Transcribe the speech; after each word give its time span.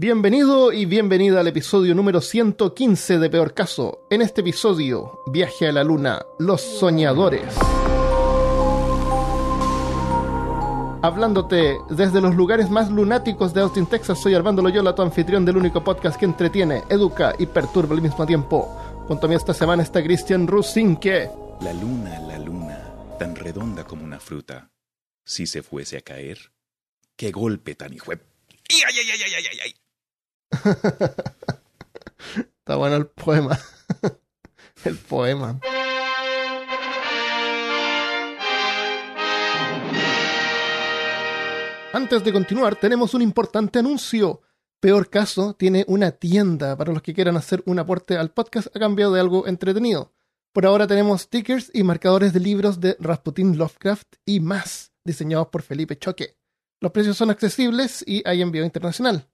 Bienvenido 0.00 0.72
y 0.74 0.84
bienvenida 0.84 1.40
al 1.40 1.46
episodio 1.48 1.94
número 1.94 2.20
115 2.20 3.18
de 3.18 3.30
Peor 3.30 3.54
Caso. 3.54 4.06
En 4.10 4.20
este 4.20 4.42
episodio, 4.42 5.20
Viaje 5.32 5.68
a 5.68 5.72
la 5.72 5.82
Luna, 5.84 6.20
Los 6.38 6.60
Soñadores. 6.60 7.54
Hablándote 11.02 11.78
desde 11.88 12.20
los 12.20 12.34
lugares 12.34 12.68
más 12.68 12.90
lunáticos 12.90 13.54
de 13.54 13.62
Austin, 13.62 13.86
Texas, 13.86 14.20
soy 14.20 14.34
Armando 14.34 14.60
Loyola, 14.60 14.94
tu 14.94 15.00
anfitrión 15.00 15.46
del 15.46 15.56
único 15.56 15.82
podcast 15.82 16.18
que 16.20 16.26
entretiene, 16.26 16.82
educa 16.90 17.34
y 17.38 17.46
perturba 17.46 17.94
al 17.94 18.02
mismo 18.02 18.26
tiempo. 18.26 18.68
Junto 19.08 19.24
a 19.24 19.30
mí 19.30 19.34
esta 19.34 19.54
semana 19.54 19.82
está 19.82 20.02
Christian 20.02 20.46
Rusinque. 20.46 21.30
La 21.62 21.72
luna, 21.72 22.20
la 22.20 22.38
luna, 22.38 22.94
tan 23.18 23.34
redonda 23.34 23.84
como 23.84 24.04
una 24.04 24.20
fruta. 24.20 24.70
Si 25.24 25.46
se 25.46 25.62
fuese 25.62 25.96
a 25.96 26.02
caer, 26.02 26.52
qué 27.16 27.30
golpe 27.30 27.74
tan 27.76 27.94
hijo. 27.94 28.10
de- 28.10 28.20
¡Ay, 28.68 28.80
ay, 28.88 28.94
ay, 28.98 29.10
ay, 29.24 29.34
ay, 29.36 29.44
ay, 29.52 29.58
ay! 29.64 29.74
Está 32.58 32.76
bueno 32.76 32.96
el 32.96 33.06
poema. 33.06 33.58
el 34.84 34.96
poema. 34.96 35.60
Antes 41.92 42.22
de 42.24 42.32
continuar, 42.32 42.76
tenemos 42.76 43.14
un 43.14 43.22
importante 43.22 43.78
anuncio. 43.78 44.42
Peor 44.80 45.08
caso, 45.08 45.54
tiene 45.54 45.84
una 45.88 46.10
tienda 46.10 46.76
para 46.76 46.92
los 46.92 47.00
que 47.00 47.14
quieran 47.14 47.36
hacer 47.36 47.62
un 47.64 47.78
aporte 47.78 48.18
al 48.18 48.30
podcast 48.30 48.68
a 48.76 48.78
cambio 48.78 49.10
de 49.10 49.20
algo 49.20 49.46
entretenido. 49.46 50.12
Por 50.52 50.66
ahora 50.66 50.86
tenemos 50.86 51.22
stickers 51.22 51.70
y 51.72 51.82
marcadores 51.82 52.32
de 52.32 52.40
libros 52.40 52.80
de 52.80 52.96
Rasputin 53.00 53.56
Lovecraft 53.56 54.16
y 54.24 54.40
más, 54.40 54.92
diseñados 55.04 55.48
por 55.48 55.62
Felipe 55.62 55.98
Choque. 55.98 56.36
Los 56.80 56.92
precios 56.92 57.16
son 57.16 57.30
accesibles 57.30 58.04
y 58.06 58.22
hay 58.28 58.42
envío 58.42 58.64
internacional. 58.64 59.28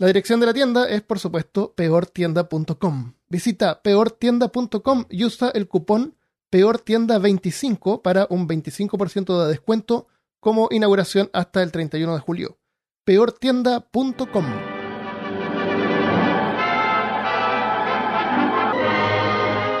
La 0.00 0.06
dirección 0.06 0.40
de 0.40 0.46
la 0.46 0.54
tienda 0.54 0.88
es, 0.88 1.02
por 1.02 1.18
supuesto, 1.18 1.74
peortienda.com. 1.74 3.12
Visita 3.28 3.82
peortienda.com 3.82 5.04
y 5.10 5.26
usa 5.26 5.50
el 5.50 5.68
cupón 5.68 6.16
peortienda25 6.50 8.00
para 8.00 8.26
un 8.30 8.48
25% 8.48 9.42
de 9.42 9.48
descuento 9.50 10.06
como 10.40 10.68
inauguración 10.70 11.28
hasta 11.34 11.62
el 11.62 11.70
31 11.70 12.14
de 12.14 12.20
julio. 12.20 12.58
peortienda.com. 13.04 14.46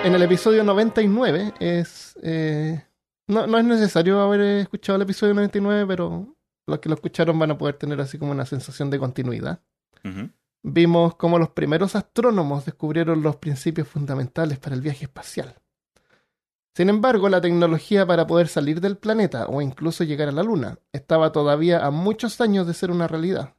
En 0.04 0.14
el 0.14 0.22
episodio 0.22 0.64
99 0.64 1.54
es... 1.60 2.14
eh, 2.22 2.84
no, 3.26 3.46
no 3.46 3.56
es 3.56 3.64
necesario 3.64 4.20
haber 4.20 4.42
escuchado 4.42 4.96
el 4.96 5.02
episodio 5.02 5.32
99, 5.32 5.86
pero 5.86 6.36
los 6.66 6.78
que 6.78 6.90
lo 6.90 6.94
escucharon 6.96 7.38
van 7.38 7.52
a 7.52 7.56
poder 7.56 7.76
tener 7.76 7.98
así 8.02 8.18
como 8.18 8.32
una 8.32 8.44
sensación 8.44 8.90
de 8.90 8.98
continuidad 8.98 9.62
Vimos 10.62 11.16
cómo 11.16 11.38
los 11.38 11.50
primeros 11.50 11.96
astrónomos 11.96 12.64
descubrieron 12.64 13.22
los 13.22 13.36
principios 13.36 13.88
fundamentales 13.88 14.58
para 14.58 14.74
el 14.74 14.82
viaje 14.82 15.04
espacial. 15.04 15.54
Sin 16.74 16.88
embargo, 16.88 17.28
la 17.28 17.40
tecnología 17.40 18.06
para 18.06 18.26
poder 18.26 18.48
salir 18.48 18.80
del 18.80 18.96
planeta 18.96 19.46
o 19.46 19.60
incluso 19.60 20.04
llegar 20.04 20.28
a 20.28 20.32
la 20.32 20.42
Luna 20.42 20.78
estaba 20.92 21.32
todavía 21.32 21.84
a 21.84 21.90
muchos 21.90 22.40
años 22.40 22.66
de 22.66 22.74
ser 22.74 22.90
una 22.90 23.08
realidad. 23.08 23.54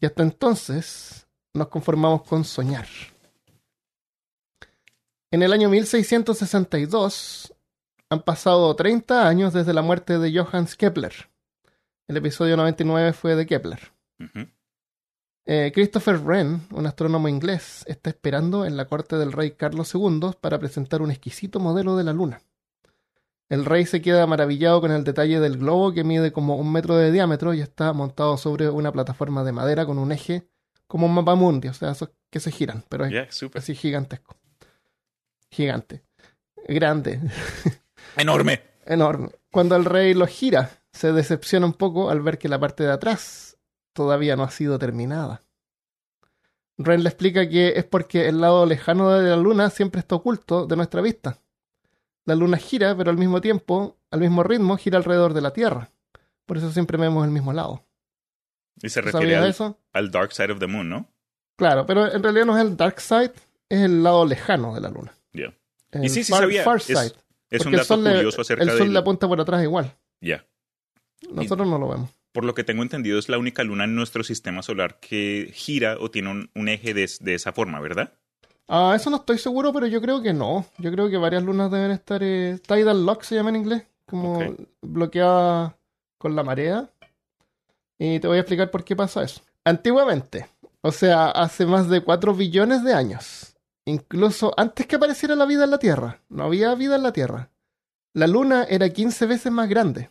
Y 0.00 0.06
hasta 0.06 0.22
entonces 0.22 1.26
nos 1.54 1.68
conformamos 1.68 2.22
con 2.22 2.44
soñar. 2.44 2.86
En 5.30 5.42
el 5.42 5.52
año 5.52 5.68
1662 5.68 7.54
han 8.10 8.22
pasado 8.22 8.74
30 8.74 9.28
años 9.28 9.52
desde 9.52 9.74
la 9.74 9.82
muerte 9.82 10.18
de 10.18 10.32
Johannes 10.38 10.76
Kepler. 10.76 11.12
El 12.06 12.16
episodio 12.16 12.56
99 12.56 13.12
fue 13.12 13.34
de 13.34 13.46
Kepler. 13.46 13.92
Eh, 15.50 15.72
Christopher 15.72 16.18
Wren, 16.18 16.60
un 16.72 16.86
astrónomo 16.86 17.26
inglés, 17.26 17.82
está 17.86 18.10
esperando 18.10 18.66
en 18.66 18.76
la 18.76 18.84
corte 18.84 19.16
del 19.16 19.32
rey 19.32 19.52
Carlos 19.52 19.94
II 19.94 20.32
para 20.42 20.58
presentar 20.58 21.00
un 21.00 21.10
exquisito 21.10 21.58
modelo 21.58 21.96
de 21.96 22.04
la 22.04 22.12
Luna. 22.12 22.42
El 23.48 23.64
rey 23.64 23.86
se 23.86 24.02
queda 24.02 24.26
maravillado 24.26 24.82
con 24.82 24.92
el 24.92 25.04
detalle 25.04 25.40
del 25.40 25.56
globo 25.56 25.94
que 25.94 26.04
mide 26.04 26.32
como 26.32 26.56
un 26.56 26.70
metro 26.70 26.96
de 26.96 27.10
diámetro 27.10 27.54
y 27.54 27.62
está 27.62 27.94
montado 27.94 28.36
sobre 28.36 28.68
una 28.68 28.92
plataforma 28.92 29.42
de 29.42 29.52
madera 29.52 29.86
con 29.86 29.98
un 29.98 30.12
eje 30.12 30.46
como 30.86 31.06
un 31.06 31.14
mapa 31.14 31.34
mundi, 31.34 31.68
o 31.68 31.72
sea, 31.72 31.92
esos 31.92 32.10
que 32.28 32.40
se 32.40 32.50
giran, 32.50 32.84
pero 32.90 33.06
es 33.06 33.34
súper. 33.34 33.60
así 33.62 33.74
gigantesco. 33.74 34.36
Gigante. 35.50 36.02
Grande. 36.68 37.20
¡Enorme! 38.18 38.60
enorme. 38.84 39.30
Cuando 39.50 39.76
el 39.76 39.86
rey 39.86 40.12
lo 40.12 40.26
gira, 40.26 40.82
se 40.92 41.12
decepciona 41.12 41.64
un 41.64 41.72
poco 41.72 42.10
al 42.10 42.20
ver 42.20 42.36
que 42.36 42.50
la 42.50 42.58
parte 42.58 42.84
de 42.84 42.92
atrás 42.92 43.57
todavía 43.98 44.36
no 44.36 44.44
ha 44.44 44.50
sido 44.50 44.78
terminada. 44.78 45.42
Ren 46.78 47.02
le 47.02 47.08
explica 47.08 47.48
que 47.48 47.72
es 47.76 47.84
porque 47.84 48.28
el 48.28 48.40
lado 48.40 48.64
lejano 48.64 49.10
de 49.10 49.28
la 49.30 49.36
luna 49.36 49.68
siempre 49.70 49.98
está 49.98 50.14
oculto 50.14 50.66
de 50.66 50.76
nuestra 50.76 51.00
vista. 51.00 51.38
La 52.24 52.36
luna 52.36 52.56
gira, 52.58 52.96
pero 52.96 53.10
al 53.10 53.18
mismo 53.18 53.40
tiempo, 53.40 53.96
al 54.12 54.20
mismo 54.20 54.44
ritmo, 54.44 54.76
gira 54.76 54.98
alrededor 54.98 55.34
de 55.34 55.40
la 55.40 55.52
Tierra. 55.52 55.90
Por 56.46 56.56
eso 56.58 56.70
siempre 56.70 56.96
vemos 56.96 57.24
el 57.24 57.32
mismo 57.32 57.52
lado. 57.52 57.82
Y 58.80 58.88
se 58.90 59.00
¿Tú 59.00 59.06
refiere 59.06 59.34
¿Sabías 59.34 59.42
al, 59.42 59.50
eso? 59.50 59.78
al 59.92 60.10
Dark 60.12 60.32
Side 60.32 60.52
of 60.52 60.60
the 60.60 60.68
Moon, 60.68 60.88
¿no? 60.88 61.08
Claro, 61.56 61.84
pero 61.84 62.12
en 62.12 62.22
realidad 62.22 62.46
no 62.46 62.56
es 62.56 62.62
el 62.64 62.76
dark 62.76 63.00
side, 63.00 63.32
es 63.68 63.80
el 63.80 64.04
lado 64.04 64.24
lejano 64.24 64.72
de 64.74 64.80
la 64.80 64.90
luna. 64.90 65.12
El 65.90 66.04
Y 66.04 66.08
sí, 66.10 66.22
sí 66.22 66.30
far, 66.32 66.42
sabía. 66.42 66.62
far 66.64 66.76
Es- 66.76 66.84
side. 66.84 67.12
Es 67.50 67.64
un 67.66 67.72
el 67.74 67.80
dato 67.80 67.96
le- 67.96 68.14
curioso 68.16 68.42
acerca 68.42 68.62
El 68.62 68.68
sol 68.70 68.78
del... 68.80 68.92
le 68.92 68.98
apunta 68.98 69.26
por 69.26 69.40
atrás 69.40 69.62
igual. 69.64 69.92
Ya. 70.20 70.44
Nosotros 71.32 71.66
no 71.66 71.78
lo 71.78 71.88
vemos. 71.88 72.10
Por 72.38 72.44
lo 72.44 72.54
que 72.54 72.62
tengo 72.62 72.84
entendido, 72.84 73.18
es 73.18 73.28
la 73.28 73.36
única 73.36 73.64
luna 73.64 73.82
en 73.82 73.96
nuestro 73.96 74.22
sistema 74.22 74.62
solar 74.62 75.00
que 75.00 75.50
gira 75.52 75.96
o 75.98 76.08
tiene 76.08 76.30
un, 76.30 76.50
un 76.54 76.68
eje 76.68 76.94
de, 76.94 77.10
de 77.18 77.34
esa 77.34 77.52
forma, 77.52 77.80
¿verdad? 77.80 78.12
Ah, 78.68 78.92
eso 78.94 79.10
no 79.10 79.16
estoy 79.16 79.38
seguro, 79.38 79.72
pero 79.72 79.88
yo 79.88 80.00
creo 80.00 80.22
que 80.22 80.32
no. 80.32 80.64
Yo 80.78 80.92
creo 80.92 81.10
que 81.10 81.16
varias 81.16 81.42
lunas 81.42 81.68
deben 81.68 81.90
estar. 81.90 82.22
eh, 82.22 82.60
tidal 82.64 83.04
lock 83.04 83.24
se 83.24 83.34
llama 83.34 83.50
en 83.50 83.56
inglés. 83.56 83.82
Como 84.06 84.38
Ok. 84.38 84.60
bloqueadas 84.82 85.72
con 86.16 86.36
la 86.36 86.44
marea. 86.44 86.88
Y 87.98 88.20
te 88.20 88.28
voy 88.28 88.36
a 88.36 88.42
explicar 88.42 88.70
por 88.70 88.84
qué 88.84 88.94
pasa 88.94 89.24
eso. 89.24 89.40
Antiguamente, 89.64 90.46
o 90.80 90.92
sea, 90.92 91.32
hace 91.32 91.66
más 91.66 91.88
de 91.88 92.02
4 92.02 92.34
billones 92.34 92.84
de 92.84 92.94
años, 92.94 93.56
incluso 93.84 94.54
antes 94.56 94.86
que 94.86 94.94
apareciera 94.94 95.34
la 95.34 95.44
vida 95.44 95.64
en 95.64 95.72
la 95.72 95.78
Tierra, 95.78 96.20
no 96.28 96.44
había 96.44 96.72
vida 96.76 96.94
en 96.94 97.02
la 97.02 97.12
Tierra. 97.12 97.50
La 98.14 98.28
Luna 98.28 98.62
era 98.62 98.90
15 98.90 99.26
veces 99.26 99.50
más 99.50 99.68
grande 99.68 100.08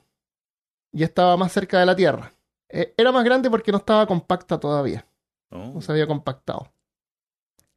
y 0.98 1.04
estaba 1.04 1.38
más 1.38 1.52
cerca 1.52 1.80
de 1.80 1.86
la 1.86 1.96
Tierra. 1.96 2.34
Eh, 2.70 2.94
Era 2.98 3.12
más 3.12 3.24
grande 3.24 3.52
porque 3.52 3.72
no 3.72 3.78
estaba 3.78 4.08
compacta 4.08 4.60
todavía 4.60 5.06
Oh, 5.50 5.72
no 5.76 5.82
se 5.82 5.92
había 5.94 6.08
compactado. 6.08 6.74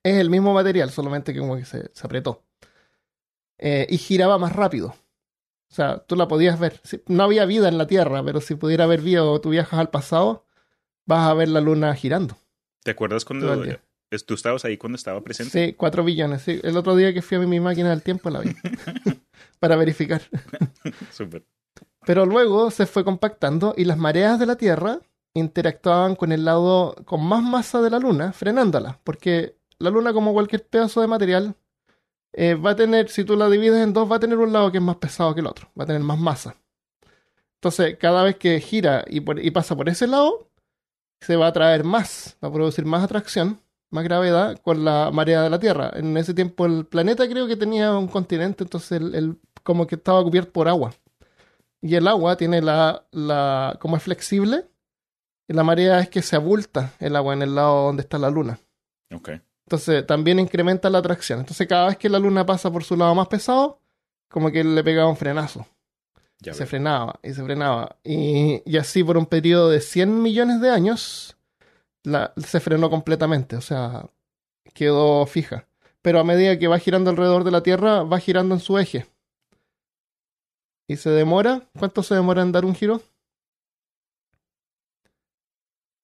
Es 0.02 0.16
el 0.16 0.28
mismo 0.28 0.52
material, 0.52 0.90
solamente 0.90 1.32
que 1.32 1.38
como 1.38 1.56
que 1.56 1.64
se, 1.64 1.90
se 1.92 2.06
apretó. 2.06 2.42
Eh, 3.58 3.86
y 3.88 3.98
giraba 3.98 4.38
más 4.38 4.56
rápido. 4.56 4.88
O 4.88 5.72
sea, 5.74 5.98
tú 5.98 6.16
la 6.16 6.26
podías 6.26 6.58
ver. 6.58 6.80
No 7.06 7.22
había 7.22 7.44
vida 7.44 7.68
en 7.68 7.78
la 7.78 7.86
Tierra, 7.86 8.24
pero 8.24 8.40
si 8.40 8.56
pudiera 8.56 8.84
haber 8.84 9.02
vida 9.02 9.22
o 9.22 9.40
tú 9.40 9.50
viajas 9.50 9.78
al 9.78 9.90
pasado, 9.90 10.46
vas 11.06 11.28
a 11.28 11.34
ver 11.34 11.48
la 11.48 11.60
luna 11.60 11.94
girando. 11.94 12.36
¿Te 12.82 12.90
acuerdas 12.90 13.24
cuando 13.24 13.62
tú 14.26 14.34
estabas 14.34 14.64
ahí 14.64 14.76
cuando 14.76 14.96
estaba 14.96 15.22
presente? 15.22 15.66
Sí, 15.66 15.74
4 15.74 16.02
billones. 16.02 16.42
Sí. 16.42 16.58
El 16.64 16.76
otro 16.76 16.96
día 16.96 17.14
que 17.14 17.22
fui 17.22 17.36
a 17.36 17.40
mi 17.40 17.60
máquina 17.60 17.90
del 17.90 18.02
tiempo 18.02 18.30
la 18.30 18.40
vi. 18.40 18.50
para 19.60 19.76
verificar. 19.76 20.22
Súper. 21.12 21.44
Pero 22.10 22.26
luego 22.26 22.72
se 22.72 22.86
fue 22.86 23.04
compactando 23.04 23.72
y 23.76 23.84
las 23.84 23.96
mareas 23.96 24.40
de 24.40 24.46
la 24.46 24.56
Tierra 24.56 24.98
interactuaban 25.32 26.16
con 26.16 26.32
el 26.32 26.44
lado 26.44 26.96
con 27.04 27.24
más 27.24 27.40
masa 27.40 27.80
de 27.82 27.88
la 27.88 28.00
Luna, 28.00 28.32
frenándola. 28.32 28.98
Porque 29.04 29.54
la 29.78 29.90
Luna, 29.90 30.12
como 30.12 30.32
cualquier 30.32 30.66
pedazo 30.66 31.00
de 31.00 31.06
material, 31.06 31.54
eh, 32.32 32.54
va 32.54 32.70
a 32.70 32.74
tener, 32.74 33.10
si 33.10 33.22
tú 33.22 33.36
la 33.36 33.48
divides 33.48 33.80
en 33.80 33.92
dos, 33.92 34.10
va 34.10 34.16
a 34.16 34.18
tener 34.18 34.38
un 34.38 34.52
lado 34.52 34.72
que 34.72 34.78
es 34.78 34.82
más 34.82 34.96
pesado 34.96 35.32
que 35.36 35.40
el 35.40 35.46
otro, 35.46 35.68
va 35.78 35.84
a 35.84 35.86
tener 35.86 36.02
más 36.02 36.18
masa. 36.18 36.56
Entonces, 37.58 37.96
cada 37.96 38.24
vez 38.24 38.34
que 38.38 38.58
gira 38.58 39.04
y, 39.06 39.20
pasa 39.52 39.76
por 39.76 39.88
ese 39.88 40.08
lado, 40.08 40.48
se 41.20 41.36
va 41.36 41.46
a 41.46 41.50
atraer 41.50 41.84
más, 41.84 42.36
va 42.42 42.48
a 42.48 42.52
producir 42.52 42.86
más 42.86 43.04
atracción, 43.04 43.60
más 43.90 44.02
gravedad 44.02 44.58
con 44.64 44.84
la 44.84 45.12
marea 45.12 45.42
de 45.42 45.50
la 45.50 45.60
Tierra. 45.60 45.92
En 45.94 46.16
ese 46.16 46.34
tiempo 46.34 46.66
el 46.66 46.86
planeta 46.86 47.28
creo 47.28 47.46
que 47.46 47.54
tenía 47.56 47.96
un 47.96 48.08
continente, 48.08 48.64
entonces 48.64 49.00
el- 49.00 49.38
como 49.62 49.86
que 49.86 49.94
estaba 49.94 50.24
cubierto 50.24 50.52
por 50.52 50.66
agua. 50.66 50.92
Y 51.82 51.94
el 51.94 52.06
agua 52.08 52.36
tiene 52.36 52.60
la, 52.60 53.06
la, 53.10 53.76
como 53.80 53.96
es 53.96 54.02
flexible, 54.02 54.66
y 55.48 55.52
la 55.52 55.64
marea 55.64 55.98
es 56.00 56.08
que 56.08 56.22
se 56.22 56.36
abulta 56.36 56.92
el 57.00 57.16
agua 57.16 57.34
en 57.34 57.42
el 57.42 57.54
lado 57.54 57.86
donde 57.86 58.02
está 58.02 58.18
la 58.18 58.30
luna. 58.30 58.60
Ok. 59.12 59.30
Entonces 59.66 60.06
también 60.06 60.38
incrementa 60.38 60.90
la 60.90 60.98
atracción. 60.98 61.40
Entonces 61.40 61.66
cada 61.66 61.88
vez 61.88 61.96
que 61.96 62.08
la 62.08 62.18
luna 62.18 62.46
pasa 62.46 62.70
por 62.70 62.84
su 62.84 62.96
lado 62.96 63.14
más 63.14 63.28
pesado, 63.28 63.80
como 64.28 64.50
que 64.50 64.62
le 64.62 64.84
pegaba 64.84 65.08
un 65.08 65.16
frenazo. 65.16 65.66
Ya 66.38 66.54
se 66.54 66.66
frenaba 66.66 67.18
y 67.22 67.32
se 67.34 67.42
frenaba. 67.44 67.96
Y, 68.02 68.62
y 68.64 68.76
así 68.78 69.04
por 69.04 69.18
un 69.18 69.26
periodo 69.26 69.68
de 69.70 69.80
100 69.80 70.22
millones 70.22 70.60
de 70.60 70.70
años, 70.70 71.36
la, 72.02 72.32
se 72.36 72.60
frenó 72.60 72.88
completamente. 72.88 73.56
O 73.56 73.60
sea, 73.60 74.06
quedó 74.72 75.26
fija. 75.26 75.66
Pero 76.02 76.20
a 76.20 76.24
medida 76.24 76.58
que 76.58 76.68
va 76.68 76.78
girando 76.78 77.10
alrededor 77.10 77.44
de 77.44 77.50
la 77.50 77.62
Tierra, 77.62 78.02
va 78.04 78.18
girando 78.18 78.54
en 78.54 78.60
su 78.60 78.78
eje. 78.78 79.06
Y 80.90 80.96
se 80.96 81.08
demora. 81.10 81.68
¿Cuánto 81.78 82.02
se 82.02 82.16
demora 82.16 82.42
en 82.42 82.50
dar 82.50 82.64
un 82.64 82.74
giro? 82.74 83.00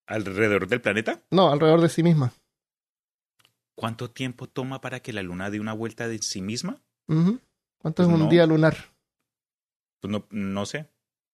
¿Alrededor 0.06 0.68
del 0.68 0.80
planeta? 0.80 1.24
No, 1.32 1.50
alrededor 1.50 1.80
de 1.80 1.88
sí 1.88 2.04
misma. 2.04 2.32
¿Cuánto 3.74 4.12
tiempo 4.12 4.46
toma 4.48 4.80
para 4.80 5.00
que 5.00 5.12
la 5.12 5.24
luna 5.24 5.50
dé 5.50 5.58
una 5.58 5.72
vuelta 5.72 6.06
de 6.06 6.18
sí 6.22 6.40
misma? 6.40 6.80
¿Cuánto 7.08 7.40
Pues 7.82 8.08
es 8.08 8.14
un 8.14 8.20
no. 8.20 8.28
día 8.28 8.46
lunar? 8.46 8.76
Pues 10.00 10.12
no, 10.12 10.24
no 10.30 10.66
sé. 10.66 10.82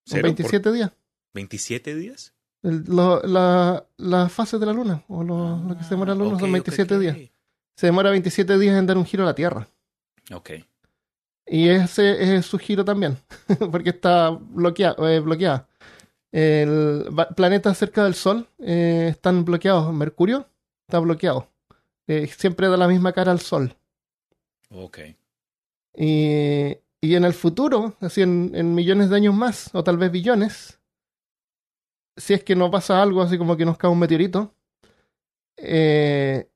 Son 0.06 0.16
¿Cero? 0.16 0.22
27 0.28 0.72
días. 0.72 0.90
¿Por 0.90 1.42
¿27 1.42 1.94
días? 1.94 2.34
El- 2.62 2.84
lo- 2.84 3.20
la, 3.22 3.86
las 3.98 4.32
fases 4.32 4.58
de 4.60 4.64
la 4.64 4.72
luna, 4.72 5.04
o 5.08 5.22
lo, 5.22 5.58
lo 5.62 5.76
que 5.76 5.84
se 5.84 5.90
demora 5.90 6.14
la 6.14 6.24
luna, 6.24 6.36
Ah, 6.36 6.40
son 6.40 6.48
ok, 6.48 6.52
27 6.54 6.94
ok. 6.94 7.00
días. 7.02 7.18
Se 7.76 7.86
demora 7.86 8.08
27 8.10 8.58
días 8.58 8.78
en 8.78 8.86
dar 8.86 8.96
un 8.96 9.04
giro 9.04 9.24
a 9.24 9.26
la 9.26 9.34
Tierra. 9.34 9.68
Ok. 10.32 10.50
Y 11.52 11.68
ese 11.68 12.34
es 12.36 12.46
su 12.46 12.58
giro 12.58 12.82
también, 12.84 13.18
porque 13.70 13.90
está 13.90 14.30
bloquea- 14.30 14.96
eh, 15.06 15.20
bloqueada. 15.20 15.68
El 16.30 17.04
planeta 17.36 17.74
cerca 17.74 18.04
del 18.04 18.14
Sol 18.14 18.48
eh, 18.58 19.08
están 19.10 19.44
bloqueados. 19.44 19.92
Mercurio 19.92 20.46
está 20.86 20.98
bloqueado. 20.98 21.48
Eh, 22.06 22.26
siempre 22.26 22.68
da 22.68 22.78
la 22.78 22.88
misma 22.88 23.12
cara 23.12 23.32
al 23.32 23.40
Sol. 23.40 23.76
Ok. 24.70 24.98
Y, 25.94 26.78
y 27.02 27.14
en 27.16 27.24
el 27.24 27.34
futuro, 27.34 27.96
así 28.00 28.22
en, 28.22 28.52
en 28.54 28.74
millones 28.74 29.10
de 29.10 29.16
años 29.16 29.34
más, 29.34 29.68
o 29.74 29.84
tal 29.84 29.98
vez 29.98 30.10
billones, 30.10 30.78
si 32.16 32.32
es 32.32 32.42
que 32.42 32.56
no 32.56 32.70
pasa 32.70 33.02
algo 33.02 33.20
así 33.20 33.36
como 33.36 33.58
que 33.58 33.66
nos 33.66 33.76
cae 33.76 33.90
un 33.90 33.98
meteorito, 33.98 34.54
eh, 35.58 36.48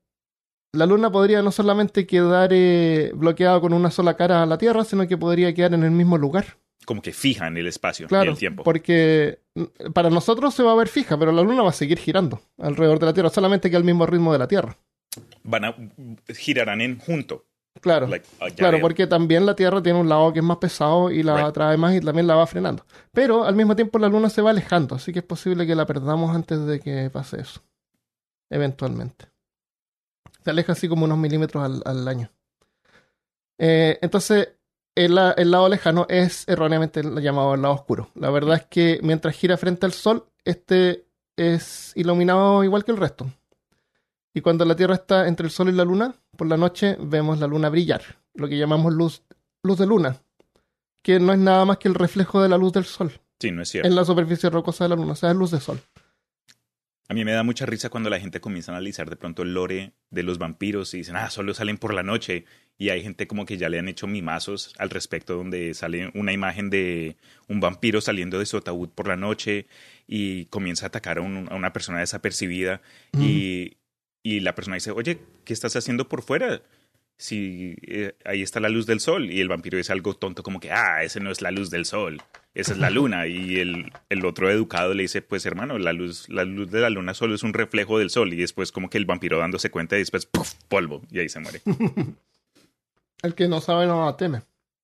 la 0.77 0.87
Luna 0.87 1.11
podría 1.11 1.43
no 1.43 1.51
solamente 1.51 2.07
quedar 2.07 2.51
eh, 2.53 3.11
bloqueada 3.15 3.61
con 3.61 3.73
una 3.73 3.91
sola 3.91 4.15
cara 4.17 4.43
a 4.43 4.47
la 4.47 4.59
Tierra, 4.59 4.85
sino 4.85 5.07
que 5.09 5.17
podría 5.19 5.53
quedar 5.55 5.75
en 5.75 5.83
el 5.85 5.91
mismo 5.91 6.19
lugar. 6.19 6.59
Como 6.85 7.03
que 7.03 7.13
fija 7.13 7.49
en 7.49 7.57
el 7.57 7.67
espacio 7.67 8.07
y 8.07 8.09
Claro, 8.09 8.31
el 8.33 8.39
tiempo. 8.39 8.63
porque 8.63 9.41
mm, 9.55 9.93
para 9.93 10.09
nosotros 10.11 10.55
se 10.55 10.63
va 10.63 10.73
a 10.73 10.77
ver 10.77 10.87
fija, 10.89 11.19
pero 11.19 11.33
la 11.33 11.43
Luna 11.43 11.63
va 11.63 11.71
a 11.71 11.73
seguir 11.73 11.99
girando 11.99 12.41
alrededor 12.59 12.99
de 13.01 13.07
la 13.07 13.13
Tierra, 13.13 13.31
solamente 13.31 13.71
que 13.71 13.77
al 13.77 13.83
mismo 13.85 14.07
ritmo 14.07 14.33
de 14.33 14.39
la 14.39 14.47
Tierra. 14.47 14.77
Van 15.43 15.65
a 15.65 15.75
girarán 16.35 16.81
en 16.81 16.99
junto. 16.99 17.45
Claro. 17.81 18.07
Like, 18.07 18.27
ah, 18.41 18.47
Claro, 18.57 18.79
porque 18.81 19.07
también 19.07 19.45
la 19.47 19.55
Tierra 19.55 19.83
tiene 19.83 19.99
un 20.01 20.09
lado 20.09 20.33
que 20.33 20.39
es 20.39 20.45
más 20.45 20.57
pesado 20.59 21.11
y 21.11 21.23
la 21.23 21.37
Right. 21.37 21.47
atrae 21.47 21.77
más 21.77 21.95
y 21.95 22.01
también 22.01 22.27
la 22.27 22.35
va 22.37 22.47
frenando. 22.47 22.87
Pero 23.13 23.45
al 23.45 23.55
mismo 23.57 23.75
tiempo 23.77 23.99
la 23.99 24.09
Luna 24.09 24.31
se 24.31 24.41
va 24.43 24.51
alejando, 24.51 24.95
así 24.95 25.13
que 25.13 25.19
es 25.19 25.25
posible 25.25 25.67
que 25.67 25.75
la 25.75 25.87
perdamos 25.87 26.35
antes 26.35 26.65
de 26.67 26.81
que 26.81 27.11
pase 27.11 27.41
eso. 27.41 27.63
Eventualmente. 28.51 29.27
Se 30.47 30.51
aleja 30.51 30.75
así 30.75 30.87
como 30.89 31.07
unos 31.07 31.19
milímetros 31.19 31.61
al, 31.65 31.83
al 31.85 32.07
año. 32.07 32.31
Eh, 33.59 33.99
entonces, 34.01 34.51
el 34.95 35.13
lado 35.17 35.69
lejano 35.69 36.07
es 36.09 36.47
erróneamente 36.47 37.03
llamado 37.21 37.55
el 37.55 37.63
lado 37.63 37.75
oscuro. 37.75 38.11
La 38.15 38.31
verdad 38.31 38.55
es 38.59 38.65
que 38.67 39.01
mientras 39.03 39.35
gira 39.35 39.57
frente 39.57 39.87
al 39.87 39.93
Sol, 39.93 40.25
este 40.45 41.09
es 41.37 41.91
iluminado 41.97 42.63
igual 42.63 42.85
que 42.85 42.93
el 42.93 42.97
resto. 42.97 43.29
Y 44.35 44.41
cuando 44.41 44.65
la 44.65 44.77
Tierra 44.77 44.95
está 44.95 45.27
entre 45.27 45.47
el 45.47 45.51
Sol 45.51 45.69
y 45.69 45.73
la 45.73 45.85
Luna, 45.85 46.15
por 46.37 46.47
la 46.47 46.57
noche 46.57 46.97
vemos 47.01 47.41
la 47.41 47.49
Luna 47.49 47.69
brillar, 47.69 48.03
lo 48.35 48.47
que 48.47 48.57
llamamos 48.57 48.95
luz, 48.95 49.25
luz 49.65 49.79
de 49.79 49.87
luna, 49.87 50.17
que 51.03 51.19
no 51.19 51.33
es 51.33 51.41
nada 51.41 51.65
más 51.65 51.79
que 51.79 51.89
el 51.89 51.97
reflejo 51.97 52.41
de 52.41 52.49
la 52.49 52.57
luz 52.57 52.73
del 52.73 52.85
Sol 52.85 53.11
Sí, 53.41 53.51
no 53.51 53.63
es 53.63 53.69
cierto. 53.71 53.89
en 53.89 53.97
la 53.97 54.05
superficie 54.05 54.49
rocosa 54.49 54.85
de 54.85 54.91
la 54.91 54.95
Luna, 54.95 55.15
o 55.15 55.17
sea, 55.17 55.33
es 55.33 55.37
luz 55.37 55.51
de 55.51 55.59
Sol. 55.59 55.81
A 57.09 57.15
mí 57.15 57.25
me 57.25 57.31
da 57.33 57.45
mucha 57.45 57.67
risa 57.67 57.89
cuando 57.89 58.11
la 58.11 58.19
gente 58.19 58.41
comienza 58.41 58.73
a 58.73 58.75
analizar 58.77 59.09
de 59.09 59.15
pronto 59.17 59.43
el 59.43 59.55
lore 59.55 59.93
de 60.11 60.23
los 60.25 60.39
vampiros 60.39 60.93
y 60.95 60.99
dicen, 60.99 61.15
ah, 61.17 61.31
solo 61.31 61.55
salen 61.55 61.79
por 61.79 61.95
la 61.95 62.03
noche. 62.03 62.45
Y 62.79 62.89
hay 62.89 63.03
gente 63.03 63.27
como 63.29 63.47
que 63.47 63.57
ya 63.57 63.69
le 63.69 63.79
han 63.79 63.89
hecho 63.89 64.07
mimazos 64.09 64.75
al 64.79 64.91
respecto, 64.91 65.37
donde 65.37 65.73
sale 65.75 66.11
una 66.15 66.33
imagen 66.33 66.69
de 66.69 67.17
un 67.49 67.61
vampiro 67.61 68.01
saliendo 68.01 68.39
de 68.41 68.47
su 68.47 68.57
ataúd 68.57 68.89
por 68.91 69.07
la 69.07 69.17
noche 69.17 69.67
y 70.09 70.47
comienza 70.47 70.87
a 70.87 70.89
atacar 70.89 71.19
a, 71.19 71.21
un- 71.21 71.49
a 71.51 71.55
una 71.55 71.73
persona 71.73 72.01
desapercibida. 72.01 72.83
Y, 73.25 73.77
y 74.25 74.41
la 74.41 74.55
persona 74.57 74.75
dice, 74.75 74.91
oye, 74.91 75.21
¿qué 75.45 75.53
estás 75.53 75.77
haciendo 75.77 76.09
por 76.09 76.23
fuera? 76.23 76.61
Si 77.19 77.77
eh, 77.83 78.15
ahí 78.25 78.43
está 78.43 78.61
la 78.61 78.69
luz 78.69 78.87
del 78.87 79.01
sol. 79.01 79.31
Y 79.31 79.41
el 79.41 79.49
vampiro 79.49 79.79
dice 79.79 79.93
algo 79.93 80.15
tonto 80.15 80.43
como 80.43 80.61
que, 80.61 80.71
ah, 80.73 81.03
ese 81.03 81.21
no 81.21 81.31
es 81.31 81.41
la 81.43 81.51
luz 81.51 81.71
del 81.71 81.87
sol, 81.87 82.23
esa 82.55 82.73
es 82.73 82.79
la 82.79 82.91
luna. 82.91 83.27
Y 83.27 83.59
el, 83.59 83.93
el 84.09 84.25
otro 84.25 84.51
educado 84.51 84.95
le 84.95 85.03
dice, 85.03 85.23
pues 85.23 85.47
hermano, 85.47 85.79
la 85.79 85.93
luz, 85.93 86.29
la 86.29 86.45
luz 86.45 86.71
de 86.71 86.81
la 86.81 86.91
luna 86.91 87.15
solo 87.15 87.35
es 87.35 87.43
un 87.43 87.55
reflejo 87.55 87.99
del 87.99 88.11
sol. 88.11 88.33
Y 88.33 88.37
después 88.37 88.73
como 88.73 88.91
que 88.91 88.99
el 88.99 89.07
vampiro 89.07 89.39
dándose 89.39 89.71
cuenta 89.71 89.97
y 89.97 90.01
después, 90.01 90.27
¡puf! 90.27 90.55
polvo. 90.69 91.03
Y 91.11 91.21
ahí 91.21 91.29
se 91.29 91.41
muere. 91.41 91.63
El 93.23 93.35
que 93.35 93.49
no 93.49 93.61
sabe 93.61 93.87
no 93.87 94.15
teme. 94.15 94.43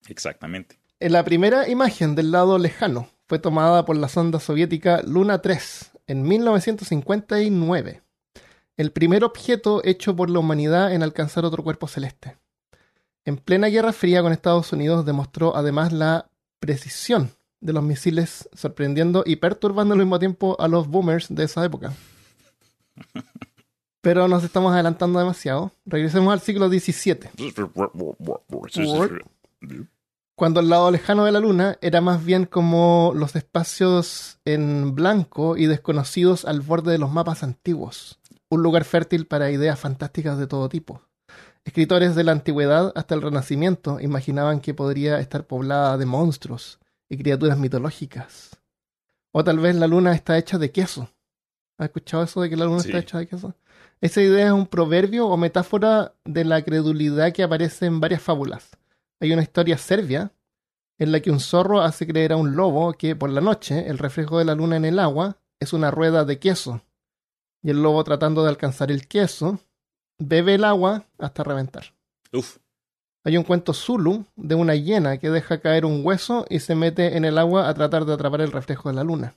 Exactamente. 0.08 0.78
En 1.00 1.12
la 1.12 1.24
primera 1.24 1.68
imagen 1.68 2.14
del 2.14 2.30
lado 2.30 2.58
lejano 2.58 3.08
fue 3.26 3.38
tomada 3.38 3.84
por 3.84 3.96
la 3.96 4.08
sonda 4.08 4.40
soviética 4.40 5.02
Luna 5.02 5.40
3 5.42 5.90
en 6.06 6.22
1959. 6.22 8.02
El 8.76 8.90
primer 8.90 9.24
objeto 9.24 9.82
hecho 9.84 10.16
por 10.16 10.30
la 10.30 10.38
humanidad 10.38 10.92
en 10.92 11.02
alcanzar 11.02 11.44
otro 11.44 11.62
cuerpo 11.62 11.86
celeste. 11.86 12.38
En 13.24 13.36
plena 13.36 13.68
Guerra 13.68 13.92
Fría 13.92 14.22
con 14.22 14.32
Estados 14.32 14.72
Unidos 14.72 15.04
demostró 15.04 15.54
además 15.54 15.92
la 15.92 16.30
precisión 16.58 17.30
de 17.60 17.72
los 17.72 17.82
misiles, 17.84 18.48
sorprendiendo 18.52 19.22
y 19.24 19.36
perturbando 19.36 19.94
al 19.94 20.00
mismo 20.00 20.18
tiempo 20.18 20.56
a 20.58 20.68
los 20.68 20.88
boomers 20.88 21.32
de 21.32 21.44
esa 21.44 21.64
época. 21.64 21.92
Pero 24.00 24.26
nos 24.26 24.42
estamos 24.42 24.72
adelantando 24.72 25.20
demasiado. 25.20 25.70
Regresemos 25.86 26.32
al 26.32 26.40
siglo 26.40 26.68
XVII. 26.68 27.30
cuando 30.34 30.58
el 30.58 30.70
lado 30.70 30.90
lejano 30.90 31.24
de 31.24 31.30
la 31.30 31.38
Luna 31.38 31.78
era 31.80 32.00
más 32.00 32.24
bien 32.24 32.46
como 32.46 33.12
los 33.14 33.36
espacios 33.36 34.40
en 34.44 34.92
blanco 34.94 35.56
y 35.56 35.66
desconocidos 35.66 36.44
al 36.44 36.62
borde 36.62 36.90
de 36.90 36.98
los 36.98 37.12
mapas 37.12 37.44
antiguos, 37.44 38.18
un 38.54 38.62
lugar 38.62 38.84
fértil 38.84 39.26
para 39.26 39.50
ideas 39.50 39.78
fantásticas 39.78 40.36
de 40.38 40.46
todo 40.46 40.68
tipo. 40.68 41.00
Escritores 41.64 42.14
de 42.14 42.22
la 42.24 42.32
antigüedad 42.32 42.92
hasta 42.94 43.14
el 43.14 43.22
Renacimiento 43.22 43.98
imaginaban 43.98 44.60
que 44.60 44.74
podría 44.74 45.20
estar 45.20 45.46
poblada 45.46 45.96
de 45.96 46.04
monstruos 46.04 46.78
y 47.08 47.16
criaturas 47.16 47.56
mitológicas. 47.56 48.58
O 49.32 49.42
tal 49.42 49.58
vez 49.58 49.74
la 49.76 49.86
Luna 49.86 50.12
está 50.14 50.36
hecha 50.36 50.58
de 50.58 50.70
queso. 50.70 51.08
¿Has 51.78 51.86
escuchado 51.86 52.24
eso 52.24 52.42
de 52.42 52.50
que 52.50 52.56
la 52.56 52.66
Luna 52.66 52.80
Sí. 52.80 52.88
está 52.88 52.98
hecha 52.98 53.18
de 53.18 53.26
queso? 53.26 53.54
Esa 54.02 54.20
idea 54.20 54.46
es 54.48 54.52
un 54.52 54.66
proverbio 54.66 55.28
o 55.28 55.36
metáfora 55.38 56.12
de 56.26 56.44
la 56.44 56.60
credulidad 56.62 57.32
que 57.32 57.42
aparece 57.44 57.86
en 57.86 58.00
varias 58.00 58.20
fábulas. 58.20 58.76
Hay 59.20 59.32
una 59.32 59.42
historia 59.42 59.78
serbia 59.78 60.32
en 60.98 61.10
la 61.10 61.20
que 61.20 61.30
un 61.30 61.40
zorro 61.40 61.80
hace 61.80 62.06
creer 62.06 62.32
a 62.32 62.36
un 62.36 62.54
lobo 62.54 62.92
que 62.92 63.16
por 63.16 63.30
la 63.30 63.40
noche 63.40 63.88
el 63.88 63.96
reflejo 63.96 64.38
de 64.38 64.44
la 64.44 64.54
luna 64.54 64.76
en 64.76 64.84
el 64.84 64.98
agua 64.98 65.38
es 65.58 65.72
una 65.72 65.90
rueda 65.90 66.26
de 66.26 66.38
queso. 66.38 66.82
Y 67.62 67.70
el 67.70 67.82
lobo 67.82 68.02
tratando 68.04 68.42
de 68.42 68.48
alcanzar 68.48 68.90
el 68.90 69.06
queso 69.06 69.60
bebe 70.18 70.54
el 70.54 70.64
agua 70.64 71.04
hasta 71.18 71.44
reventar. 71.44 71.94
Uf. 72.32 72.58
Hay 73.24 73.36
un 73.36 73.44
cuento 73.44 73.72
Zulu 73.72 74.24
de 74.34 74.54
una 74.56 74.74
hiena 74.74 75.18
que 75.18 75.30
deja 75.30 75.60
caer 75.60 75.84
un 75.84 76.04
hueso 76.04 76.44
y 76.48 76.58
se 76.58 76.74
mete 76.74 77.16
en 77.16 77.24
el 77.24 77.38
agua 77.38 77.68
a 77.68 77.74
tratar 77.74 78.04
de 78.04 78.14
atrapar 78.14 78.40
el 78.40 78.50
reflejo 78.50 78.88
de 78.88 78.96
la 78.96 79.04
luna. 79.04 79.36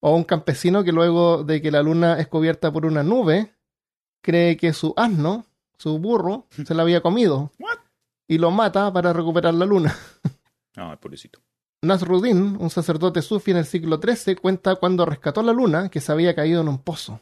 O 0.00 0.14
un 0.14 0.22
campesino 0.22 0.84
que 0.84 0.92
luego 0.92 1.42
de 1.42 1.60
que 1.60 1.72
la 1.72 1.82
luna 1.82 2.20
es 2.20 2.28
cubierta 2.28 2.72
por 2.72 2.86
una 2.86 3.02
nube, 3.02 3.52
cree 4.22 4.56
que 4.56 4.72
su 4.72 4.94
asno, 4.96 5.44
su 5.76 5.98
burro, 5.98 6.46
se 6.66 6.74
la 6.74 6.82
había 6.82 7.00
comido. 7.00 7.50
What? 7.58 7.78
Y 8.28 8.38
lo 8.38 8.52
mata 8.52 8.92
para 8.92 9.12
recuperar 9.12 9.54
la 9.54 9.66
luna. 9.66 9.96
Ay, 10.76 10.96
pobrecito. 11.00 11.40
Nasruddin, 11.82 12.56
un 12.58 12.70
sacerdote 12.70 13.22
sufi 13.22 13.52
en 13.52 13.58
el 13.58 13.64
siglo 13.64 14.00
XIII, 14.02 14.36
cuenta 14.36 14.76
cuando 14.76 15.04
rescató 15.04 15.42
la 15.42 15.52
luna 15.52 15.88
que 15.90 16.00
se 16.00 16.10
había 16.10 16.34
caído 16.34 16.60
en 16.60 16.68
un 16.68 16.78
pozo. 16.78 17.20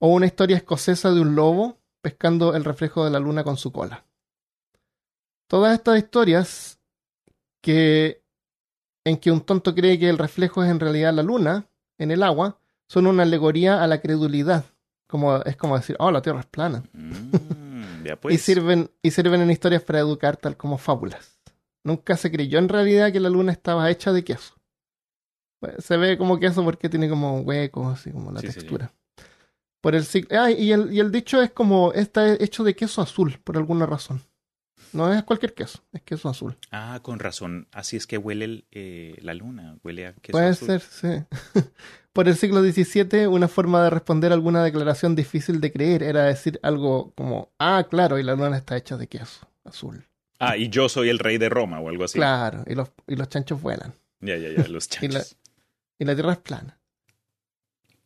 O 0.00 0.08
una 0.08 0.26
historia 0.26 0.56
escocesa 0.56 1.10
de 1.10 1.20
un 1.20 1.34
lobo 1.34 1.78
pescando 2.00 2.54
el 2.54 2.64
reflejo 2.64 3.04
de 3.04 3.10
la 3.10 3.18
luna 3.18 3.42
con 3.42 3.56
su 3.56 3.72
cola. 3.72 4.04
Todas 5.48 5.74
estas 5.74 5.98
historias 5.98 6.78
que 7.60 8.22
en 9.04 9.16
que 9.16 9.32
un 9.32 9.40
tonto 9.40 9.74
cree 9.74 9.98
que 9.98 10.08
el 10.08 10.18
reflejo 10.18 10.62
es 10.62 10.70
en 10.70 10.80
realidad 10.80 11.14
la 11.14 11.22
luna 11.22 11.66
en 11.98 12.10
el 12.10 12.22
agua 12.22 12.60
son 12.86 13.06
una 13.06 13.22
alegoría 13.24 13.82
a 13.82 13.86
la 13.86 14.00
credulidad. 14.00 14.64
Como, 15.06 15.36
es 15.38 15.56
como 15.56 15.76
decir, 15.76 15.96
oh, 15.98 16.10
la 16.10 16.20
Tierra 16.20 16.40
es 16.40 16.46
plana. 16.46 16.84
Mm, 16.92 18.04
ya 18.04 18.16
pues. 18.20 18.34
y, 18.34 18.38
sirven, 18.38 18.90
y 19.02 19.10
sirven 19.10 19.40
en 19.40 19.50
historias 19.50 19.82
para 19.82 20.00
educar 20.00 20.36
tal 20.36 20.56
como 20.56 20.76
fábulas. 20.76 21.37
Nunca 21.88 22.16
se 22.18 22.30
creyó 22.30 22.58
en 22.58 22.68
realidad 22.68 23.10
que 23.12 23.18
la 23.20 23.30
luna 23.30 23.50
estaba 23.52 23.90
hecha 23.90 24.12
de 24.12 24.22
queso. 24.22 24.54
Bueno, 25.60 25.78
Se 25.80 25.96
ve 25.96 26.18
como 26.18 26.38
queso 26.38 26.62
porque 26.62 26.88
tiene 26.88 27.08
como 27.08 27.40
huecos, 27.40 27.98
así 27.98 28.12
como 28.12 28.30
la 28.30 28.40
Sí, 28.40 28.48
textura. 28.48 28.92
Por 29.80 29.94
el 29.94 30.04
ah, 30.32 30.50
y 30.50 30.72
el, 30.72 30.92
y 30.92 31.00
el 31.00 31.10
dicho 31.10 31.40
es 31.40 31.50
como, 31.50 31.92
está 31.92 32.34
hecho 32.34 32.62
de 32.62 32.74
queso 32.76 33.00
azul, 33.00 33.38
por 33.42 33.56
alguna 33.56 33.86
razón. 33.86 34.22
No 34.92 35.12
es 35.12 35.22
cualquier 35.22 35.54
queso, 35.54 35.80
es 35.92 36.02
queso 36.02 36.28
azul. 36.28 36.56
Ah, 36.70 37.00
con 37.02 37.18
razón. 37.18 37.68
Así 37.72 37.96
es 37.96 38.06
que 38.06 38.18
huele 38.18 38.44
el, 38.44 38.66
eh, 38.70 39.16
la 39.20 39.34
luna. 39.34 39.78
Huele 39.84 40.06
a 40.06 40.12
queso 40.14 40.32
Puede 40.32 40.48
azul. 40.48 40.66
ser, 40.68 40.80
sí. 40.80 41.24
Por 42.12 42.26
el 42.26 42.36
siglo 42.36 42.62
XVII, 42.62 43.26
una 43.28 43.48
forma 43.48 43.82
de 43.84 43.90
responder 43.90 44.32
a 44.32 44.34
alguna 44.34 44.64
declaración 44.64 45.14
difícil 45.14 45.60
de 45.60 45.72
creer 45.72 46.02
era 46.02 46.24
decir 46.24 46.58
algo 46.62 47.12
como, 47.14 47.52
ah, 47.58 47.86
claro, 47.88 48.18
y 48.18 48.22
la 48.24 48.34
luna 48.34 48.56
está 48.56 48.76
hecha 48.76 48.96
de 48.96 49.06
queso 49.06 49.46
azul. 49.64 50.07
Ah, 50.38 50.56
y 50.56 50.68
yo 50.68 50.88
soy 50.88 51.08
el 51.08 51.18
rey 51.18 51.38
de 51.38 51.48
Roma 51.48 51.80
o 51.80 51.88
algo 51.88 52.04
así. 52.04 52.18
Claro, 52.18 52.64
y 52.66 52.74
los, 52.74 52.90
y 53.06 53.16
los 53.16 53.28
chanchos 53.28 53.60
vuelan. 53.60 53.92
Ya, 54.20 54.36
ya, 54.36 54.48
ya. 54.50 54.68
Los 54.68 54.88
Y 55.02 55.08
la- 55.08 55.20
chanchos. 55.20 55.36
Y 55.98 56.04
la 56.04 56.14
Tierra 56.14 56.32
es 56.32 56.38
plana. 56.38 56.78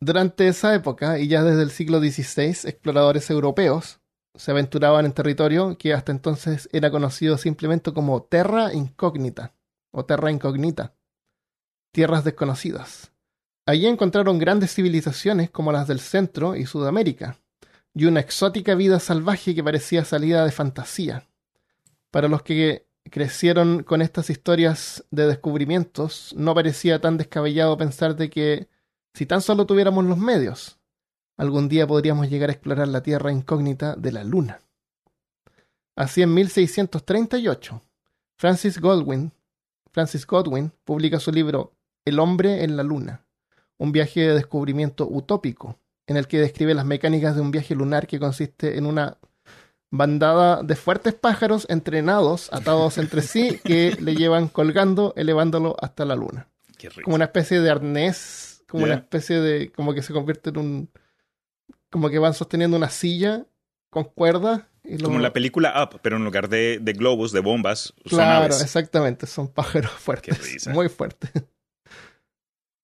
Durante 0.01 0.49
esa 0.49 0.75
época, 0.75 1.19
y 1.19 1.29
ya 1.29 1.43
desde 1.45 1.63
el 1.63 1.71
siglo 1.71 2.01
XVI, 2.01 2.69
exploradores 2.69 3.31
europeos 3.31 4.01
se 4.35 4.51
aventuraban 4.51 5.05
en 5.05 5.13
territorio 5.13 5.77
que 5.79 5.93
hasta 5.93 6.11
entonces 6.11 6.69
era 6.73 6.91
conocido 6.91 7.37
simplemente 7.39 7.93
como 7.93 8.23
Terra 8.23 8.73
Incógnita 8.73 9.55
o 9.93 10.05
Terra 10.07 10.31
Incognita, 10.33 10.95
tierras 11.93 12.25
desconocidas. 12.25 13.13
Allí 13.67 13.87
encontraron 13.87 14.39
grandes 14.39 14.75
civilizaciones 14.75 15.51
como 15.51 15.71
las 15.71 15.87
del 15.87 16.01
Centro 16.01 16.57
y 16.57 16.65
Sudamérica, 16.67 17.39
y 17.95 18.07
una 18.07 18.21
exótica 18.21 18.75
vida 18.75 18.99
salvaje 18.99 19.55
que 19.55 19.63
parecía 19.63 20.05
salida 20.05 20.45
de 20.45 20.51
fantasía. 20.51 21.29
Para 22.13 22.29
los 22.29 22.43
que 22.43 22.87
crecieron 23.11 23.83
con 23.85 24.03
estas 24.03 24.29
historias 24.29 25.03
de 25.11 25.27
descubrimientos, 25.27 26.35
no 26.37 26.55
parecía 26.55 27.01
tan 27.01 27.17
descabellado 27.17 27.79
pensar 27.79 28.17
de 28.17 28.29
que 28.29 28.69
si 29.15 29.25
tan 29.25 29.41
solo 29.41 29.65
tuviéramos 29.65 30.05
los 30.05 30.19
medios, 30.19 30.79
algún 31.39 31.71
día 31.71 31.87
podríamos 31.87 32.29
llegar 32.29 32.51
a 32.51 32.53
explorar 32.53 32.89
la 32.89 33.03
tierra 33.03 33.33
incógnita 33.33 33.97
de 33.97 34.13
la 34.13 34.25
Luna. 34.25 34.61
Así 35.97 36.21
en 36.21 36.35
1638, 36.35 37.83
Francis 38.37 38.79
Godwin, 38.79 39.33
Francis 39.91 40.27
Godwin 40.27 40.71
publica 40.85 41.19
su 41.19 41.33
libro 41.33 41.73
El 42.05 42.19
hombre 42.19 42.63
en 42.63 42.77
la 42.77 42.83
Luna, 42.83 43.25
un 43.79 43.91
viaje 43.91 44.21
de 44.21 44.35
descubrimiento 44.35 45.09
utópico, 45.09 45.79
en 46.07 46.19
el 46.19 46.29
que 46.29 46.41
describe 46.41 46.75
las 46.75 46.85
mecánicas 46.85 47.37
de 47.37 47.41
un 47.41 47.51
viaje 47.51 47.75
lunar 47.75 48.07
que 48.07 48.21
consiste 48.21 48.77
en 48.77 48.85
una 48.85 49.17
bandada 49.93 50.65
de 50.65 50.75
fuertes 50.75 51.15
pájaros 51.15 51.67
entrenados, 51.69 52.49
atados 52.53 52.99
entre 52.99 53.23
sí, 53.23 53.61
que 53.63 53.97
le 54.01 54.17
llevan 54.17 54.49
colgando, 54.49 55.13
elevándolo 55.17 55.77
hasta 55.81 56.05
la 56.05 56.17
luna. 56.17 56.49
Como 57.05 57.15
una 57.15 57.27
especie 57.27 57.61
de 57.61 57.71
arnés 57.71 58.53
como 58.73 58.85
una 58.85 58.95
especie 58.95 59.39
de. 59.39 59.71
como 59.71 59.93
que 59.93 60.01
se 60.01 60.15
convierte 60.15 60.49
en 60.49 60.57
un. 60.57 60.91
como 61.91 62.09
que 62.09 62.19
van 62.19 62.33
sosteniendo 62.33 62.77
una 62.77 62.89
silla 62.89 63.47
con 63.91 64.05
cuerdas. 64.05 64.63
Y 64.83 64.97
Como 65.01 65.17
en 65.17 65.23
la 65.23 65.35
película 65.35 65.75
Up, 65.85 66.01
pero 66.03 66.17
en 66.17 66.25
lugar 66.25 66.49
de, 66.49 66.79
de 66.81 66.93
globos, 66.95 67.33
de 67.33 67.41
bombas, 67.41 67.93
claro, 68.05 68.47
exactamente, 68.47 69.27
son 69.27 69.49
pájaros 69.49 69.91
fuertes. 69.99 70.67
Muy 70.69 70.89
fuertes. 70.89 71.31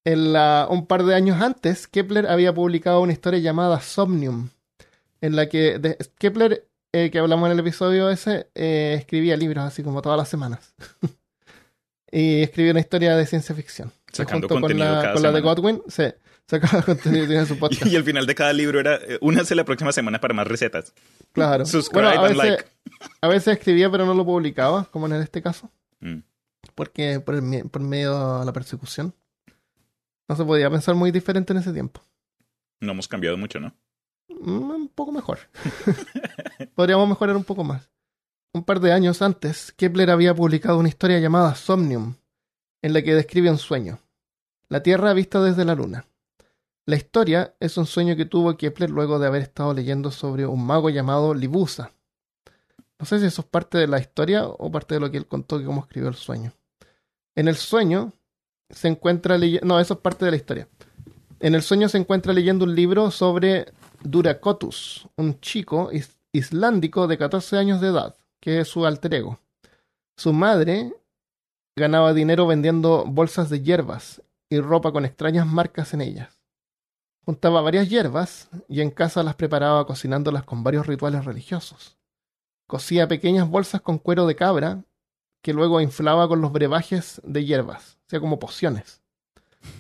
En 0.05 0.33
la, 0.35 0.69
un 0.71 0.87
par 0.87 1.05
de 1.05 1.15
años 1.15 1.41
antes, 1.41 1.89
Kepler 1.89 2.27
había 2.27 2.55
publicado 2.55 3.01
una 3.01 3.13
historia 3.13 3.41
llamada 3.41 3.81
Somnium, 3.81 4.51
en 5.23 5.37
la 5.37 5.49
que 5.49 5.97
Kepler, 6.19 6.68
eh, 6.93 7.11
que 7.11 7.19
hablamos 7.19 7.47
en 7.47 7.53
el 7.53 7.61
episodio 7.61 8.11
ese, 8.11 8.49
eh, 8.55 8.97
escribía 8.99 9.37
libros 9.37 9.65
así 9.65 9.83
como 9.83 10.03
todas 10.03 10.19
las 10.19 10.29
semanas. 10.29 10.75
y 12.11 12.43
escribió 12.43 12.73
una 12.73 12.81
historia 12.81 13.17
de 13.17 13.27
ciencia 13.27 13.55
ficción. 13.55 13.93
Sacando 14.13 14.49
contenido 14.49 14.87
con 14.87 15.03
la, 15.03 15.13
con 15.13 15.23
la 15.23 15.33
de 15.33 15.41
Godwin, 15.41 15.83
sí, 15.89 16.05
sacaba 16.47 16.83
contenido 16.87 17.33
en 17.33 17.47
su 17.47 17.59
podcast. 17.61 17.87
y, 17.87 17.95
el 17.95 18.05
final 18.05 18.27
de 18.27 18.35
cada 18.35 18.53
libro 18.53 18.81
era, 18.81 18.97
eh, 18.97 19.19
únase 19.21 19.55
la 19.55 19.65
próxima 19.65 19.93
semana 19.93 20.21
para 20.21 20.35
más 20.35 20.47
recetas. 20.47 20.95
Claro. 21.33 21.67
Subscribe 21.67 22.09
a 22.09 22.23
veces, 22.23 22.37
like. 22.37 22.65
A 23.21 23.29
veces 23.29 23.59
escribía 23.59 23.91
pero 23.91 24.07
no 24.07 24.15
lo 24.15 24.25
publicaba, 24.25 24.85
como 24.91 25.07
en 25.07 25.15
este 25.15 25.43
caso. 25.43 25.71
Mm. 26.01 26.21
Porque 26.75 27.21
por, 27.21 27.35
el, 27.35 27.69
por 27.71 27.83
medio 27.83 28.41
de 28.41 28.47
la 28.47 28.53
persecución. 28.53 29.15
No 30.29 30.37
se 30.37 30.45
podía 30.45 30.71
pensar 30.71 30.95
muy 30.95 31.11
diferente 31.11 31.55
en 31.55 31.59
ese 31.61 31.73
tiempo. 31.73 32.03
No 32.81 32.93
hemos 32.93 33.09
cambiado 33.09 33.37
mucho, 33.39 33.61
¿no? 33.61 33.75
Mm, 34.29 34.71
un 34.71 34.89
poco 34.89 35.13
mejor. 35.13 35.39
Podríamos 36.75 37.09
mejorar 37.09 37.37
un 37.37 37.45
poco 37.45 37.65
más. 37.65 37.91
Un 38.53 38.65
par 38.65 38.81
de 38.81 38.93
años 38.93 39.23
antes, 39.23 39.73
Kepler 39.73 40.11
había 40.11 40.35
publicado 40.35 40.79
una 40.79 40.89
historia 40.89 41.19
llamada 41.19 41.55
Somnium, 41.55 42.15
en 42.83 42.93
la 42.93 43.03
que 43.03 43.15
describe 43.15 43.51
un 43.51 43.59
sueño. 43.59 43.99
La 44.69 44.83
Tierra 44.83 45.13
vista 45.13 45.43
desde 45.43 45.65
la 45.65 45.75
Luna. 45.75 46.07
La 46.87 46.97
historia 46.97 47.55
es 47.61 47.77
un 47.77 47.87
sueño 47.87 48.17
que 48.17 48.25
tuvo 48.25 48.57
Kepler 48.57 48.91
luego 48.91 49.19
de 49.19 49.27
haber 49.27 49.43
estado 49.43 49.75
leyendo 49.75 50.11
sobre 50.11 50.47
un 50.47 50.65
mago 50.65 50.89
llamado 50.89 51.35
Libusa. 51.35 51.93
No 52.99 53.07
sé 53.07 53.21
si 53.21 53.27
eso 53.27 53.43
es 53.43 53.47
parte 53.47 53.79
de 53.79 53.87
la 53.87 54.01
historia 54.01 54.47
o 54.47 54.73
parte 54.73 54.95
de 54.95 55.01
lo 55.01 55.11
que 55.11 55.19
él 55.19 55.27
contó 55.27 55.59
que 55.59 55.65
cómo 55.67 55.83
escribió 55.83 56.09
el 56.09 56.15
sueño. 56.15 56.53
En 57.35 57.47
el 57.47 57.57
sueño 57.57 58.13
se 58.71 58.89
encuentra 58.89 59.39
leyendo... 59.39 59.67
No, 59.67 59.81
eso 59.81 59.95
es 59.95 60.01
parte 60.01 60.25
de 60.25 60.31
la 60.31 60.37
historia. 60.37 60.69
En 61.41 61.55
el 61.55 61.63
sueño 61.63 61.89
se 61.89 61.99
encuentra 61.99 62.33
leyendo 62.33 62.65
un 62.65 62.75
libro 62.75 63.11
sobre 63.11 63.67
Duracotus, 64.03 65.09
un 65.17 65.41
chico 65.41 65.91
islandico 66.33 67.07
de 67.07 67.19
14 67.19 67.59
años 67.59 67.81
de 67.81 67.89
edad, 67.89 68.17
que 68.41 68.61
es 68.61 68.69
su 68.69 68.87
alter 68.87 69.15
ego. 69.15 69.41
Su 70.17 70.33
madre 70.33 70.93
ganaba 71.77 72.13
dinero 72.13 72.47
vendiendo 72.47 73.05
bolsas 73.07 73.51
de 73.51 73.63
hierbas 73.63 74.23
y 74.51 74.61
ropa 74.61 74.93
con 74.93 75.05
extrañas 75.05 75.47
marcas 75.47 75.95
en 75.95 76.01
ellas. 76.01 76.41
Juntaba 77.25 77.61
varias 77.61 77.89
hierbas 77.89 78.49
y 78.69 78.81
en 78.81 78.91
casa 78.91 79.23
las 79.23 79.35
preparaba 79.35 79.87
cocinándolas 79.87 80.45
con 80.45 80.65
varios 80.65 80.87
rituales 80.87 81.25
religiosos. 81.25 81.99
Cosía 82.67 83.09
pequeñas 83.09 83.49
bolsas 83.49 83.81
con 83.81 83.99
cuero 83.99 84.27
de 84.27 84.37
cabra 84.37 84.85
que 85.43 85.53
luego 85.53 85.81
inflaba 85.81 86.27
con 86.29 86.41
los 86.41 86.53
brebajes 86.53 87.21
de 87.25 87.45
hierbas, 87.45 87.99
o 88.07 88.11
sea, 88.11 88.21
como 88.21 88.39
pociones, 88.39 89.03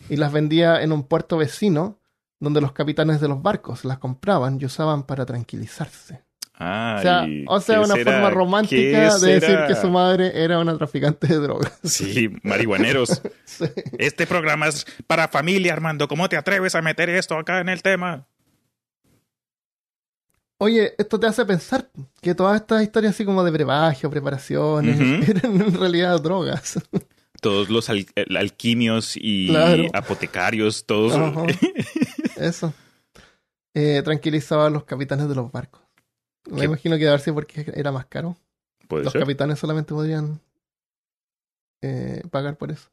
y 0.09 0.17
las 0.17 0.33
vendía 0.33 0.83
en 0.83 0.93
un 0.93 1.03
puerto 1.03 1.37
vecino 1.37 1.98
donde 2.41 2.61
los 2.61 2.73
capitanes 2.73 3.21
de 3.21 3.29
los 3.29 3.43
barcos 3.43 3.85
las 3.85 3.99
compraban 3.99 4.59
y 4.61 4.65
usaban 4.65 5.03
para 5.05 5.27
tranquilizarse 5.27 6.23
o 6.61 7.01
sea, 7.03 7.27
o 7.47 7.61
sea 7.61 7.81
una 7.81 7.95
forma 7.95 8.31
romántica 8.31 9.17
de 9.19 9.39
decir 9.39 9.59
que 9.69 9.77
su 9.77 9.89
madre 9.91 10.33
era 10.35 10.59
una 10.59 10.77
traficante 10.77 11.27
de 11.29 11.37
drogas. 11.37 11.73
Sí, 11.85 12.31
marihuaneros. 12.43 13.23
Este 13.99 14.27
programa 14.27 14.67
es 14.67 14.85
para 15.07 15.29
familia, 15.29 15.73
Armando. 15.73 16.09
¿Cómo 16.09 16.29
te 16.29 16.37
atreves 16.37 16.75
a 16.75 16.83
meter 16.83 17.11
esto 17.11 17.37
acá 17.39 17.61
en 17.61 17.69
el 17.69 17.83
tema? 17.83 18.27
Oye, 20.59 20.95
esto 20.99 21.21
te 21.21 21.29
hace 21.29 21.45
pensar 21.45 21.89
que 22.21 22.35
todas 22.35 22.61
estas 22.61 22.83
historias 22.83 23.15
así 23.15 23.25
como 23.25 23.45
de 23.45 23.53
brebaje 23.53 24.07
o 24.07 24.11
preparaciones 24.11 24.99
eran 25.29 25.61
en 25.61 25.79
realidad 25.79 26.21
drogas. 26.21 26.81
Todos 27.41 27.69
los 27.71 27.89
alquimios 27.89 29.17
y 29.17 29.55
apotecarios, 29.93 30.85
todos. 30.87 31.15
Eso. 32.37 32.73
Eh, 33.75 34.03
tranquilizaba 34.03 34.67
a 34.67 34.71
los 34.71 34.85
capitanes 34.85 35.29
de 35.29 35.35
los 35.35 35.53
barcos. 35.53 35.83
Me 36.51 36.65
imagino 36.65 36.97
que 36.97 37.05
darse 37.05 37.33
porque 37.33 37.71
era 37.75 37.93
más 37.93 38.07
caro. 38.07 38.37
Los 38.89 39.13
capitanes 39.13 39.59
solamente 39.59 39.93
podrían 39.93 40.41
eh, 41.83 42.23
pagar 42.31 42.57
por 42.57 42.71
eso. 42.71 42.89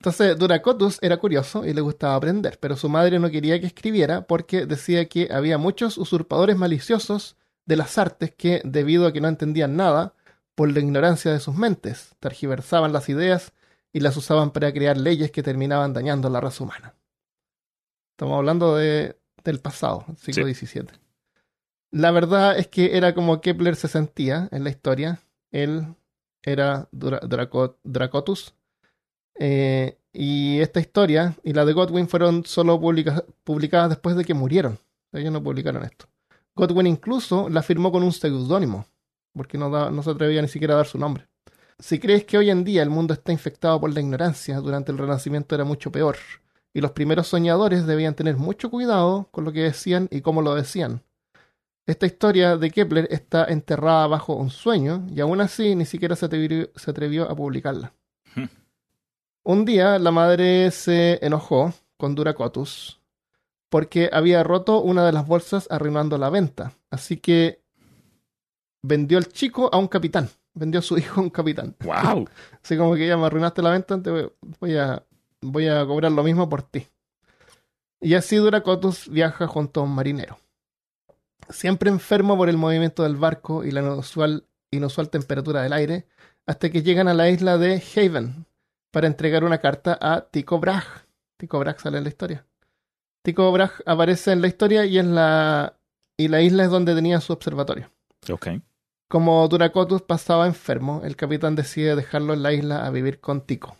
Entonces, 0.00 0.38
Duracotus 0.38 0.98
era 1.00 1.16
curioso 1.16 1.64
y 1.64 1.72
le 1.72 1.80
gustaba 1.80 2.14
aprender, 2.14 2.58
pero 2.60 2.76
su 2.76 2.88
madre 2.88 3.18
no 3.18 3.30
quería 3.30 3.60
que 3.60 3.66
escribiera 3.66 4.22
porque 4.22 4.66
decía 4.66 5.08
que 5.08 5.28
había 5.30 5.58
muchos 5.58 5.98
usurpadores 5.98 6.56
maliciosos 6.56 7.36
de 7.66 7.76
las 7.76 7.98
artes 7.98 8.32
que, 8.36 8.60
debido 8.64 9.06
a 9.06 9.12
que 9.12 9.20
no 9.20 9.28
entendían 9.28 9.76
nada, 9.76 10.14
por 10.54 10.72
la 10.72 10.80
ignorancia 10.80 11.32
de 11.32 11.40
sus 11.40 11.54
mentes, 11.54 12.14
tergiversaban 12.20 12.92
las 12.92 13.08
ideas 13.08 13.52
y 13.92 14.00
las 14.00 14.16
usaban 14.16 14.50
para 14.50 14.72
crear 14.72 14.96
leyes 14.96 15.30
que 15.30 15.42
terminaban 15.42 15.92
dañando 15.92 16.28
la 16.28 16.40
raza 16.40 16.64
humana. 16.64 16.94
Estamos 18.12 18.36
hablando 18.36 18.76
de, 18.76 19.16
del 19.44 19.60
pasado, 19.60 20.04
siglo 20.16 20.46
XVII. 20.46 20.88
La 21.90 22.10
verdad 22.10 22.58
es 22.58 22.68
que 22.68 22.96
era 22.96 23.14
como 23.14 23.40
Kepler 23.40 23.76
se 23.76 23.88
sentía 23.88 24.48
en 24.52 24.64
la 24.64 24.70
historia. 24.70 25.20
Él 25.50 25.94
era 26.42 26.88
Dracotus. 26.92 28.54
Eh, 29.40 29.98
y 30.12 30.60
esta 30.60 30.80
historia 30.80 31.36
y 31.44 31.52
la 31.52 31.64
de 31.64 31.72
Godwin 31.72 32.08
fueron 32.08 32.44
solo 32.44 32.80
publicadas 32.80 33.88
después 33.88 34.16
de 34.16 34.24
que 34.24 34.34
murieron. 34.34 34.78
Ellos 35.12 35.32
no 35.32 35.42
publicaron 35.42 35.84
esto. 35.84 36.06
Godwin 36.54 36.88
incluso 36.88 37.48
la 37.48 37.62
firmó 37.62 37.92
con 37.92 38.02
un 38.02 38.12
seudónimo, 38.12 38.84
porque 39.32 39.56
no, 39.56 39.90
no 39.90 40.02
se 40.02 40.10
atrevía 40.10 40.42
ni 40.42 40.48
siquiera 40.48 40.74
a 40.74 40.78
dar 40.78 40.86
su 40.86 40.98
nombre. 40.98 41.28
Si 41.78 41.98
crees 41.98 42.24
que 42.24 42.38
hoy 42.38 42.50
en 42.50 42.64
día 42.64 42.82
el 42.82 42.90
mundo 42.90 43.14
está 43.14 43.32
infectado 43.32 43.80
por 43.80 43.92
la 43.92 44.00
ignorancia, 44.00 44.58
durante 44.58 44.90
el 44.90 44.98
Renacimiento 44.98 45.54
era 45.54 45.64
mucho 45.64 45.92
peor, 45.92 46.16
y 46.74 46.80
los 46.80 46.90
primeros 46.92 47.28
soñadores 47.28 47.86
debían 47.86 48.14
tener 48.14 48.36
mucho 48.36 48.70
cuidado 48.70 49.28
con 49.30 49.44
lo 49.44 49.52
que 49.52 49.62
decían 49.62 50.08
y 50.10 50.20
cómo 50.20 50.42
lo 50.42 50.54
decían, 50.54 51.02
esta 51.88 52.04
historia 52.04 52.58
de 52.58 52.70
Kepler 52.70 53.08
está 53.10 53.46
enterrada 53.46 54.06
bajo 54.08 54.34
un 54.34 54.50
sueño 54.50 55.06
y 55.10 55.20
aún 55.20 55.40
así 55.40 55.74
ni 55.74 55.86
siquiera 55.86 56.16
se 56.16 56.26
atrevió, 56.26 57.30
a 57.30 57.34
publicarla. 57.34 57.94
Hmm. 58.34 58.44
Un 59.44 59.64
día 59.64 59.98
la 59.98 60.10
madre 60.10 60.70
se 60.70 61.18
enojó 61.24 61.72
con 61.96 62.14
Duracotus 62.14 63.00
porque 63.70 64.10
había 64.12 64.42
roto 64.42 64.82
una 64.82 65.06
de 65.06 65.12
las 65.12 65.26
bolsas 65.26 65.66
arruinando 65.70 66.18
la 66.18 66.28
venta. 66.28 66.74
Así 66.90 67.16
que 67.16 67.62
vendió 68.82 69.16
al 69.16 69.28
chico 69.28 69.70
a 69.72 69.78
un 69.78 69.88
capitán. 69.88 70.28
Vendió 70.58 70.80
a 70.80 70.82
su 70.82 70.98
hijo 70.98 71.20
a 71.20 71.24
un 71.24 71.30
capitán. 71.30 71.74
¡Wow! 71.80 72.28
Así 72.62 72.76
como 72.76 72.94
que 72.94 73.06
ya 73.06 73.16
me 73.16 73.26
arruinaste 73.26 73.62
la 73.62 73.70
venta, 73.70 74.02
te 74.02 74.10
voy 74.60 74.76
a, 74.76 75.02
voy 75.40 75.68
a 75.68 75.84
cobrar 75.86 76.12
lo 76.12 76.22
mismo 76.22 76.48
por 76.48 76.62
ti. 76.62 76.86
Y 78.00 78.14
así 78.14 78.36
Duracotus 78.36 79.08
viaja 79.08 79.48
junto 79.48 79.80
a 79.80 79.82
un 79.82 79.92
marinero 79.92 80.38
siempre 81.50 81.90
enfermo 81.90 82.36
por 82.36 82.48
el 82.48 82.56
movimiento 82.56 83.02
del 83.02 83.16
barco 83.16 83.64
y 83.64 83.70
la 83.70 83.80
inusual, 83.80 84.44
inusual 84.70 85.10
temperatura 85.10 85.62
del 85.62 85.72
aire, 85.72 86.06
hasta 86.46 86.70
que 86.70 86.82
llegan 86.82 87.08
a 87.08 87.14
la 87.14 87.28
isla 87.28 87.58
de 87.58 87.82
Haven 87.94 88.46
para 88.90 89.06
entregar 89.06 89.44
una 89.44 89.58
carta 89.58 89.98
a 90.00 90.22
Tycho 90.22 90.58
Brahe. 90.58 90.84
Tycho 91.36 91.58
Brahe 91.58 91.78
sale 91.78 91.98
en 91.98 92.04
la 92.04 92.10
historia. 92.10 92.46
Tycho 93.22 93.50
Brahe 93.52 93.72
aparece 93.86 94.32
en 94.32 94.40
la 94.40 94.48
historia 94.48 94.84
y, 94.84 94.98
es 94.98 95.06
la, 95.06 95.76
y 96.16 96.28
la 96.28 96.40
isla 96.40 96.64
es 96.64 96.70
donde 96.70 96.94
tenía 96.94 97.20
su 97.20 97.32
observatorio. 97.32 97.90
Ok. 98.30 98.48
Como 99.08 99.48
Duracotus 99.48 100.02
pasaba 100.02 100.46
enfermo, 100.46 101.00
el 101.02 101.16
capitán 101.16 101.56
decide 101.56 101.96
dejarlo 101.96 102.34
en 102.34 102.42
la 102.42 102.52
isla 102.52 102.86
a 102.86 102.90
vivir 102.90 103.20
con 103.20 103.40
Tycho. 103.40 103.74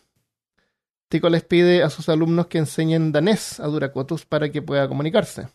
Tycho 1.07 1.29
les 1.29 1.43
pide 1.43 1.83
a 1.83 1.91
sus 1.91 2.09
alumnos 2.09 2.47
que 2.47 2.57
enseñen 2.57 3.11
danés 3.11 3.59
a 3.59 3.67
Duracotus 3.67 4.25
para 4.25 4.51
que 4.51 4.63
pueda 4.63 4.87
comunicarse. 4.87 5.49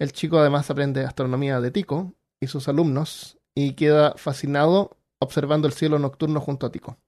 El 0.00 0.12
chico 0.12 0.38
además 0.38 0.70
aprende 0.70 1.04
astronomía 1.04 1.60
de 1.60 1.70
Tycho 1.70 2.14
y 2.40 2.48
sus 2.48 2.66
alumnos 2.66 3.38
y 3.54 3.74
queda 3.74 4.14
fascinado 4.16 4.96
observando 5.20 5.68
el 5.68 5.72
cielo 5.72 6.00
nocturno 6.00 6.40
junto 6.40 6.66
a 6.66 6.72
Tycho. 6.72 6.98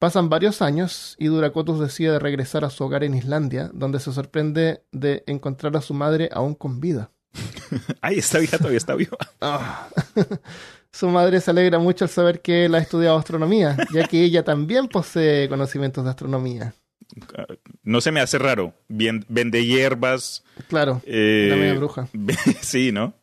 Pasan 0.00 0.28
varios 0.28 0.62
años 0.62 1.14
y 1.18 1.26
Duracotus 1.26 1.78
decide 1.78 2.18
regresar 2.18 2.64
a 2.64 2.70
su 2.70 2.82
hogar 2.82 3.04
en 3.04 3.14
Islandia, 3.14 3.70
donde 3.72 4.00
se 4.00 4.12
sorprende 4.12 4.82
de 4.90 5.22
encontrar 5.28 5.76
a 5.76 5.80
su 5.80 5.94
madre 5.94 6.28
aún 6.32 6.56
con 6.56 6.80
vida. 6.80 7.12
Ay, 8.00 8.18
está 8.18 8.38
viva, 8.38 8.58
todavía 8.58 8.78
está 8.78 8.94
viva. 8.96 9.16
Su 10.92 11.08
madre 11.08 11.40
se 11.40 11.50
alegra 11.50 11.78
mucho 11.78 12.04
al 12.04 12.10
saber 12.10 12.40
que 12.40 12.64
él 12.64 12.74
ha 12.74 12.78
estudiado 12.78 13.16
astronomía, 13.16 13.76
ya 13.92 14.04
que 14.04 14.22
ella 14.22 14.42
también 14.42 14.88
posee 14.88 15.48
conocimientos 15.48 16.04
de 16.04 16.10
astronomía. 16.10 16.74
No 17.82 18.00
se 18.00 18.12
me 18.12 18.20
hace 18.20 18.38
raro. 18.38 18.74
Bien, 18.88 19.24
vende 19.28 19.64
hierbas. 19.64 20.44
Claro, 20.68 21.00
eh, 21.04 21.48
la 21.50 21.56
media 21.56 21.74
bruja. 21.74 22.08
Sí, 22.60 22.92
¿no? 22.92 23.14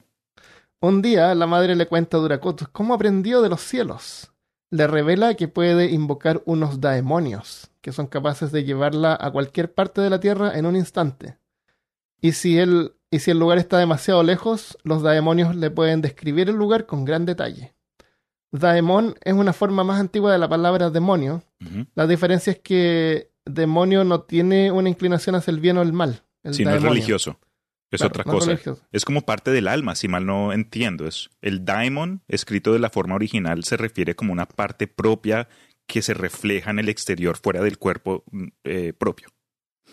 Un 0.79 1.01
día 1.01 1.33
la 1.35 1.47
madre 1.47 1.75
le 1.75 1.87
cuenta 1.87 2.17
a 2.17 2.19
Duracotus 2.19 2.67
cómo 2.67 2.93
aprendió 2.93 3.41
de 3.41 3.49
los 3.49 3.61
cielos. 3.61 4.31
Le 4.69 4.87
revela 4.87 5.35
que 5.35 5.47
puede 5.47 5.91
invocar 5.91 6.41
unos 6.45 6.81
daemonios, 6.81 7.71
que 7.81 7.91
son 7.91 8.07
capaces 8.07 8.51
de 8.51 8.63
llevarla 8.63 9.17
a 9.19 9.31
cualquier 9.31 9.73
parte 9.73 10.01
de 10.01 10.09
la 10.09 10.19
Tierra 10.19 10.57
en 10.57 10.65
un 10.65 10.75
instante. 10.75 11.37
Y 12.19 12.33
si 12.33 12.57
él 12.57 12.93
y 13.15 13.19
si 13.19 13.31
el 13.31 13.39
lugar 13.39 13.57
está 13.57 13.77
demasiado 13.77 14.23
lejos, 14.23 14.77
los 14.83 15.01
daemonios 15.01 15.55
le 15.55 15.71
pueden 15.71 16.01
describir 16.01 16.49
el 16.49 16.55
lugar 16.57 16.85
con 16.85 17.05
gran 17.05 17.25
detalle. 17.25 17.73
Daemon 18.51 19.15
es 19.23 19.33
una 19.33 19.53
forma 19.53 19.85
más 19.85 20.01
antigua 20.01 20.33
de 20.33 20.37
la 20.37 20.49
palabra 20.49 20.89
demonio. 20.89 21.41
La 21.93 22.07
diferencia 22.07 22.51
es 22.51 22.59
que 22.59 23.31
demonio 23.45 24.03
no 24.03 24.21
tiene 24.21 24.69
una 24.71 24.89
inclinación 24.89 25.35
hacia 25.35 25.51
el 25.51 25.61
bien 25.61 25.77
o 25.77 25.81
el 25.81 25.93
mal. 25.93 26.23
El 26.43 26.53
Sí, 26.55 26.65
no 26.65 26.71
es 26.71 26.81
religioso. 26.81 27.39
Es 27.89 28.01
Claro, 28.01 28.11
otra 28.11 28.23
no 28.25 28.33
cosa. 28.33 28.57
Es 28.91 29.05
como 29.05 29.21
parte 29.21 29.51
del 29.51 29.69
alma, 29.69 29.95
si 29.95 30.09
mal 30.09 30.25
no 30.25 30.51
entiendo. 30.51 31.07
Es 31.07 31.29
el 31.41 31.63
daemon, 31.63 32.21
escrito 32.27 32.73
de 32.73 32.79
la 32.79 32.89
forma 32.89 33.15
original, 33.15 33.63
se 33.63 33.77
refiere 33.77 34.15
como 34.15 34.33
una 34.33 34.45
parte 34.45 34.87
propia 34.87 35.47
que 35.87 36.01
se 36.01 36.13
refleja 36.13 36.71
en 36.71 36.79
el 36.79 36.89
exterior, 36.89 37.37
fuera 37.37 37.61
del 37.61 37.77
cuerpo 37.77 38.25
mm, 38.31 38.47
eh, 38.65 38.93
propio. 38.93 39.29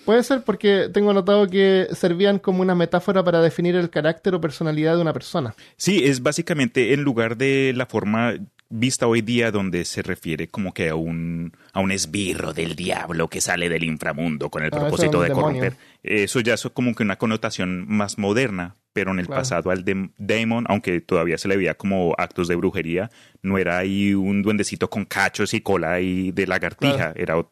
Puede 0.04 0.22
ser 0.24 0.42
porque 0.42 0.88
tengo 0.92 1.12
notado 1.12 1.46
que 1.46 1.86
servían 1.92 2.38
como 2.38 2.62
una 2.62 2.74
metáfora 2.74 3.22
para 3.22 3.40
definir 3.40 3.76
el 3.76 3.88
carácter 3.90 4.34
o 4.34 4.40
personalidad 4.40 4.96
de 4.96 5.02
una 5.02 5.12
persona. 5.12 5.54
Sí, 5.76 6.02
es 6.04 6.22
básicamente 6.22 6.92
en 6.92 7.02
lugar 7.02 7.36
de 7.36 7.72
la 7.76 7.86
forma 7.86 8.34
vista 8.74 9.06
hoy 9.06 9.20
día 9.20 9.50
donde 9.50 9.84
se 9.84 10.00
refiere 10.02 10.48
como 10.48 10.72
que 10.72 10.88
a 10.88 10.94
un, 10.94 11.52
a 11.74 11.80
un 11.80 11.92
esbirro 11.92 12.52
del 12.54 12.74
diablo 12.74 13.28
que 13.28 13.40
sale 13.42 13.68
del 13.68 13.84
inframundo 13.84 14.48
con 14.50 14.62
el 14.64 14.70
Ah, 14.72 14.80
propósito 14.80 15.20
de 15.20 15.28
demonio. 15.28 15.60
corromper. 15.60 15.76
Eso 16.02 16.40
ya 16.40 16.54
es 16.54 16.62
como 16.72 16.94
que 16.94 17.02
una 17.02 17.16
connotación 17.18 17.84
más 17.86 18.16
moderna, 18.18 18.76
pero 18.94 19.12
en 19.12 19.18
el 19.20 19.26
Claro. 19.26 19.42
pasado 19.42 19.70
al 19.70 19.84
dem- 19.84 20.12
demon, 20.16 20.64
aunque 20.68 21.00
todavía 21.02 21.36
se 21.38 21.48
le 21.48 21.56
veía 21.58 21.74
como 21.74 22.14
actos 22.16 22.48
de 22.48 22.56
brujería, 22.56 23.10
no 23.42 23.58
era 23.58 23.76
ahí 23.78 24.14
un 24.14 24.40
duendecito 24.42 24.88
con 24.88 25.04
cachos 25.04 25.52
y 25.54 25.60
cola 25.60 26.00
y 26.00 26.32
de 26.32 26.46
lagartija, 26.46 27.12
era 27.14 27.36
pu- 27.36 27.44
pu- 27.44 27.50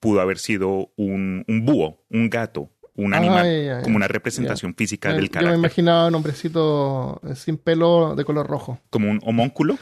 pudo 0.00 0.20
haber 0.20 0.38
sido 0.38 0.90
un, 0.96 1.44
un 1.48 1.64
búho, 1.64 2.02
un 2.10 2.28
gato, 2.30 2.68
un 2.96 3.14
animal, 3.14 3.80
como 3.82 3.96
una 3.96 4.08
representación 4.08 4.74
física 4.74 5.10
Eh, 5.10 5.14
del 5.14 5.24
Yo 5.26 5.28
me 5.28 5.32
carácter, 5.32 5.58
imaginaba 5.58 6.06
un 6.08 6.14
hombrecito 6.16 7.20
eh, 7.28 7.34
sin 7.34 7.56
pelo 7.56 8.14
de 8.14 8.24
color 8.24 8.46
rojo. 8.46 8.78
como 8.90 9.10
un 9.10 9.20
homónculo. 9.24 9.78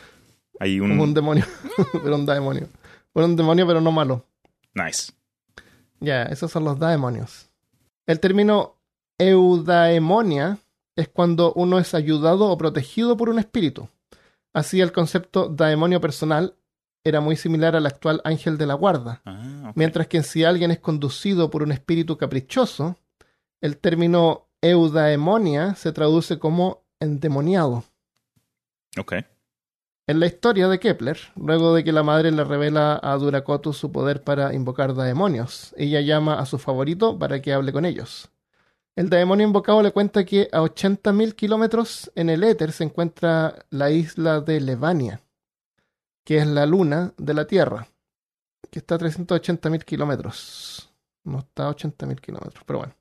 Hay 0.60 0.80
un, 0.80 0.90
Como 0.90 1.02
un 1.04 1.14
demonio. 1.14 1.44
pero 2.02 2.16
un 2.16 2.26
daemonio. 2.26 2.66
Bueno, 3.14 3.28
un 3.28 3.36
demonio, 3.36 3.66
pero 3.66 3.80
no 3.80 3.92
malo. 3.92 4.24
nice. 4.74 5.12
Ya, 6.00 6.22
esos 6.24 6.50
son 6.52 6.64
los 6.64 6.78
daemonios. 6.78 7.48
El 8.06 8.20
término 8.20 8.76
eudaemonia 9.18 10.58
es 10.96 11.08
cuando 11.08 11.52
uno 11.54 11.78
es 11.78 11.94
ayudado 11.94 12.46
o 12.46 12.58
protegido 12.58 13.16
por 13.16 13.28
un 13.28 13.38
espíritu. 13.38 13.88
Así 14.52 14.80
el 14.80 14.92
concepto 14.92 15.48
daemonio 15.48 16.00
personal 16.00 16.54
era 17.04 17.20
muy 17.20 17.36
similar 17.36 17.76
al 17.76 17.86
actual 17.86 18.20
ángel 18.24 18.58
de 18.58 18.66
la 18.66 18.74
guarda. 18.74 19.22
Ah. 19.24 19.72
Mientras 19.74 20.06
que 20.06 20.22
si 20.22 20.44
alguien 20.44 20.70
es 20.70 20.78
conducido 20.78 21.50
por 21.50 21.62
un 21.62 21.72
espíritu 21.72 22.16
caprichoso, 22.16 22.96
el 23.60 23.78
término 23.78 24.48
eudaemonia 24.60 25.74
se 25.74 25.92
traduce 25.92 26.38
como 26.38 26.84
endemoniado. 27.00 27.84
Ok. 28.98 29.14
En 30.06 30.20
la 30.20 30.26
historia 30.26 30.68
de 30.68 30.80
Kepler, 30.80 31.18
luego 31.36 31.74
de 31.74 31.84
que 31.84 31.92
la 31.92 32.02
madre 32.02 32.30
le 32.30 32.42
revela 32.42 32.98
a 33.02 33.14
Duracotus 33.16 33.76
su 33.76 33.92
poder 33.92 34.22
para 34.22 34.54
invocar 34.54 34.94
daemonios, 34.94 35.74
ella 35.76 36.00
llama 36.00 36.40
a 36.40 36.46
su 36.46 36.58
favorito 36.58 37.18
para 37.18 37.42
que 37.42 37.52
hable 37.52 37.72
con 37.72 37.84
ellos. 37.84 38.30
El 38.96 39.10
daemonio 39.10 39.46
invocado 39.46 39.82
le 39.82 39.92
cuenta 39.92 40.24
que 40.24 40.48
a 40.50 40.60
80.000 40.60 41.34
kilómetros 41.34 42.10
en 42.14 42.30
el 42.30 42.42
éter 42.42 42.72
se 42.72 42.84
encuentra 42.84 43.66
la 43.70 43.90
isla 43.90 44.40
de 44.40 44.60
Levania, 44.60 45.20
que 46.28 46.36
es 46.36 46.46
la 46.46 46.66
luna 46.66 47.14
de 47.16 47.32
la 47.32 47.46
Tierra, 47.46 47.88
que 48.70 48.80
está 48.80 48.96
a 48.96 48.98
380.000 48.98 49.82
kilómetros. 49.82 50.92
No 51.24 51.38
está 51.38 51.68
a 51.68 51.74
80.000 51.74 52.20
kilómetros, 52.20 52.64
pero 52.66 52.80
bueno. 52.80 52.94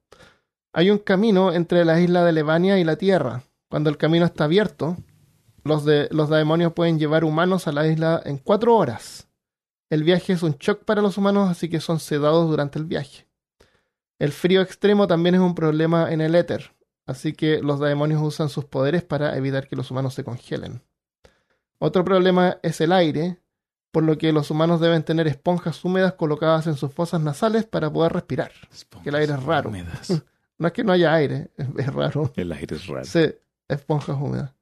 Hay 0.72 0.90
un 0.92 1.00
camino 1.00 1.52
entre 1.52 1.84
la 1.84 2.00
isla 2.00 2.24
de 2.24 2.32
Levania 2.32 2.80
y 2.80 2.86
la 2.86 2.96
Tierra. 2.96 3.44
Cuando 3.70 3.90
el 3.90 3.98
camino 3.98 4.26
está 4.26 4.46
abierto, 4.46 4.96
los, 5.66 5.84
de, 5.84 6.08
los 6.12 6.30
demonios 6.30 6.72
pueden 6.72 7.00
llevar 7.00 7.26
humanos 7.26 7.68
a 7.68 7.74
la 7.74 7.86
isla 7.86 8.22
en 8.24 8.38
cuatro 8.38 8.78
horas. 8.78 9.28
El 9.90 10.06
viaje 10.06 10.32
es 10.32 10.42
un 10.42 10.54
shock 10.54 10.86
para 10.86 11.02
los 11.02 11.18
humanos, 11.18 11.50
así 11.50 11.68
que 11.68 11.82
son 11.82 12.00
sedados 12.00 12.50
durante 12.50 12.80
el 12.80 12.86
viaje. 12.86 13.28
El 14.20 14.32
frío 14.32 14.62
extremo 14.62 15.06
también 15.06 15.36
es 15.36 15.42
un 15.42 15.54
problema 15.54 16.14
en 16.14 16.22
el 16.22 16.34
éter, 16.34 16.72
así 17.06 17.34
que 17.34 17.62
los 17.62 17.82
demonios 17.82 18.22
usan 18.22 18.48
sus 18.48 18.64
poderes 18.64 19.04
para 19.04 19.36
evitar 19.36 19.68
que 19.68 19.76
los 19.76 19.92
humanos 19.92 20.14
se 20.14 20.24
congelen. 20.24 20.82
Otro 21.80 22.04
problema 22.04 22.58
es 22.64 22.82
el 22.82 22.92
aire, 22.92 23.40
por 23.92 24.04
lo 24.04 24.18
que 24.18 24.32
los 24.32 24.52
humanos 24.52 24.80
deben 24.80 25.04
tener 25.04 25.28
esponjas 25.28 25.84
húmedas 25.84 26.14
colocadas 26.14 26.68
en 26.68 26.76
sus 26.76 26.92
fosas 26.92 27.22
nasales 27.22 27.66
para 27.66 27.92
poder 27.92 28.14
respirar. 28.14 28.52
Que 29.04 29.10
el 29.10 29.16
aire 29.16 29.34
es 29.34 29.44
raro. 29.44 29.70
Húmedas. 29.70 30.24
No 30.60 30.66
es 30.66 30.74
que 30.74 30.84
no 30.84 30.92
haya 30.92 31.14
aire, 31.14 31.52
es, 31.78 31.94
raro. 31.94 32.34
El 32.36 32.52
aire 32.52 32.78
es 32.78 32.88
raro. 32.88 33.06
Sí, 33.06 33.32
esponjas 33.68 34.18
húmedas. 34.20 34.56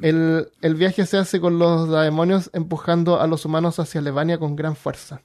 El, 0.00 0.52
el 0.60 0.74
viaje 0.76 1.04
se 1.04 1.18
hace 1.18 1.40
con 1.40 1.58
los 1.58 1.90
demonios 1.90 2.48
empujando 2.52 3.20
a 3.20 3.26
los 3.26 3.44
humanos 3.44 3.80
hacia 3.80 4.00
Levania 4.00 4.38
con 4.38 4.54
gran 4.54 4.76
fuerza. 4.76 5.22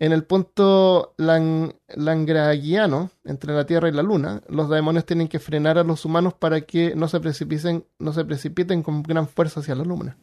En 0.00 0.12
el 0.12 0.24
punto 0.24 1.14
lang- 1.18 1.74
langragiano, 1.88 3.10
entre 3.24 3.52
la 3.52 3.66
Tierra 3.66 3.88
y 3.88 3.92
la 3.92 4.02
Luna, 4.02 4.42
los 4.48 4.68
demonios 4.68 5.04
tienen 5.04 5.26
que 5.28 5.40
frenar 5.40 5.76
a 5.76 5.82
los 5.84 6.04
humanos 6.04 6.34
para 6.34 6.60
que 6.60 6.94
no 6.94 7.08
se 7.08 7.18
precipiten, 7.18 7.84
no 7.98 8.12
se 8.12 8.24
precipiten 8.24 8.82
con 8.82 9.02
gran 9.02 9.26
fuerza 9.26 9.60
hacia 9.60 9.74
la 9.74 9.84
Luna. 9.84 10.16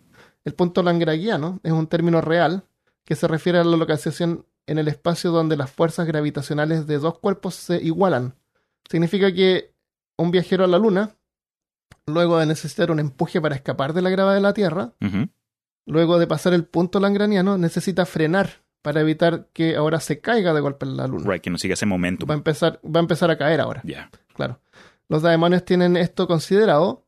El 0.45 0.53
punto 0.53 0.81
langragiano 0.81 1.59
es 1.63 1.71
un 1.73 1.88
término 1.88 2.21
real 2.21 2.63
que 3.03 3.15
se 3.15 3.27
refiere 3.27 3.59
a 3.59 3.63
la 3.63 3.75
localización 3.75 4.45
en 4.67 4.77
el 4.77 4.88
espacio 4.88 5.31
donde 5.31 5.57
las 5.57 5.71
fuerzas 5.71 6.07
gravitacionales 6.07 6.88
de 6.88 6.97
dos 6.97 7.19
cuerpos 7.19 7.55
se 7.55 7.77
igualan. 7.83 8.33
Significa 8.89 9.31
que 9.33 9.73
un 10.17 10.31
viajero 10.31 10.63
a 10.63 10.67
la 10.67 10.79
Luna 10.79 11.15
luego 12.07 12.38
de 12.38 12.45
necesitar 12.45 12.91
un 12.91 12.99
empuje 12.99 13.41
para 13.41 13.55
escapar 13.55 13.93
de 13.93 14.01
la 14.01 14.09
gravedad 14.09 14.35
de 14.35 14.41
la 14.41 14.53
Tierra, 14.53 14.93
luego 15.85 16.17
de 16.17 16.27
pasar 16.27 16.53
el 16.53 16.63
punto 16.65 16.99
langraniano, 16.99 17.57
necesita 17.57 18.05
frenar 18.05 18.63
para 18.86 19.02
evitar 19.02 19.48
que 19.52 19.76
ahora 19.76 20.00
se 20.00 20.19
caiga 20.21 20.54
de 20.54 20.62
golpe 20.62 20.86
en 20.86 20.95
la 20.95 21.08
luna. 21.08 21.28
Right, 21.28 21.41
que 21.41 21.50
no 21.50 21.58
siga 21.58 21.74
ese 21.74 21.88
momentum. 21.88 22.30
Va 22.30 22.36
a 22.36 22.38
empezar, 22.38 22.80
va 22.86 23.00
a 23.00 23.02
empezar 23.02 23.32
a 23.32 23.38
caer 23.38 23.60
ahora, 23.60 23.82
Ya. 23.84 24.12
claro. 24.36 24.60
Los 25.10 25.24
demonios 25.24 25.65
tienen 25.65 25.98
esto 25.98 26.28
considerado 26.28 27.04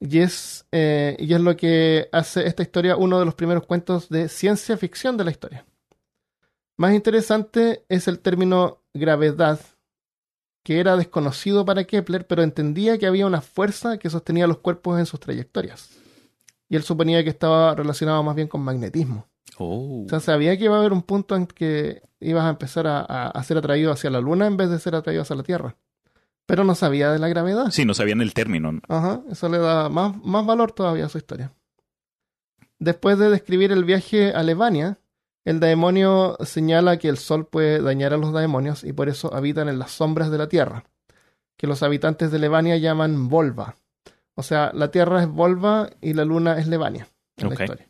y 0.00 0.20
es, 0.20 0.66
eh, 0.72 1.16
y 1.18 1.34
es 1.34 1.40
lo 1.40 1.54
que 1.54 2.08
hace 2.12 2.46
esta 2.46 2.62
historia 2.62 2.96
uno 2.96 3.18
de 3.18 3.26
los 3.26 3.34
primeros 3.34 3.66
cuentos 3.66 4.08
de 4.08 4.30
ciencia 4.30 4.78
ficción 4.78 5.18
de 5.18 5.24
la 5.24 5.30
historia. 5.30 5.66
Más 6.78 6.94
interesante 6.94 7.84
es 7.90 8.08
el 8.08 8.20
término 8.20 8.78
gravedad, 8.94 9.60
que 10.62 10.80
era 10.80 10.96
desconocido 10.96 11.66
para 11.66 11.84
Kepler, 11.84 12.26
pero 12.26 12.42
entendía 12.42 12.96
que 12.96 13.06
había 13.06 13.26
una 13.26 13.42
fuerza 13.42 13.98
que 13.98 14.08
sostenía 14.08 14.46
los 14.46 14.58
cuerpos 14.58 14.98
en 14.98 15.04
sus 15.04 15.20
trayectorias. 15.20 15.90
Y 16.70 16.76
él 16.76 16.82
suponía 16.84 17.22
que 17.22 17.30
estaba 17.30 17.74
relacionado 17.74 18.22
más 18.22 18.34
bien 18.34 18.48
con 18.48 18.62
magnetismo. 18.62 19.26
Oh. 19.58 20.04
O 20.04 20.08
sea, 20.08 20.20
sabía 20.20 20.56
que 20.56 20.64
iba 20.64 20.76
a 20.76 20.78
haber 20.80 20.92
un 20.92 21.02
punto 21.02 21.34
en 21.36 21.46
que 21.46 22.02
ibas 22.20 22.44
a 22.44 22.50
empezar 22.50 22.86
a, 22.86 23.00
a- 23.00 23.28
a 23.28 23.42
ser 23.44 23.58
atraído 23.58 23.92
hacia 23.92 24.10
la 24.10 24.20
Luna 24.20 24.46
en 24.46 24.56
vez 24.56 24.70
de 24.70 24.78
ser 24.78 24.94
atraído 24.94 25.22
hacia 25.22 25.36
la 25.36 25.42
Tierra. 25.42 25.76
Pero 26.46 26.64
no 26.64 26.74
sabía 26.74 27.10
de 27.12 27.18
la 27.18 27.28
gravedad. 27.28 27.70
Sí, 27.70 27.84
no 27.84 27.92
sabían 27.94 28.20
el 28.22 28.32
término. 28.34 28.72
Ajá, 28.88 29.20
eso 29.30 29.48
le 29.48 29.58
da 29.58 29.88
más, 29.88 30.16
más 30.24 30.46
valor 30.46 30.72
todavía 30.72 31.06
a 31.06 31.08
su 31.10 31.18
historia. 31.18 31.52
Después 32.78 33.18
de 33.18 33.28
describir 33.30 33.72
el 33.72 33.84
viaje 33.84 34.32
a 34.32 34.42
Levania, 34.42 34.98
el 35.44 35.60
demonio 35.60 36.36
señala 36.44 36.98
que 36.98 37.08
el 37.08 37.16
sol 37.18 37.46
puede 37.46 37.80
dañar 37.82 38.14
a 38.14 38.16
los 38.18 38.32
demonios 38.32 38.84
y 38.84 38.92
por 38.92 39.08
eso 39.08 39.34
habitan 39.34 39.68
en 39.68 39.78
las 39.78 39.90
sombras 39.90 40.30
de 40.30 40.38
la 40.38 40.48
tierra. 40.48 40.84
que 41.56 41.66
los 41.66 41.82
habitantes 41.82 42.30
de 42.30 42.38
Levania 42.38 42.76
llaman 42.76 43.28
Volva. 43.28 43.74
O 44.36 44.44
sea, 44.44 44.70
la 44.72 44.92
Tierra 44.92 45.22
es 45.22 45.28
Volva 45.28 45.90
y 46.00 46.12
la 46.14 46.24
Luna 46.24 46.56
es 46.60 46.68
Levania 46.68 47.08
en 47.36 47.48
la 47.48 47.54
historia. 47.64 47.86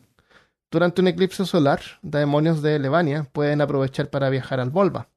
Durante 0.70 1.00
un 1.00 1.08
eclipse 1.08 1.46
solar, 1.46 1.80
demonios 2.02 2.60
de 2.62 2.78
Levania 2.78 3.24
pueden 3.32 3.60
aprovechar 3.60 4.10
para 4.10 4.28
viajar 4.28 4.60
al 4.60 4.70
Volva. 4.70 5.08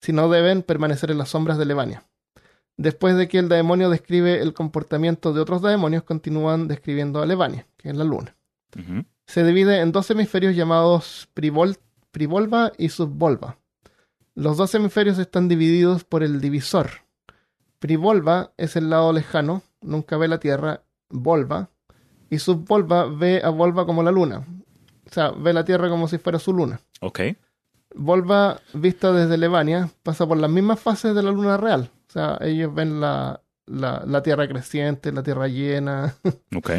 Si 0.00 0.12
no, 0.12 0.28
deben 0.28 0.62
permanecer 0.62 1.10
en 1.10 1.18
las 1.18 1.28
sombras 1.28 1.58
de 1.58 1.66
Levania. 1.66 2.04
Después 2.76 3.16
de 3.16 3.28
que 3.28 3.38
el 3.38 3.48
demonio 3.48 3.90
describe 3.90 4.40
el 4.40 4.54
comportamiento 4.54 5.32
de 5.32 5.40
otros 5.40 5.62
demonios, 5.62 6.02
continúan 6.02 6.66
describiendo 6.66 7.22
a 7.22 7.26
Levania, 7.26 7.66
que 7.76 7.90
es 7.90 7.96
la 7.96 8.04
Luna. 8.04 8.34
Se 9.26 9.44
divide 9.44 9.80
en 9.80 9.92
dos 9.92 10.10
hemisferios 10.10 10.56
llamados 10.56 11.28
privol- 11.34 11.78
privolva 12.10 12.72
y 12.76 12.88
subvolva. 12.88 13.58
Los 14.34 14.56
dos 14.56 14.74
hemisferios 14.74 15.18
están 15.18 15.46
divididos 15.46 16.02
por 16.04 16.22
el 16.22 16.40
divisor. 16.40 16.90
Privolva 17.78 18.52
es 18.56 18.74
el 18.76 18.90
lado 18.90 19.12
lejano, 19.12 19.62
nunca 19.80 20.16
ve 20.16 20.26
la 20.26 20.40
Tierra, 20.40 20.82
volva, 21.10 21.68
y 22.30 22.38
subvolva 22.38 23.04
ve 23.06 23.42
a 23.44 23.50
volva 23.50 23.84
como 23.86 24.02
la 24.02 24.10
luna. 24.10 24.46
O 25.12 25.14
sea, 25.14 25.30
ve 25.30 25.52
la 25.52 25.64
Tierra 25.64 25.88
como 25.90 26.08
si 26.08 26.16
fuera 26.18 26.38
su 26.38 26.52
luna. 26.54 26.80
Ok. 27.02 27.20
Volva, 27.94 28.58
vista 28.72 29.12
desde 29.12 29.36
Levania, 29.36 29.90
pasa 30.02 30.26
por 30.26 30.38
las 30.38 30.50
mismas 30.50 30.80
fases 30.80 31.14
de 31.14 31.22
la 31.22 31.30
luna 31.30 31.58
real. 31.58 31.90
O 32.08 32.12
sea, 32.12 32.38
ellos 32.40 32.74
ven 32.74 33.00
la, 33.00 33.42
la, 33.66 34.02
la 34.06 34.22
Tierra 34.22 34.48
creciente, 34.48 35.12
la 35.12 35.22
Tierra 35.22 35.46
llena. 35.48 36.14
Ok. 36.56 36.70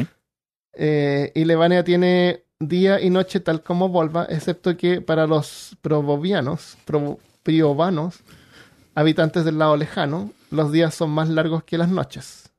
Eh, 0.76 1.32
y 1.36 1.46
Levania 1.46 1.84
tiene 1.84 2.46
día 2.60 3.00
y 3.00 3.12
noche 3.12 3.39
tal 3.39 3.62
como 3.62 3.89
Volva, 3.89 4.26
excepto 4.28 4.76
que 4.76 5.02
para 5.02 5.28
los 5.28 5.78
probovianos, 5.82 6.78
pro- 6.86 7.19
habitantes 8.96 9.46
del 9.46 9.60
lado 9.60 9.78
lejano, 9.78 10.32
los 10.50 10.72
días 10.72 10.96
son 10.96 11.12
más 11.12 11.30
largos 11.30 11.63
que 11.63 11.78
las 11.78 11.89
noches. 11.89 12.52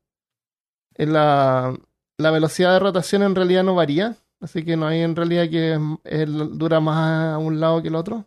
En 0.94 1.12
la, 1.12 1.76
la 2.18 2.30
velocidad 2.30 2.72
de 2.74 2.78
rotación 2.78 3.22
en 3.24 3.34
realidad 3.34 3.64
no 3.64 3.74
varía, 3.74 4.16
así 4.44 4.64
que 4.64 4.76
no 4.76 4.86
hay 4.86 5.00
en 5.00 5.16
realidad 5.16 5.48
que 5.50 5.78
el- 6.04 6.58
dura 6.58 6.80
más 6.80 7.34
a 7.34 7.38
un 7.38 7.58
lado 7.60 7.82
que 7.82 7.88
el 7.88 7.94
otro. 7.96 8.24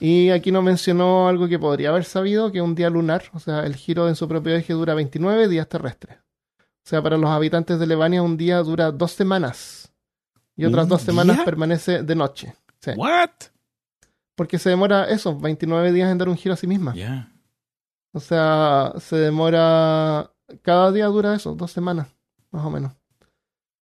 Y 0.00 0.30
aquí 0.30 0.50
no 0.50 0.62
mencionó 0.62 1.28
algo 1.28 1.46
que 1.46 1.58
podría 1.58 1.90
haber 1.90 2.04
sabido, 2.04 2.50
que 2.50 2.62
un 2.62 2.74
día 2.74 2.88
lunar, 2.88 3.24
o 3.34 3.38
sea, 3.38 3.66
el 3.66 3.76
giro 3.76 4.08
en 4.08 4.16
su 4.16 4.26
propio 4.26 4.54
eje 4.56 4.72
dura 4.72 4.94
29 4.94 5.46
días 5.48 5.68
terrestres. 5.68 6.16
O 6.58 6.88
sea, 6.90 7.02
para 7.02 7.18
los 7.18 7.28
habitantes 7.28 7.78
de 7.78 7.86
Levania 7.86 8.22
un 8.22 8.36
día 8.38 8.58
dura 8.62 8.90
dos 8.92 9.12
semanas. 9.12 9.92
Y 10.56 10.64
otras 10.64 10.84
¿Un 10.84 10.88
dos 10.90 11.02
semanas 11.02 11.40
permanece 11.44 12.02
de 12.02 12.14
noche. 12.14 12.54
Sí. 12.80 12.92
What? 12.96 13.30
Porque 14.34 14.58
se 14.58 14.70
demora 14.70 15.04
eso, 15.10 15.38
29 15.38 15.92
días 15.92 16.10
en 16.10 16.16
dar 16.16 16.28
un 16.30 16.36
giro 16.36 16.54
a 16.54 16.56
sí 16.56 16.66
misma. 16.66 16.94
O 18.12 18.20
sea, 18.20 18.94
se 18.98 19.16
demora... 19.16 20.30
Cada 20.62 20.90
día 20.90 21.06
dura 21.06 21.34
eso, 21.34 21.54
dos 21.54 21.70
semanas, 21.70 22.08
más 22.50 22.64
o 22.64 22.70
menos. 22.70 22.92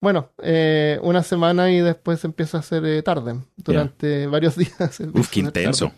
Bueno, 0.00 0.30
eh, 0.42 0.98
una 1.02 1.22
semana 1.22 1.70
y 1.70 1.80
después 1.80 2.24
empieza 2.24 2.58
a 2.58 2.62
ser 2.62 2.84
eh, 2.84 3.02
tarde. 3.02 3.40
Durante 3.56 4.26
varios 4.26 4.56
días. 4.58 5.00
Uf, 5.12 5.30
qué 5.30 5.40
intenso. 5.40 5.92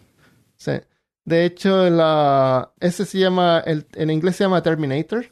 Sí. 0.56 0.72
De 1.24 1.44
hecho, 1.44 1.90
la, 1.90 2.72
ese 2.80 3.04
se 3.04 3.18
llama, 3.18 3.62
el, 3.66 3.86
en 3.92 4.10
inglés 4.10 4.36
se 4.36 4.44
llama 4.44 4.62
Terminator, 4.62 5.26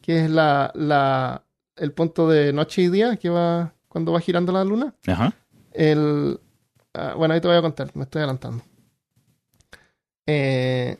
que 0.00 0.24
es 0.24 0.30
la, 0.30 0.72
la, 0.74 1.44
el 1.76 1.92
punto 1.92 2.28
de 2.28 2.52
noche 2.52 2.82
y 2.82 2.88
día 2.88 3.16
que 3.16 3.30
va 3.30 3.72
cuando 3.88 4.12
va 4.12 4.20
girando 4.20 4.52
la 4.52 4.64
luna. 4.64 4.94
Ajá. 5.06 5.32
El, 5.72 6.40
ah, 6.94 7.14
bueno, 7.16 7.34
ahí 7.34 7.40
te 7.40 7.48
voy 7.48 7.56
a 7.56 7.62
contar, 7.62 7.90
me 7.94 8.02
estoy 8.02 8.20
adelantando. 8.20 8.64
Eh, 10.26 10.96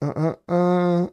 ah, 0.00 0.38
ah. 0.46 1.10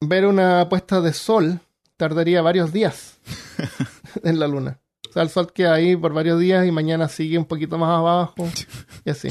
ver 0.00 0.26
una 0.26 0.68
puesta 0.68 1.00
de 1.00 1.12
sol 1.12 1.60
tardaría 2.00 2.40
varios 2.40 2.72
días 2.72 3.20
en 4.24 4.40
la 4.40 4.48
luna. 4.48 4.80
O 5.06 5.12
sea, 5.12 5.22
el 5.22 5.28
sol 5.28 5.52
queda 5.52 5.74
ahí 5.74 5.94
por 5.94 6.14
varios 6.14 6.40
días 6.40 6.66
y 6.66 6.70
mañana 6.72 7.10
sigue 7.10 7.36
un 7.36 7.44
poquito 7.44 7.76
más 7.76 7.90
abajo 7.90 8.48
y 9.04 9.10
así. 9.10 9.28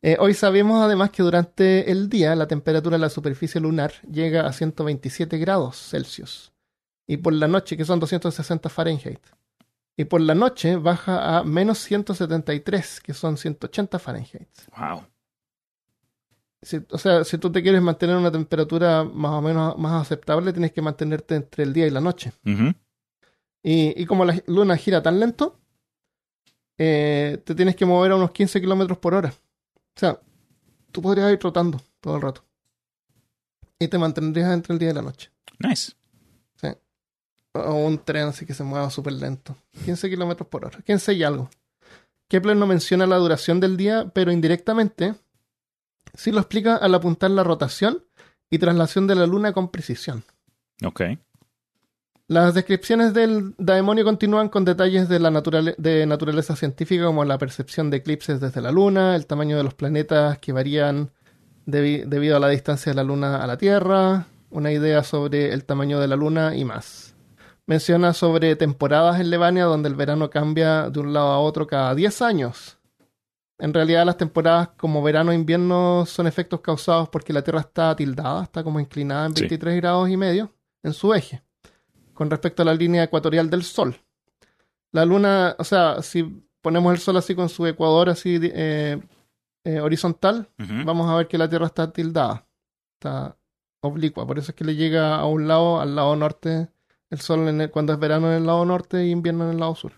Eh, 0.00 0.16
hoy 0.20 0.32
sabemos 0.32 0.80
además 0.80 1.10
que 1.10 1.24
durante 1.24 1.90
el 1.90 2.08
día 2.08 2.36
la 2.36 2.46
temperatura 2.46 2.96
de 2.96 3.00
la 3.00 3.10
superficie 3.10 3.60
lunar 3.60 3.94
llega 4.08 4.46
a 4.46 4.52
127 4.52 5.38
grados 5.38 5.76
Celsius. 5.90 6.52
Y 7.08 7.16
por 7.16 7.32
la 7.32 7.48
noche, 7.48 7.76
que 7.76 7.84
son 7.84 7.98
260 7.98 8.68
Fahrenheit. 8.68 9.20
Y 9.96 10.04
por 10.04 10.20
la 10.20 10.36
noche 10.36 10.76
baja 10.76 11.38
a 11.38 11.42
menos 11.42 11.78
173, 11.78 13.00
que 13.00 13.12
son 13.12 13.36
180 13.36 13.98
Fahrenheit. 13.98 14.48
Wow. 14.78 15.02
Si- 16.62 16.80
o 16.90 16.98
sea, 16.98 17.24
si 17.24 17.38
tú 17.38 17.50
te 17.50 17.62
quieres 17.62 17.82
mantener 17.82 18.16
una 18.16 18.30
temperatura 18.30 19.02
más 19.04 19.32
o 19.32 19.42
menos 19.42 19.76
más 19.78 20.00
aceptable, 20.02 20.52
tienes 20.52 20.72
que 20.72 20.80
mantenerte 20.82 21.34
entre 21.34 21.64
el 21.64 21.72
día 21.72 21.86
y 21.86 21.90
la 21.90 22.00
noche. 22.00 22.32
Y, 23.64 24.00
y 24.00 24.06
como 24.06 24.24
la 24.24 24.40
luna 24.46 24.76
gira 24.76 25.02
tan 25.02 25.18
lento, 25.20 25.60
eh, 26.78 27.40
te 27.44 27.54
tienes 27.54 27.76
que 27.76 27.84
mover 27.86 28.12
a 28.12 28.16
unos 28.16 28.30
15 28.32 28.60
kilómetros 28.60 28.98
por 28.98 29.14
hora. 29.14 29.32
O 29.74 30.00
sea, 30.00 30.20
tú 30.90 31.02
podrías 31.02 31.30
ir 31.32 31.38
trotando 31.38 31.80
todo 32.00 32.16
el 32.16 32.22
rato. 32.22 32.44
Y 33.78 33.88
te 33.88 33.98
mantendrías 33.98 34.52
entre 34.52 34.72
el 34.72 34.78
día 34.78 34.90
y 34.90 34.94
la 34.94 35.02
noche. 35.02 35.30
Nice. 35.58 35.92
O 37.54 37.74
un 37.74 37.98
tren 37.98 38.28
así 38.28 38.46
que 38.46 38.54
se 38.54 38.64
mueva 38.64 38.88
súper 38.88 39.12
lento. 39.12 39.54
15 39.84 40.08
kilómetros 40.08 40.48
por 40.48 40.64
hora. 40.64 40.78
15 40.86 41.12
y 41.12 41.22
algo. 41.22 41.50
Kepler 42.28 42.56
no 42.56 42.66
menciona 42.66 43.06
la 43.06 43.16
duración 43.18 43.60
del 43.60 43.76
día, 43.76 44.10
pero 44.14 44.32
indirectamente 44.32 45.14
sí 46.14 46.32
lo 46.32 46.38
explica 46.40 46.76
al 46.76 46.94
apuntar 46.94 47.30
la 47.30 47.44
rotación 47.44 48.04
y 48.50 48.58
traslación 48.58 49.06
de 49.06 49.14
la 49.14 49.26
luna 49.26 49.52
con 49.52 49.70
precisión. 49.70 50.24
Ok. 50.84 51.02
Las 52.28 52.54
descripciones 52.54 53.12
del 53.12 53.54
demonio 53.58 54.04
continúan 54.04 54.48
con 54.48 54.64
detalles 54.64 55.08
de, 55.08 55.18
la 55.18 55.30
naturale- 55.30 55.74
de 55.76 56.06
naturaleza 56.06 56.56
científica 56.56 57.04
como 57.04 57.24
la 57.24 57.36
percepción 57.38 57.90
de 57.90 57.98
eclipses 57.98 58.40
desde 58.40 58.60
la 58.62 58.70
Luna, 58.72 59.16
el 59.16 59.26
tamaño 59.26 59.56
de 59.56 59.64
los 59.64 59.74
planetas 59.74 60.38
que 60.38 60.52
varían 60.52 61.10
debi- 61.66 62.04
debido 62.06 62.36
a 62.36 62.40
la 62.40 62.48
distancia 62.48 62.90
de 62.92 62.96
la 62.96 63.02
Luna 63.04 63.42
a 63.42 63.46
la 63.46 63.58
Tierra, 63.58 64.26
una 64.50 64.72
idea 64.72 65.02
sobre 65.02 65.52
el 65.52 65.64
tamaño 65.64 66.00
de 66.00 66.08
la 66.08 66.16
Luna 66.16 66.54
y 66.56 66.64
más. 66.64 67.14
Menciona 67.66 68.12
sobre 68.14 68.56
temporadas 68.56 69.20
en 69.20 69.28
Levania 69.30 69.64
donde 69.64 69.88
el 69.88 69.94
verano 69.94 70.30
cambia 70.30 70.88
de 70.90 71.00
un 71.00 71.12
lado 71.12 71.28
a 71.32 71.38
otro 71.38 71.66
cada 71.66 71.94
10 71.94 72.22
años. 72.22 72.78
En 73.62 73.72
realidad 73.72 74.04
las 74.04 74.16
temporadas 74.16 74.70
como 74.76 75.02
verano 75.02 75.30
e 75.30 75.36
invierno 75.36 76.04
son 76.04 76.26
efectos 76.26 76.60
causados 76.60 77.08
porque 77.08 77.32
la 77.32 77.42
Tierra 77.42 77.60
está 77.60 77.94
tildada, 77.94 78.42
está 78.42 78.64
como 78.64 78.80
inclinada 78.80 79.26
en 79.26 79.36
Sí. 79.36 79.42
23 79.42 79.76
grados 79.76 80.08
y 80.08 80.16
medio 80.16 80.52
en 80.82 80.92
su 80.92 81.14
eje 81.14 81.42
con 82.12 82.28
respecto 82.28 82.62
a 82.62 82.64
la 82.64 82.74
línea 82.74 83.04
ecuatorial 83.04 83.48
del 83.48 83.62
Sol. 83.62 83.96
La 84.92 85.04
Luna, 85.04 85.54
o 85.58 85.64
sea, 85.64 86.02
si 86.02 86.44
ponemos 86.60 86.92
el 86.92 86.98
Sol 86.98 87.16
así 87.16 87.34
con 87.36 87.48
su 87.48 87.64
ecuador 87.66 88.10
así 88.10 88.38
eh, 88.42 89.00
eh, 89.64 89.80
horizontal, 89.80 90.48
vamos 90.84 91.08
a 91.08 91.14
ver 91.14 91.28
que 91.28 91.38
la 91.38 91.48
Tierra 91.48 91.66
está 91.66 91.92
tildada, 91.92 92.44
está 92.98 93.36
oblicua. 93.80 94.26
Por 94.26 94.38
eso 94.40 94.50
es 94.50 94.56
que 94.56 94.64
le 94.64 94.74
llega 94.74 95.14
a 95.16 95.26
un 95.26 95.46
lado, 95.48 95.80
al 95.80 95.94
lado 95.94 96.14
norte, 96.16 96.68
el 97.10 97.20
Sol 97.20 97.46
en 97.48 97.60
el- 97.60 97.70
cuando 97.70 97.92
es 97.92 97.98
verano 98.00 98.26
en 98.28 98.38
el 98.38 98.46
lado 98.46 98.64
norte 98.64 99.06
y 99.06 99.10
invierno 99.10 99.44
en 99.44 99.50
el 99.52 99.60
lado 99.60 99.74
sur, 99.76 99.92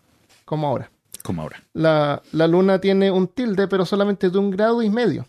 como 0.44 0.66
ahora. 0.68 0.90
Como 1.24 1.40
ahora. 1.40 1.64
La, 1.72 2.22
la 2.32 2.46
Luna 2.46 2.80
tiene 2.82 3.10
un 3.10 3.28
tilde, 3.28 3.66
pero 3.66 3.86
solamente 3.86 4.28
de 4.28 4.36
un 4.36 4.50
grado 4.50 4.82
y 4.82 4.90
medio. 4.90 5.26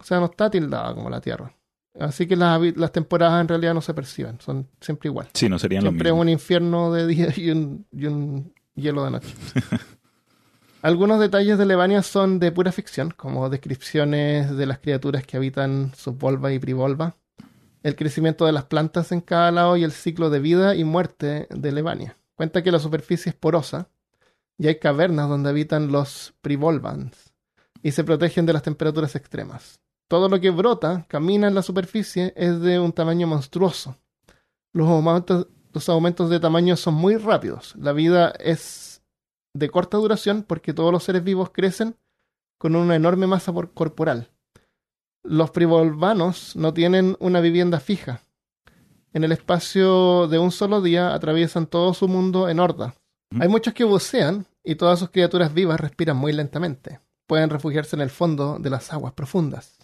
O 0.00 0.04
sea, 0.04 0.18
no 0.18 0.26
está 0.26 0.50
tildada 0.50 0.92
como 0.94 1.08
la 1.08 1.20
Tierra. 1.20 1.54
Así 1.98 2.26
que 2.26 2.34
las, 2.34 2.60
temporadas 2.92 3.40
en 3.40 3.46
realidad 3.48 3.72
no 3.72 3.82
se 3.82 3.94
perciben, 3.94 4.40
son 4.40 4.68
siempre 4.80 5.08
igual. 5.08 5.28
Sí, 5.34 5.48
no 5.48 5.60
serían 5.60 5.84
lo 5.84 5.90
Siempre 5.90 6.08
es 6.08 6.12
mismo. 6.12 6.22
un 6.22 6.28
infierno 6.28 6.92
de 6.92 7.06
día 7.06 7.28
y 7.36 7.50
un, 7.50 7.86
y 7.92 8.06
un 8.06 8.52
hielo 8.74 9.04
de 9.04 9.12
noche. 9.12 9.28
Algunos 10.82 11.20
detalles 11.20 11.56
de 11.56 11.66
Levania 11.66 12.02
son 12.02 12.40
de 12.40 12.50
pura 12.50 12.72
ficción, 12.72 13.10
como 13.10 13.48
descripciones 13.48 14.56
de 14.56 14.66
las 14.66 14.78
criaturas 14.78 15.24
que 15.24 15.36
habitan 15.36 15.92
subvolva 15.94 16.52
y 16.52 16.58
privolva, 16.58 17.16
el 17.84 17.94
crecimiento 17.96 18.46
de 18.46 18.52
las 18.52 18.64
plantas 18.64 19.12
en 19.12 19.20
cada 19.20 19.52
lado 19.52 19.76
y 19.76 19.84
el 19.84 19.92
ciclo 19.92 20.30
de 20.30 20.40
vida 20.40 20.74
y 20.74 20.82
muerte 20.82 21.46
de 21.50 21.72
Levania. 21.72 22.16
Cuenta 22.34 22.62
que 22.62 22.72
la 22.72 22.78
superficie 22.78 23.30
es 23.30 23.36
porosa 23.36 23.88
y 24.60 24.68
hay 24.68 24.78
cavernas 24.78 25.26
donde 25.30 25.48
habitan 25.48 25.90
los 25.90 26.34
privolvans 26.42 27.32
y 27.82 27.92
se 27.92 28.04
protegen 28.04 28.44
de 28.44 28.52
las 28.52 28.62
temperaturas 28.62 29.16
extremas. 29.16 29.80
Todo 30.06 30.28
lo 30.28 30.38
que 30.38 30.50
brota, 30.50 31.06
camina 31.08 31.48
en 31.48 31.54
la 31.54 31.62
superficie, 31.62 32.34
es 32.36 32.60
de 32.60 32.78
un 32.78 32.92
tamaño 32.92 33.26
monstruoso. 33.26 33.96
Los 34.74 34.86
aumentos, 34.86 35.46
los 35.72 35.88
aumentos 35.88 36.28
de 36.28 36.40
tamaño 36.40 36.76
son 36.76 36.92
muy 36.92 37.16
rápidos. 37.16 37.74
La 37.76 37.92
vida 37.92 38.34
es 38.38 39.00
de 39.54 39.70
corta 39.70 39.96
duración 39.96 40.42
porque 40.42 40.74
todos 40.74 40.92
los 40.92 41.04
seres 41.04 41.24
vivos 41.24 41.48
crecen 41.50 41.96
con 42.58 42.76
una 42.76 42.96
enorme 42.96 43.26
masa 43.26 43.54
por- 43.54 43.72
corporal. 43.72 44.28
Los 45.22 45.52
privolvanos 45.52 46.54
no 46.54 46.74
tienen 46.74 47.16
una 47.18 47.40
vivienda 47.40 47.80
fija. 47.80 48.20
En 49.14 49.24
el 49.24 49.32
espacio 49.32 50.28
de 50.28 50.38
un 50.38 50.52
solo 50.52 50.82
día 50.82 51.14
atraviesan 51.14 51.66
todo 51.66 51.94
su 51.94 52.08
mundo 52.08 52.50
en 52.50 52.60
horda. 52.60 52.94
Hay 53.38 53.48
muchos 53.48 53.72
que 53.72 53.84
bucean 53.84 54.44
y 54.64 54.74
todas 54.76 54.98
sus 54.98 55.10
criaturas 55.10 55.54
vivas 55.54 55.80
respiran 55.80 56.16
muy 56.16 56.32
lentamente. 56.32 57.00
Pueden 57.26 57.50
refugiarse 57.50 57.96
en 57.96 58.02
el 58.02 58.10
fondo 58.10 58.58
de 58.58 58.70
las 58.70 58.92
aguas 58.92 59.12
profundas. 59.12 59.78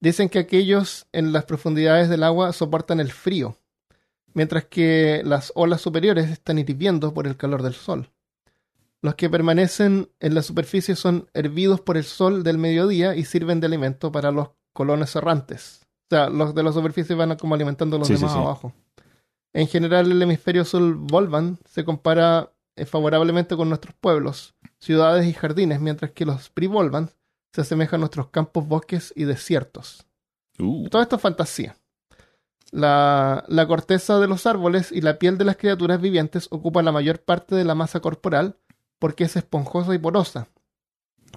Dicen 0.00 0.28
que 0.28 0.38
aquellos 0.38 1.06
en 1.12 1.32
las 1.32 1.44
profundidades 1.44 2.08
del 2.08 2.22
agua 2.22 2.52
soportan 2.52 3.00
el 3.00 3.10
frío, 3.12 3.56
mientras 4.32 4.64
que 4.66 5.22
las 5.24 5.52
olas 5.54 5.80
superiores 5.80 6.30
están 6.30 6.58
hirviendo 6.58 7.12
por 7.12 7.26
el 7.26 7.36
calor 7.36 7.62
del 7.62 7.74
sol. 7.74 8.10
Los 9.02 9.14
que 9.14 9.30
permanecen 9.30 10.10
en 10.20 10.34
la 10.34 10.42
superficie 10.42 10.96
son 10.96 11.28
hervidos 11.34 11.80
por 11.80 11.96
el 11.96 12.04
sol 12.04 12.42
del 12.42 12.58
mediodía 12.58 13.14
y 13.14 13.24
sirven 13.24 13.60
de 13.60 13.66
alimento 13.66 14.10
para 14.10 14.30
los 14.32 14.50
colones 14.72 15.14
errantes. 15.14 15.80
O 16.10 16.14
sea, 16.14 16.28
los 16.28 16.54
de 16.54 16.62
la 16.62 16.72
superficie 16.72 17.14
van 17.14 17.36
como 17.36 17.54
alimentando 17.54 17.96
a 17.96 17.98
los 18.00 18.08
Sí, 18.08 18.14
demás 18.14 18.32
sí. 18.32 18.38
abajo. 18.38 18.72
En 19.52 19.66
general, 19.68 20.10
el 20.10 20.22
hemisferio 20.22 20.64
sur 20.64 20.94
Volvan 20.94 21.58
se 21.64 21.84
compara 21.84 22.52
favorablemente 22.86 23.56
con 23.56 23.68
nuestros 23.68 23.94
pueblos, 23.94 24.54
ciudades 24.78 25.26
y 25.26 25.32
jardines, 25.32 25.80
mientras 25.80 26.12
que 26.12 26.24
los 26.24 26.50
Privolvan 26.50 27.10
se 27.52 27.62
asemejan 27.62 27.98
a 27.98 28.02
nuestros 28.02 28.28
campos, 28.28 28.66
bosques 28.66 29.12
y 29.16 29.24
desiertos. 29.24 30.06
Uh, 30.58 30.88
Todo 30.88 31.02
esto 31.02 31.16
es 31.16 31.22
fantasía. 31.22 31.76
La, 32.70 33.44
la 33.48 33.66
corteza 33.66 34.18
de 34.20 34.28
los 34.28 34.46
árboles 34.46 34.92
y 34.92 35.00
la 35.00 35.18
piel 35.18 35.38
de 35.38 35.44
las 35.44 35.56
criaturas 35.56 36.00
vivientes 36.00 36.48
ocupa 36.50 36.82
la 36.82 36.92
mayor 36.92 37.20
parte 37.20 37.54
de 37.54 37.64
la 37.64 37.74
masa 37.74 38.00
corporal 38.00 38.56
porque 38.98 39.24
es 39.24 39.36
esponjosa 39.36 39.94
y 39.94 39.98
porosa. 39.98 40.48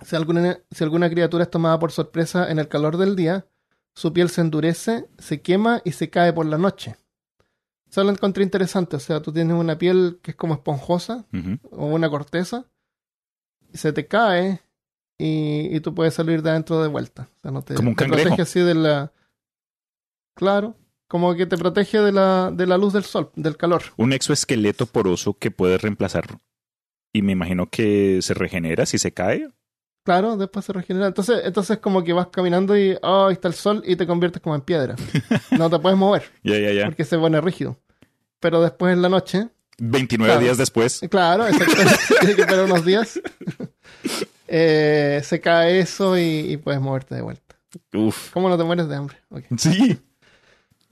Si 0.03 0.15
alguna, 0.15 0.59
si 0.71 0.83
alguna 0.83 1.09
criatura 1.09 1.43
es 1.43 1.51
tomada 1.51 1.79
por 1.79 1.91
sorpresa 1.91 2.49
en 2.49 2.59
el 2.59 2.67
calor 2.67 2.97
del 2.97 3.15
día, 3.15 3.45
su 3.93 4.13
piel 4.13 4.29
se 4.29 4.41
endurece, 4.41 5.07
se 5.17 5.41
quema 5.41 5.81
y 5.83 5.91
se 5.91 6.09
cae 6.09 6.33
por 6.33 6.45
la 6.45 6.57
noche. 6.57 6.95
Eso 7.91 8.03
lo 8.05 8.09
encontré 8.09 8.43
interesante. 8.43 8.95
O 8.95 8.99
sea, 8.99 9.21
tú 9.21 9.33
tienes 9.33 9.55
una 9.55 9.77
piel 9.77 10.19
que 10.21 10.31
es 10.31 10.37
como 10.37 10.53
esponjosa 10.53 11.25
o 11.71 11.87
una 11.87 12.09
corteza, 12.09 12.65
y 13.71 13.77
se 13.77 13.91
te 13.91 14.07
cae 14.07 14.61
y, 15.17 15.75
y 15.75 15.79
tú 15.81 15.93
puedes 15.93 16.13
salir 16.13 16.41
de 16.41 16.51
adentro 16.51 16.81
de 16.81 16.87
vuelta. 16.87 17.29
O 17.37 17.41
sea, 17.41 17.51
no 17.51 17.61
te, 17.61 17.75
Como 17.75 17.89
un 17.89 17.95
te 17.95 18.07
protege 18.07 18.41
así 18.41 18.61
de 18.61 18.75
la. 18.75 19.11
Claro, 20.35 20.77
como 21.07 21.35
que 21.35 21.45
te 21.45 21.57
protege 21.57 21.99
de 21.99 22.13
la, 22.13 22.49
de 22.53 22.65
la 22.65 22.77
luz 22.77 22.93
del 22.93 23.03
sol, 23.03 23.29
del 23.35 23.57
calor. 23.57 23.83
Un 23.97 24.13
exoesqueleto 24.13 24.85
poroso 24.85 25.33
que 25.33 25.51
puede 25.51 25.77
reemplazar. 25.77 26.39
Y 27.13 27.21
me 27.21 27.33
imagino 27.33 27.69
que 27.69 28.21
se 28.21 28.33
regenera 28.33 28.85
si 28.85 28.97
se 28.97 29.11
cae. 29.11 29.49
Claro, 30.03 30.35
después 30.35 30.65
se 30.65 30.73
regenera. 30.73 31.07
Entonces, 31.07 31.41
entonces 31.43 31.77
como 31.77 32.03
que 32.03 32.11
vas 32.13 32.27
caminando 32.27 32.75
y 32.77 32.97
oh, 33.03 33.27
ahí 33.27 33.33
está 33.33 33.47
el 33.47 33.53
sol 33.53 33.83
y 33.85 33.95
te 33.95 34.07
conviertes 34.07 34.41
como 34.41 34.55
en 34.55 34.61
piedra. 34.61 34.95
No 35.51 35.69
te 35.69 35.77
puedes 35.79 35.97
mover 35.97 36.23
Ya, 36.43 36.57
ya, 36.57 36.71
ya. 36.71 36.85
porque 36.85 37.03
se 37.05 37.17
pone 37.17 37.39
rígido. 37.41 37.77
Pero 38.39 38.61
después 38.61 38.93
en 38.93 39.01
la 39.03 39.09
noche, 39.09 39.49
29 39.77 40.31
Claro. 40.33 40.43
días 40.43 40.57
después. 40.57 41.01
claro, 41.09 41.45
exactamente, 41.47 41.95
tienes 42.19 42.35
que 42.35 42.41
esperar 42.41 42.65
unos 42.65 42.83
días. 42.85 43.19
Eh, 44.47 45.21
se 45.23 45.39
cae 45.39 45.79
eso 45.79 46.17
y, 46.17 46.21
y 46.51 46.57
puedes 46.57 46.81
moverte 46.81 47.15
de 47.15 47.21
vuelta. 47.21 47.55
Uf. 47.93 48.31
¿Cómo 48.31 48.49
no 48.49 48.57
te 48.57 48.63
mueres 48.63 48.87
de 48.89 48.95
hambre? 48.95 49.17
Sí. 49.57 49.99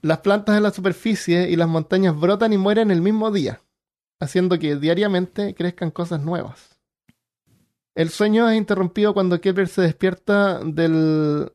Las 0.02 0.18
plantas 0.20 0.56
en 0.56 0.62
la 0.62 0.70
superficie 0.70 1.50
y 1.50 1.56
las 1.56 1.68
montañas 1.68 2.18
brotan 2.18 2.52
y 2.54 2.58
mueren 2.58 2.90
el 2.90 3.02
mismo 3.02 3.30
día, 3.30 3.60
haciendo 4.18 4.58
que 4.58 4.76
diariamente 4.76 5.54
crezcan 5.54 5.90
cosas 5.90 6.22
nuevas. 6.22 6.69
El 8.00 8.08
sueño 8.08 8.48
es 8.48 8.56
interrumpido 8.56 9.12
cuando 9.12 9.42
Kepler 9.42 9.68
se 9.68 9.82
despierta 9.82 10.60
del, 10.64 11.52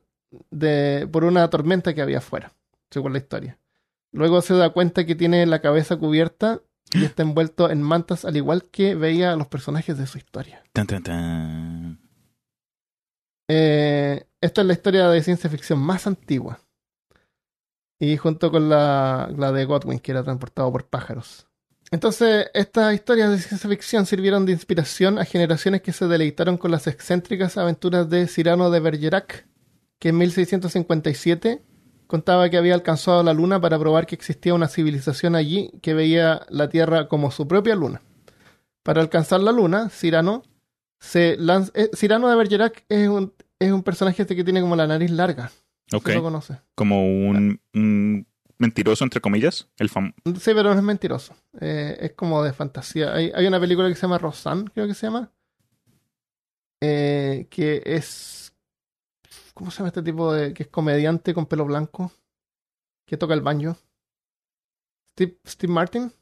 de, 0.52 1.08
por 1.10 1.24
una 1.24 1.50
tormenta 1.50 1.92
que 1.92 2.02
había 2.02 2.18
afuera, 2.18 2.52
según 2.88 3.14
la 3.14 3.18
historia. 3.18 3.58
Luego 4.12 4.40
se 4.42 4.54
da 4.54 4.70
cuenta 4.70 5.04
que 5.04 5.16
tiene 5.16 5.44
la 5.46 5.60
cabeza 5.60 5.96
cubierta 5.96 6.62
y 6.92 7.04
está 7.04 7.24
envuelto 7.24 7.68
en 7.68 7.82
mantas 7.82 8.24
al 8.24 8.36
igual 8.36 8.62
que 8.70 8.94
veía 8.94 9.32
a 9.32 9.36
los 9.36 9.48
personajes 9.48 9.98
de 9.98 10.06
su 10.06 10.18
historia. 10.18 10.62
Tan, 10.72 10.86
tan, 10.86 11.02
tan. 11.02 12.00
Eh, 13.48 14.28
esta 14.40 14.60
es 14.60 14.66
la 14.68 14.72
historia 14.72 15.08
de 15.08 15.22
ciencia 15.24 15.50
ficción 15.50 15.80
más 15.80 16.06
antigua. 16.06 16.60
Y 17.98 18.16
junto 18.18 18.52
con 18.52 18.68
la, 18.68 19.32
la 19.36 19.50
de 19.50 19.64
Godwin, 19.64 19.98
que 19.98 20.12
era 20.12 20.22
transportado 20.22 20.70
por 20.70 20.86
pájaros. 20.86 21.45
Entonces, 21.90 22.46
estas 22.52 22.94
historias 22.94 23.30
de 23.30 23.38
ciencia 23.38 23.70
ficción 23.70 24.06
sirvieron 24.06 24.44
de 24.44 24.52
inspiración 24.52 25.18
a 25.18 25.24
generaciones 25.24 25.82
que 25.82 25.92
se 25.92 26.06
deleitaron 26.06 26.58
con 26.58 26.70
las 26.70 26.86
excéntricas 26.86 27.56
aventuras 27.56 28.10
de 28.10 28.26
Cyrano 28.26 28.70
de 28.70 28.80
Bergerac, 28.80 29.46
que 29.98 30.08
en 30.08 30.18
1657 30.18 31.62
contaba 32.06 32.50
que 32.50 32.56
había 32.56 32.74
alcanzado 32.74 33.22
la 33.22 33.32
luna 33.32 33.60
para 33.60 33.78
probar 33.78 34.06
que 34.06 34.14
existía 34.14 34.54
una 34.54 34.68
civilización 34.68 35.34
allí 35.34 35.70
que 35.80 35.94
veía 35.94 36.42
la 36.48 36.68
Tierra 36.68 37.08
como 37.08 37.30
su 37.30 37.46
propia 37.46 37.74
luna. 37.76 38.02
Para 38.82 39.00
alcanzar 39.00 39.40
la 39.40 39.52
luna, 39.52 39.88
Cyrano 39.88 40.42
se 41.00 41.36
lanza. 41.38 41.72
eh, 41.74 41.90
Cyrano 41.94 42.28
de 42.28 42.36
Bergerac 42.36 42.84
es 42.88 43.08
un, 43.08 43.32
es 43.58 43.72
un 43.72 43.82
personaje 43.82 44.22
este 44.22 44.36
que 44.36 44.44
tiene 44.44 44.60
como 44.60 44.76
la 44.76 44.86
nariz 44.86 45.10
larga. 45.10 45.50
Ok. 45.92 46.08
¿Sí 46.08 46.14
lo 46.14 46.22
conoce? 46.22 46.60
Como 46.74 47.00
un, 47.00 47.60
un 47.74 48.26
mentiroso, 48.58 49.04
entre 49.04 49.20
comillas. 49.20 49.68
El 49.78 49.88
fam 49.88 50.12
Sí, 50.24 50.52
pero 50.54 50.64
no 50.72 50.72
es 50.78 50.82
mentiroso. 50.82 51.34
Eh, 51.60 51.96
es 52.00 52.12
como 52.12 52.42
de 52.42 52.52
fantasía. 52.52 53.12
Hay, 53.14 53.32
hay 53.34 53.46
una 53.46 53.60
película 53.60 53.88
que 53.88 53.94
se 53.94 54.02
llama 54.02 54.18
Rosanne, 54.18 54.70
creo 54.72 54.86
que 54.86 54.94
se 54.94 55.06
llama. 55.06 55.30
eh, 56.80 57.46
que 57.50 57.82
es. 57.84 58.54
¿Cómo 59.54 59.70
se 59.70 59.78
llama 59.78 59.88
este 59.88 60.02
tipo 60.02 60.32
de. 60.32 60.52
que 60.52 60.64
es 60.64 60.68
comediante 60.68 61.32
con 61.34 61.46
pelo 61.46 61.64
blanco? 61.64 62.12
Que 63.06 63.16
toca 63.16 63.34
el 63.34 63.40
banjo. 63.40 63.76
Steve, 65.14 65.38
Steve 65.46 65.72
Martin. 65.72 66.12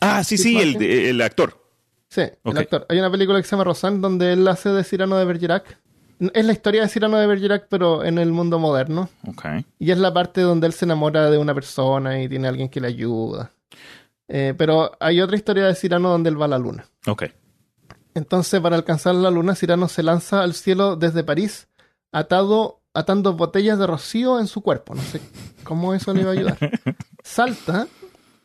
Ah, 0.00 0.22
sí, 0.24 0.36
sí, 0.36 0.58
el, 0.60 0.80
el 0.82 1.20
actor. 1.22 1.62
Sí, 2.10 2.22
el 2.44 2.58
actor. 2.58 2.86
Hay 2.88 2.98
una 2.98 3.10
película 3.10 3.38
que 3.40 3.44
se 3.46 3.52
llama 3.52 3.64
Rosanne 3.64 3.98
donde 4.00 4.32
él 4.34 4.46
hace 4.46 4.68
de 4.68 4.84
Cyrano 4.84 5.16
de 5.16 5.24
Bergerac. 5.24 5.80
Es 6.18 6.44
la 6.44 6.52
historia 6.52 6.82
de 6.82 6.88
Cyrano 6.88 7.18
de 7.18 7.26
Bergerac, 7.26 7.66
pero 7.68 8.04
en 8.04 8.18
el 8.18 8.32
mundo 8.32 8.58
moderno. 8.58 9.08
Ok. 9.26 9.44
Y 9.78 9.90
es 9.90 9.98
la 9.98 10.12
parte 10.12 10.40
donde 10.40 10.66
él 10.66 10.72
se 10.72 10.86
enamora 10.86 11.30
de 11.30 11.38
una 11.38 11.54
persona 11.54 12.22
y 12.22 12.28
tiene 12.28 12.48
alguien 12.48 12.68
que 12.68 12.80
le 12.80 12.88
ayuda. 12.88 13.52
Eh, 14.28 14.54
pero 14.56 14.92
hay 14.98 15.20
otra 15.20 15.36
historia 15.36 15.66
de 15.66 15.74
Cyrano 15.74 16.08
donde 16.08 16.30
él 16.30 16.40
va 16.40 16.46
a 16.46 16.48
la 16.48 16.58
luna. 16.58 16.86
Ok. 17.06 17.24
Entonces, 18.14 18.60
para 18.60 18.76
alcanzar 18.76 19.14
la 19.14 19.30
luna, 19.30 19.54
Cyrano 19.54 19.88
se 19.88 20.02
lanza 20.02 20.42
al 20.42 20.54
cielo 20.54 20.96
desde 20.96 21.22
París, 21.22 21.68
atado, 22.12 22.80
atando 22.94 23.34
botellas 23.34 23.78
de 23.78 23.86
rocío 23.86 24.40
en 24.40 24.46
su 24.46 24.62
cuerpo. 24.62 24.94
No 24.94 25.02
sé 25.02 25.20
cómo 25.64 25.92
eso 25.92 26.14
le 26.14 26.22
iba 26.22 26.30
a 26.30 26.32
ayudar. 26.32 26.58
Salta 27.22 27.86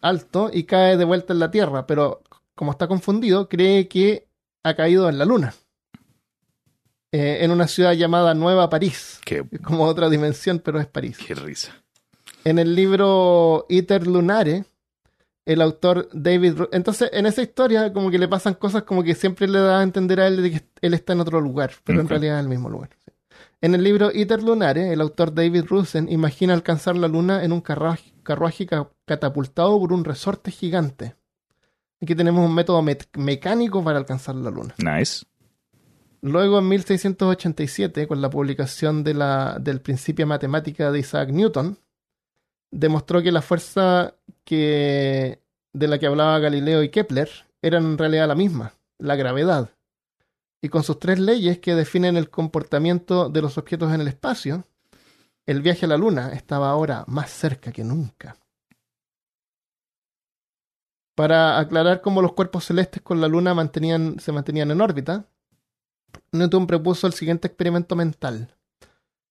alto 0.01 0.49
y 0.51 0.63
cae 0.63 0.97
de 0.97 1.05
vuelta 1.05 1.31
en 1.31 1.39
la 1.39 1.51
Tierra, 1.51 1.87
pero 1.87 2.21
como 2.55 2.71
está 2.71 2.87
confundido, 2.87 3.47
cree 3.47 3.87
que 3.87 4.27
ha 4.63 4.75
caído 4.75 5.07
en 5.07 5.17
la 5.17 5.25
luna. 5.25 5.53
Eh, 7.11 7.39
en 7.43 7.51
una 7.51 7.67
ciudad 7.67 7.91
llamada 7.93 8.33
Nueva 8.33 8.69
París. 8.69 9.19
Qué, 9.25 9.43
Es 9.51 9.59
como 9.61 9.83
otra 9.85 10.09
dimensión, 10.09 10.59
pero 10.59 10.79
es 10.79 10.87
París. 10.87 11.17
qué 11.17 11.35
risa. 11.35 11.73
En 12.45 12.57
el 12.57 12.73
libro 12.73 13.65
Iter 13.69 14.07
Lunare, 14.07 14.63
el 15.45 15.61
autor 15.61 16.07
David... 16.13 16.53
Ru- 16.53 16.69
Entonces, 16.71 17.09
en 17.13 17.25
esa 17.25 17.41
historia, 17.41 17.91
como 17.91 18.09
que 18.09 18.17
le 18.17 18.27
pasan 18.27 18.53
cosas 18.53 18.83
como 18.83 19.03
que 19.03 19.13
siempre 19.13 19.47
le 19.47 19.59
da 19.59 19.79
a 19.81 19.83
entender 19.83 20.21
a 20.21 20.27
él 20.27 20.41
de 20.41 20.51
que 20.51 20.61
él 20.81 20.93
está 20.93 21.13
en 21.13 21.19
otro 21.19 21.41
lugar, 21.41 21.71
pero 21.83 21.99
en 21.99 22.07
realidad 22.07 22.37
es 22.39 22.43
el 22.43 22.49
mismo 22.49 22.69
lugar. 22.69 22.89
sí. 23.03 23.11
En 23.63 23.75
el 23.75 23.83
libro 23.83 24.09
Iter 24.13 24.41
Lunare, 24.41 24.91
el 24.93 25.01
autor 25.01 25.33
David 25.35 25.65
Rusen 25.67 26.09
imagina 26.11 26.53
alcanzar 26.53 26.95
la 26.95 27.07
luna 27.07 27.43
en 27.43 27.51
un 27.51 27.61
carruaje, 27.61 28.11
carruaje 28.23 28.65
ca- 28.65 28.89
catapultado 29.05 29.77
por 29.79 29.93
un 29.93 30.03
resorte 30.03 30.49
gigante. 30.49 31.15
Aquí 32.01 32.15
tenemos 32.15 32.43
un 32.43 32.55
método 32.55 32.83
mecánico 33.17 33.83
para 33.83 33.99
alcanzar 33.99 34.33
la 34.35 34.49
luna. 34.49 34.73
Nice. 34.79 35.25
Luego, 36.21 36.59
en 36.59 36.67
1687, 36.67 38.07
con 38.07 38.21
la 38.21 38.29
publicación 38.29 39.03
del 39.03 39.81
Principia 39.81 40.25
Matemática 40.27 40.91
de 40.91 40.99
Isaac 40.99 41.29
Newton, 41.29 41.79
demostró 42.71 43.23
que 43.23 43.31
la 43.31 43.41
fuerza 43.41 44.15
que, 44.43 45.41
de 45.73 45.87
la 45.87 45.97
que 45.97 46.05
hablaba 46.05 46.39
Galileo 46.39 46.83
y 46.83 46.89
Kepler 46.89 47.29
era 47.61 47.79
en 47.79 47.97
realidad 47.97 48.27
la 48.27 48.35
misma, 48.35 48.73
la 48.99 49.15
gravedad. 49.15 49.71
Y 50.61 50.69
con 50.69 50.83
sus 50.83 50.99
tres 50.99 51.19
leyes 51.19 51.57
que 51.57 51.73
definen 51.73 52.17
el 52.17 52.29
comportamiento 52.29 53.29
de 53.29 53.41
los 53.41 53.57
objetos 53.57 53.91
en 53.91 54.01
el 54.01 54.07
espacio, 54.07 54.65
el 55.47 55.63
viaje 55.63 55.85
a 55.85 55.89
la 55.89 55.97
Luna 55.97 56.33
estaba 56.33 56.69
ahora 56.69 57.03
más 57.07 57.31
cerca 57.31 57.71
que 57.71 57.83
nunca. 57.83 58.37
Para 61.15 61.57
aclarar 61.59 62.01
cómo 62.01 62.21
los 62.21 62.33
cuerpos 62.33 62.65
celestes 62.65 63.01
con 63.01 63.19
la 63.19 63.27
Luna 63.27 63.55
mantenían, 63.55 64.19
se 64.19 64.31
mantenían 64.31 64.69
en 64.69 64.81
órbita, 64.81 65.25
Newton 66.31 66.67
propuso 66.67 67.07
el 67.07 67.13
siguiente 67.13 67.47
experimento 67.47 67.95
mental. 67.95 68.55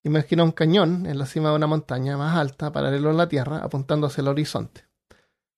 Imagina 0.02 0.44
un 0.44 0.52
cañón 0.52 1.06
en 1.06 1.18
la 1.18 1.26
cima 1.26 1.50
de 1.50 1.56
una 1.56 1.66
montaña 1.66 2.16
más 2.16 2.36
alta, 2.36 2.72
paralelo 2.72 3.10
a 3.10 3.14
la 3.14 3.28
Tierra, 3.28 3.58
apuntando 3.58 4.06
hacia 4.06 4.22
el 4.22 4.28
horizonte. 4.28 4.84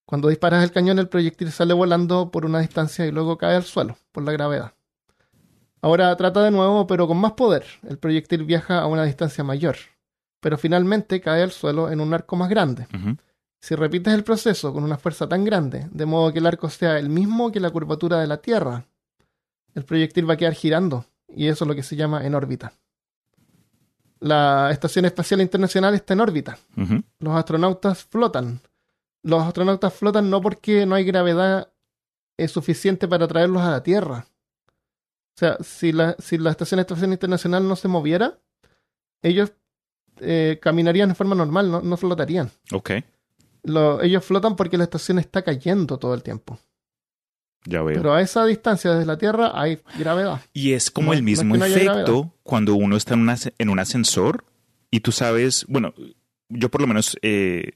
Cuando 0.04 0.28
disparas 0.28 0.64
el 0.64 0.72
cañón, 0.72 0.98
el 0.98 1.08
proyectil 1.08 1.52
sale 1.52 1.74
volando 1.74 2.30
por 2.30 2.44
una 2.44 2.60
distancia 2.60 3.06
y 3.06 3.12
luego 3.12 3.38
cae 3.38 3.56
al 3.56 3.64
suelo, 3.64 3.96
por 4.10 4.24
la 4.24 4.32
gravedad. 4.32 4.74
Ahora 5.80 6.14
trata 6.16 6.42
de 6.42 6.50
nuevo, 6.50 6.86
pero 6.86 7.08
con 7.08 7.18
más 7.18 7.32
poder. 7.32 7.64
El 7.88 7.98
proyectil 7.98 8.44
viaja 8.44 8.80
a 8.80 8.86
una 8.86 9.04
distancia 9.04 9.42
mayor, 9.42 9.76
pero 10.40 10.58
finalmente 10.58 11.20
cae 11.20 11.42
al 11.42 11.50
suelo 11.52 11.90
en 11.90 12.00
un 12.00 12.12
arco 12.12 12.36
más 12.36 12.48
grande. 12.48 12.86
Si 13.60 13.76
repites 13.76 14.12
el 14.12 14.24
proceso 14.24 14.72
con 14.72 14.82
una 14.82 14.98
fuerza 14.98 15.28
tan 15.28 15.44
grande, 15.44 15.88
de 15.92 16.04
modo 16.04 16.32
que 16.32 16.40
el 16.40 16.46
arco 16.46 16.68
sea 16.68 16.98
el 16.98 17.08
mismo 17.08 17.52
que 17.52 17.60
la 17.60 17.70
curvatura 17.70 18.20
de 18.20 18.26
la 18.26 18.38
Tierra, 18.38 18.84
el 19.74 19.84
proyectil 19.84 20.28
va 20.28 20.34
a 20.34 20.36
quedar 20.36 20.54
girando, 20.54 21.06
y 21.34 21.48
eso 21.48 21.64
es 21.64 21.68
lo 21.68 21.74
que 21.74 21.82
se 21.82 21.96
llama 21.96 22.24
en 22.26 22.34
órbita. 22.34 22.72
la 24.20 24.70
Estación 24.70 25.04
Espacial 25.04 25.40
Internacional 25.40 25.94
está 25.94 26.14
en 26.14 26.20
órbita. 26.20 26.56
Los 27.18 27.34
astronautas 27.36 28.04
flotan. 28.04 28.60
Los 29.24 29.42
astronautas 29.42 29.92
flotan 29.94 30.30
no 30.30 30.40
porque 30.40 30.86
no 30.86 30.94
hay 30.94 31.04
gravedad 31.04 31.72
eh, 32.36 32.48
suficiente 32.48 33.08
para 33.08 33.26
traerlos 33.26 33.62
a 33.62 33.70
la 33.70 33.82
Tierra. 33.82 34.26
O 35.34 35.38
sea, 35.38 35.56
si 35.60 35.92
la, 35.92 36.14
si 36.18 36.38
la 36.38 36.50
Estación 36.50 36.80
Espacial 36.80 37.10
Internacional 37.12 37.66
no 37.66 37.74
se 37.74 37.88
moviera, 37.88 38.38
ellos 39.22 39.52
eh, 40.20 40.58
caminarían 40.62 41.08
de 41.08 41.14
forma 41.14 41.34
normal, 41.34 41.70
no, 41.70 41.80
no 41.80 41.96
flotarían. 41.96 42.50
Ok, 42.72 42.90
Lo- 43.64 44.00
ellos 44.02 44.24
flotan 44.24 44.54
porque 44.56 44.76
la 44.78 44.84
estación 44.84 45.18
está 45.18 45.42
cayendo 45.42 45.98
todo 45.98 46.14
el 46.14 46.22
tiempo. 46.22 46.58
Ya 47.64 47.82
veo. 47.82 47.96
Pero 47.96 48.14
a 48.14 48.20
esa 48.20 48.44
distancia 48.46 48.92
desde 48.92 49.06
la 49.06 49.18
Tierra 49.18 49.52
hay 49.54 49.78
gravedad. 49.98 50.40
Y 50.52 50.72
es 50.72 50.90
como 50.90 51.08
No- 51.08 51.12
el 51.14 51.24
no 51.24 51.30
es 51.30 51.38
mismo 51.38 51.52
que 51.54 51.58
no 51.58 51.64
haya 51.64 51.76
efecto 51.76 52.34
cuando 52.42 52.74
uno 52.74 52.96
está 52.96 53.14
en, 53.14 53.20
una- 53.20 53.36
en 53.58 53.68
un 53.68 53.78
ascensor 53.78 54.44
y 54.90 55.00
tú 55.00 55.12
sabes, 55.12 55.64
bueno, 55.68 55.94
yo 56.48 56.70
por 56.70 56.80
lo 56.80 56.86
menos 56.86 57.16
eh, 57.22 57.72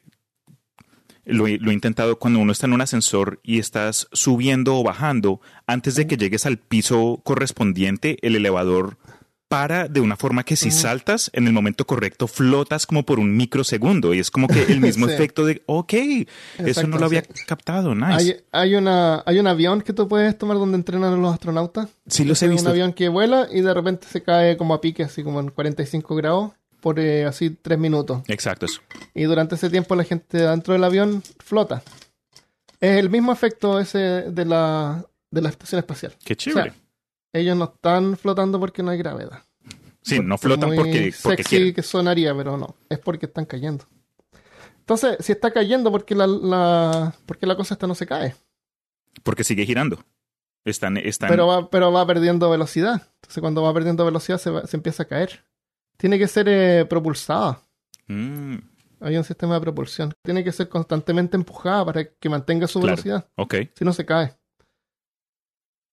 lo, 1.24 1.46
lo 1.48 1.70
he 1.70 1.74
intentado 1.74 2.18
cuando 2.18 2.38
uno 2.38 2.52
está 2.52 2.66
en 2.66 2.72
un 2.72 2.80
ascensor 2.80 3.40
y 3.42 3.58
estás 3.58 4.06
subiendo 4.12 4.76
o 4.78 4.82
bajando, 4.84 5.40
antes 5.66 5.94
de 5.96 6.06
que 6.06 6.16
llegues 6.16 6.46
al 6.46 6.58
piso 6.58 7.20
correspondiente, 7.24 8.18
el 8.22 8.36
elevador 8.36 8.96
para 9.48 9.86
de 9.86 10.00
una 10.00 10.16
forma 10.16 10.42
que 10.42 10.56
si 10.56 10.68
Ujú. 10.68 10.76
saltas 10.78 11.30
en 11.32 11.46
el 11.46 11.52
momento 11.52 11.86
correcto 11.86 12.26
flotas 12.26 12.84
como 12.86 13.04
por 13.04 13.20
un 13.20 13.36
microsegundo 13.36 14.12
y 14.12 14.18
es 14.18 14.30
como 14.30 14.48
que 14.48 14.62
el 14.64 14.80
mismo 14.80 15.06
Sí. 15.08 15.12
efecto 15.14 15.44
de, 15.46 15.62
ok, 15.66 15.94
eso 16.58 16.86
no 16.88 16.98
lo 16.98 17.06
había 17.06 17.22
sí. 17.22 17.44
captado, 17.46 17.94
nice. 17.94 18.12
Hay, 18.12 18.36
hay, 18.70 18.74
una, 18.74 19.22
hay 19.24 19.38
un 19.38 19.46
avión 19.46 19.82
que 19.82 19.92
tú 19.92 20.08
puedes 20.08 20.36
tomar 20.36 20.56
donde 20.56 20.76
entrenan 20.76 21.12
a 21.12 21.16
los 21.16 21.32
astronautas. 21.32 21.88
sí 22.06 22.24
los 22.24 22.42
he 22.42 22.48
visto. 22.48 22.64
Un 22.64 22.70
avión 22.72 22.92
que 22.92 23.08
vuela 23.08 23.46
y 23.52 23.60
de 23.60 23.72
repente 23.72 24.06
se 24.10 24.22
cae 24.22 24.56
como 24.56 24.74
a 24.74 24.80
pique, 24.80 25.04
así 25.04 25.22
como 25.22 25.38
en 25.40 25.50
45 25.50 26.16
grados, 26.16 26.50
por 26.80 26.98
eh, 26.98 27.24
así 27.24 27.50
tres 27.50 27.78
minutos. 27.78 28.22
Exacto, 28.26 28.66
eso. 28.66 28.80
Y 29.14 29.24
durante 29.24 29.54
ese 29.54 29.70
tiempo 29.70 29.94
la 29.94 30.04
gente 30.04 30.38
dentro 30.38 30.72
del 30.74 30.82
avión 30.84 31.22
flota. 31.38 31.82
Es 32.80 32.98
el 32.98 33.10
mismo 33.10 33.32
efecto 33.32 33.78
ese 33.80 33.98
de 33.98 34.44
la, 34.44 35.04
de 35.30 35.40
la 35.40 35.48
estación 35.50 35.78
espacial. 35.78 36.14
Qué 36.24 36.36
chévere. 36.36 36.72
Ellos 37.36 37.56
no 37.56 37.64
están 37.74 38.16
flotando 38.16 38.58
porque 38.60 38.82
no 38.82 38.90
hay 38.90 38.98
gravedad. 38.98 39.42
sí, 40.02 40.16
Por- 40.16 40.24
no 40.24 40.36
por 40.36 40.40
flotan 40.50 40.68
muy 40.70 40.76
porque, 40.76 41.14
porque 41.22 41.42
sexy 41.42 41.56
quieren. 41.56 41.74
que 41.74 41.82
sonaría, 41.82 42.34
pero 42.36 42.56
no. 42.56 42.76
Es 42.88 42.98
porque 42.98 43.26
están 43.26 43.44
cayendo. 43.44 43.84
Entonces, 44.80 45.16
si 45.20 45.32
está 45.32 45.50
cayendo, 45.50 45.90
porque 45.90 46.14
la, 46.14 46.26
la, 46.26 47.14
porque 47.26 47.46
la 47.46 47.56
cosa 47.56 47.74
esta 47.74 47.86
no 47.86 47.94
se 47.94 48.06
cae? 48.06 48.34
Porque 49.22 49.42
sigue 49.44 49.66
girando. 49.66 50.04
Están, 50.64 50.96
están. 50.96 51.28
Pero 51.28 51.46
va, 51.46 51.68
pero 51.70 51.92
va 51.92 52.06
perdiendo 52.06 52.48
velocidad. 52.50 53.02
Entonces, 53.16 53.40
cuando 53.40 53.62
va 53.62 53.74
perdiendo 53.74 54.04
velocidad, 54.04 54.38
se, 54.38 54.50
va- 54.50 54.66
se 54.66 54.76
empieza 54.76 55.02
a 55.04 55.06
caer. 55.06 55.44
Tiene 55.96 56.18
que 56.18 56.28
ser 56.28 56.46
eh, 56.48 56.84
propulsada. 56.84 57.60
Mm, 58.06 58.56
Hay 59.00 59.16
un 59.16 59.24
sistema 59.24 59.54
de 59.54 59.60
propulsión. 59.60 60.12
Tiene 60.22 60.44
que 60.44 60.52
ser 60.52 60.68
constantemente 60.68 61.36
empujada 61.36 61.84
para 61.84 62.04
que 62.04 62.28
mantenga 62.28 62.66
su 62.68 62.78
Claro. 62.80 62.92
velocidad. 62.94 63.28
ok. 63.36 63.54
Si 63.74 63.84
no, 63.84 63.92
se 63.92 64.04
cae. 64.06 64.34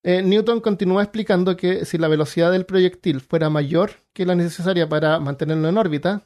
Eh, 0.03 0.21
Newton 0.21 0.59
continúa 0.59 1.01
explicando 1.03 1.55
que 1.55 1.85
si 1.85 1.97
la 1.97 2.09
velocidad 2.09 2.51
del 2.51 2.65
proyectil 2.65 3.21
fuera 3.21 3.49
mayor 3.49 3.91
que 4.11 4.25
la 4.25 4.35
necesaria 4.35 4.87
para 4.89 5.19
mantenerlo 5.19 5.69
en 5.69 5.77
órbita, 5.77 6.23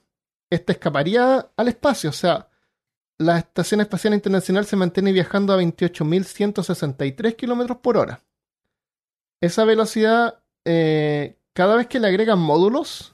éste 0.49 0.71
escaparía 0.73 1.49
al 1.55 1.67
espacio. 1.67 2.09
O 2.09 2.13
sea, 2.13 2.49
la 3.19 3.37
Estación 3.37 3.81
Espacial 3.81 4.13
Internacional 4.15 4.65
se 4.65 4.75
mantiene 4.75 5.11
viajando 5.11 5.53
a 5.53 5.57
28.163 5.61 7.35
kilómetros 7.35 7.77
por 7.77 7.97
hora. 7.97 8.21
Esa 9.41 9.63
velocidad, 9.65 10.39
eh, 10.65 11.37
cada 11.53 11.75
vez 11.75 11.87
que 11.87 11.99
le 11.99 12.07
agregan 12.07 12.39
módulos, 12.39 13.13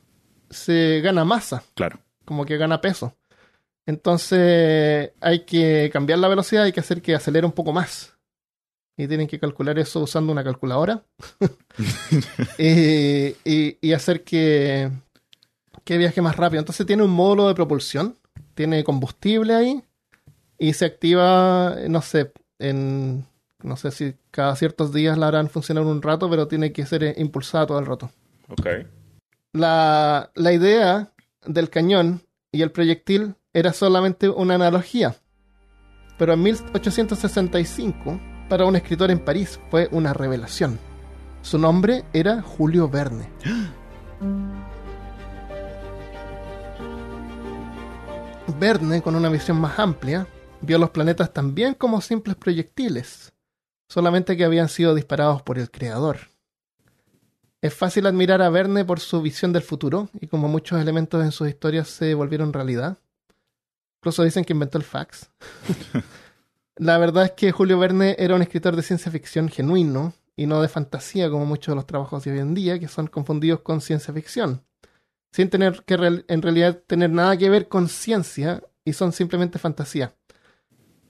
se 0.50 1.02
gana 1.02 1.26
masa 1.26 1.64
Claro. 1.74 2.00
como 2.26 2.46
que 2.46 2.58
gana 2.58 2.80
peso. 2.80 3.16
Entonces 3.86 5.12
hay 5.20 5.40
que 5.46 5.90
cambiar 5.92 6.20
la 6.20 6.30
velocidad, 6.30 6.64
hay 6.64 6.72
que 6.72 6.80
hacer 6.80 7.02
que 7.02 7.16
acelere 7.16 7.46
un 7.46 7.52
poco 7.52 7.74
más. 7.74 8.13
Y 8.96 9.08
tienen 9.08 9.28
que 9.28 9.40
calcular 9.40 9.80
eso 9.80 10.02
usando 10.02 10.32
una 10.32 10.44
calculadora. 10.44 11.04
y, 12.58 13.28
y- 13.46 13.78
y 13.82 13.94
hacer 13.94 14.24
que, 14.24 14.92
que 15.84 15.98
viaje 15.98 16.22
más 16.22 16.36
rápido. 16.36 16.60
Entonces 16.60 16.86
tiene 16.86 17.04
un 17.04 17.12
módulo 17.12 17.48
de 17.48 17.56
propulsión, 17.56 18.18
tiene 18.54 18.84
combustible 18.84 19.56
ahí 19.56 19.84
y 20.60 20.74
se 20.74 20.86
activa, 20.86 21.76
no 21.90 22.02
sé, 22.02 22.32
en 22.60 23.26
no 23.64 23.78
sé 23.78 23.92
si 23.92 24.14
cada 24.30 24.56
ciertos 24.58 24.94
días 24.94 25.18
la 25.18 25.30
harán 25.30 25.50
funcionar 25.50 25.86
un 25.86 26.02
rato, 26.02 26.30
pero 26.30 26.48
tiene 26.48 26.72
que 26.74 26.86
ser 26.86 27.04
eh, 27.04 27.16
impulsada 27.18 27.66
todo 27.66 27.80
el 27.80 27.86
rato 27.86 28.12
Ok. 28.50 28.68
la, 29.54 30.32
la 30.36 30.52
idea 30.54 31.12
del 31.46 31.70
cañón 31.70 32.22
y 32.52 32.62
el 32.62 32.72
proyectil 32.72 33.36
era 33.54 33.72
solamente 33.74 34.28
una 34.30 34.56
analogía. 34.56 35.16
Pero 36.18 36.34
en 36.34 36.44
1865, 36.44 38.20
para 38.54 38.66
un 38.66 38.76
escritor 38.76 39.10
en 39.10 39.18
París, 39.18 39.60
fue 39.72 39.90
una 39.90 40.14
revelación. 40.14 40.78
Su 41.42 41.58
nombre 41.58 42.04
era 42.14 42.44
Julio 42.44 42.88
Verne. 42.88 43.28
Verne, 48.60 49.02
con 49.02 49.16
una 49.16 49.30
visión 49.30 49.60
más 49.60 49.80
amplia, 49.80 50.28
vio 50.62 50.78
los 50.78 50.92
planetas 50.92 51.34
también 51.34 51.74
como 51.74 52.00
simples 52.00 52.36
proyectiles, 52.36 53.34
solamente 53.90 54.38
que 54.38 54.46
habían 54.46 54.70
sido 54.70 54.94
disparados 54.94 55.42
por 55.42 55.58
el 55.58 55.72
Creador. 55.72 56.20
Es 57.60 57.74
fácil 57.74 58.06
admirar 58.06 58.44
a 58.44 58.52
Verne 58.52 58.86
por 58.86 59.00
su 59.00 59.20
visión 59.24 59.52
del 59.52 59.64
futuro 59.64 60.10
y 60.22 60.28
como 60.28 60.48
muchos 60.48 60.80
elementos 60.80 61.24
en 61.24 61.32
sus 61.32 61.50
historias 61.50 61.88
se 61.88 62.14
volvieron 62.14 62.54
realidad. 62.54 63.00
Incluso 64.00 64.24
dicen 64.24 64.46
que 64.46 64.54
inventó 64.54 64.78
el 64.78 64.84
fax. 64.84 65.32
La 66.76 66.98
verdad 66.98 67.26
es 67.26 67.32
que 67.32 67.52
Julio 67.52 67.78
Verne 67.78 68.16
era 68.18 68.36
un 68.36 68.42
escritor 68.42 68.76
de 68.76 68.82
ciencia 68.82 69.12
ficción 69.12 69.48
genuino 69.50 70.14
y 70.36 70.48
no 70.48 70.62
de 70.62 70.68
fantasía 70.68 71.30
como 71.30 71.46
muchos 71.46 71.72
de 71.74 71.76
los 71.76 71.86
trabajos 71.86 72.24
de 72.24 72.32
hoy 72.32 72.40
en 72.40 72.54
día 72.56 72.80
que 72.80 72.88
son 72.88 73.08
confundidos 73.08 73.60
con 73.62 73.82
ciencia 73.82 74.14
ficción, 74.14 74.64
sin 75.32 75.50
tener 75.50 75.84
que 75.84 76.24
en 76.28 76.42
realidad 76.42 76.82
tener 76.88 77.12
nada 77.12 77.38
que 77.38 77.50
ver 77.50 77.68
con 77.68 77.88
ciencia 77.88 78.64
y 78.84 78.94
son 78.94 79.12
simplemente 79.12 79.60
fantasía. 79.60 80.16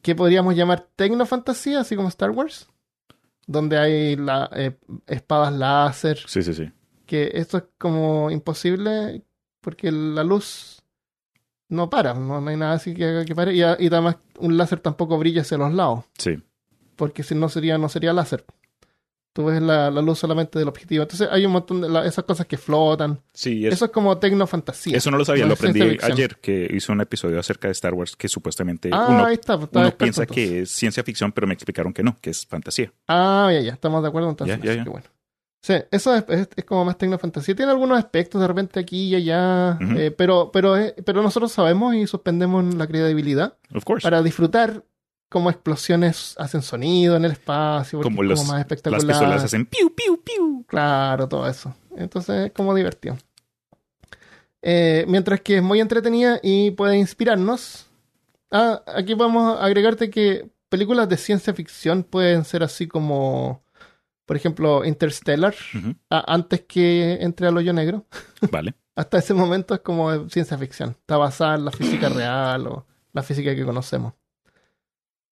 ¿Qué 0.01 0.15
podríamos 0.15 0.55
llamar 0.55 0.89
tecnofantasía, 0.97 1.79
así 1.79 1.95
como 1.95 2.09
Star 2.09 2.31
Wars? 2.31 2.67
Donde 3.47 3.77
hay 3.77 4.15
la, 4.17 4.49
eh, 4.53 4.77
espadas 5.07 5.53
láser, 5.53 6.19
Sí, 6.27 6.43
sí, 6.43 6.53
sí. 6.53 6.69
que 7.05 7.31
esto 7.35 7.57
es 7.57 7.63
como 7.77 8.29
imposible 8.29 9.23
porque 9.61 9.91
la 9.93 10.25
luz 10.25 10.82
no 11.73 11.89
para, 11.89 12.13
no, 12.13 12.39
no 12.39 12.49
hay 12.49 12.57
nada 12.57 12.73
así 12.73 12.93
que 12.93 13.03
haga 13.05 13.25
que 13.25 13.35
pare. 13.35 13.53
Y, 13.53 13.59
y 13.59 13.63
además 13.87 14.17
un 14.39 14.57
láser 14.57 14.79
tampoco 14.79 15.17
brilla 15.17 15.41
hacia 15.41 15.57
los 15.57 15.73
lados, 15.73 16.05
Sí. 16.17 16.37
porque 16.95 17.23
si 17.23 17.35
no 17.35 17.49
sería, 17.49 17.77
no 17.77 17.89
sería 17.89 18.13
láser. 18.13 18.45
Tú 19.35 19.45
ves 19.45 19.59
la, 19.63 19.89
la 19.89 20.01
luz 20.03 20.19
solamente 20.19 20.59
del 20.59 20.67
objetivo. 20.67 21.01
Entonces 21.01 21.27
hay 21.31 21.43
un 21.43 21.53
montón 21.53 21.81
de 21.81 21.89
la- 21.89 22.05
esas 22.05 22.23
cosas 22.23 22.45
que 22.45 22.55
flotan. 22.55 23.19
Sí, 23.33 23.65
es- 23.65 23.73
Eso 23.73 23.85
es 23.85 23.91
como 23.91 24.15
tecnofantasía. 24.19 24.95
eso 24.95 25.09
no 25.09 25.17
lo 25.17 25.25
sabía, 25.25 25.45
no 25.45 25.47
lo 25.49 25.53
aprendí 25.55 25.97
ayer, 26.03 26.37
que 26.39 26.69
hizo 26.71 26.93
un 26.93 27.01
episodio 27.01 27.39
acerca 27.39 27.67
de 27.67 27.71
Star 27.71 27.95
Wars 27.95 28.15
que 28.15 28.27
supuestamente 28.29 28.91
Ah, 28.93 29.07
uno, 29.09 29.25
ahí 29.25 29.33
está. 29.33 29.55
está 29.55 29.79
uno 29.79 29.97
piensa 29.97 30.21
entonces. 30.21 30.49
que 30.49 30.59
es 30.61 30.69
ciencia 30.69 31.03
ficción, 31.03 31.31
pero 31.31 31.47
me 31.47 31.55
explicaron 31.55 31.93
que 31.93 32.03
no, 32.03 32.15
que 32.21 32.29
es 32.29 32.45
fantasía. 32.45 32.93
Ah, 33.07 33.49
ya, 33.51 33.61
ya, 33.61 33.73
estamos 33.73 34.03
de 34.03 34.09
acuerdo 34.09 34.29
entonces. 34.29 34.55
Ya, 34.59 34.63
ya, 34.65 34.73
ya. 34.75 34.83
que 34.83 34.89
bueno. 34.91 35.07
Sí, 35.65 35.75
eso 35.91 36.13
es, 36.13 36.25
es- 36.27 36.49
es 36.57 36.65
como 36.65 36.83
más 36.83 36.97
tecnofantasía. 36.97 37.55
Tiene 37.55 37.71
algunos 37.71 37.97
aspectos 37.97 38.41
de 38.41 38.47
repente 38.47 38.81
aquí 38.81 39.07
y 39.07 39.15
allá, 39.15 39.77
eh, 39.95 40.11
pero, 40.11 40.51
pero, 40.51 40.75
pero 41.05 41.23
nosotros 41.23 41.53
sabemos 41.53 41.95
y 41.95 42.05
suspendemos 42.05 42.75
la 42.75 42.85
credibilidad 42.85 43.55
Of 43.73 43.85
course. 43.85 44.03
para 44.03 44.21
disfrutar 44.21 44.83
cómo 45.29 45.49
explosiones 45.49 46.35
hacen 46.37 46.61
sonido 46.61 47.15
en 47.15 47.23
el 47.23 47.31
espacio, 47.31 48.01
Como 48.01 48.23
es 48.23 48.29
los- 48.29 48.39
como 48.41 48.51
más 48.51 48.57
Las 48.59 48.65
espectacular. 48.65 49.07
pistolas 49.07 49.43
hacen 49.45 49.65
piu, 49.65 49.95
piu, 49.95 50.21
piu. 50.21 50.65
Claro, 50.67 51.29
todo 51.29 51.47
eso. 51.47 51.73
Entonces 51.95 52.47
es 52.47 52.51
como 52.51 52.75
divertido. 52.75 53.17
Eh, 54.61 55.05
mientras 55.07 55.41
que 55.41 55.57
es 55.57 55.63
muy 55.63 55.79
entretenida 55.81 56.39
y 56.43 56.71
puede 56.71 56.97
inspirarnos. 56.97 57.87
Ah, 58.51 58.81
aquí 58.95 59.15
podemos 59.15 59.59
agregarte 59.59 60.09
que 60.09 60.49
películas 60.69 61.09
de 61.09 61.17
ciencia 61.17 61.53
ficción 61.53 62.03
pueden 62.03 62.45
ser 62.45 62.63
así 62.63 62.87
como, 62.87 63.63
por 64.25 64.35
ejemplo, 64.37 64.85
Interstellar, 64.85 65.53
antes 66.09 66.61
que 66.61 67.13
entre 67.21 67.47
al 67.47 67.57
hoyo 67.57 67.73
negro. 67.73 68.05
Vale. 68.51 68.73
Hasta 68.95 69.17
ese 69.17 69.33
momento 69.33 69.73
es 69.73 69.79
como 69.81 70.29
ciencia 70.29 70.57
ficción. 70.57 70.91
Está 70.91 71.17
basada 71.17 71.55
en 71.55 71.65
la 71.65 71.71
física 71.71 72.09
real 72.09 72.67
o 72.67 72.85
la 73.11 73.23
física 73.23 73.55
que 73.55 73.65
conocemos. 73.65 74.13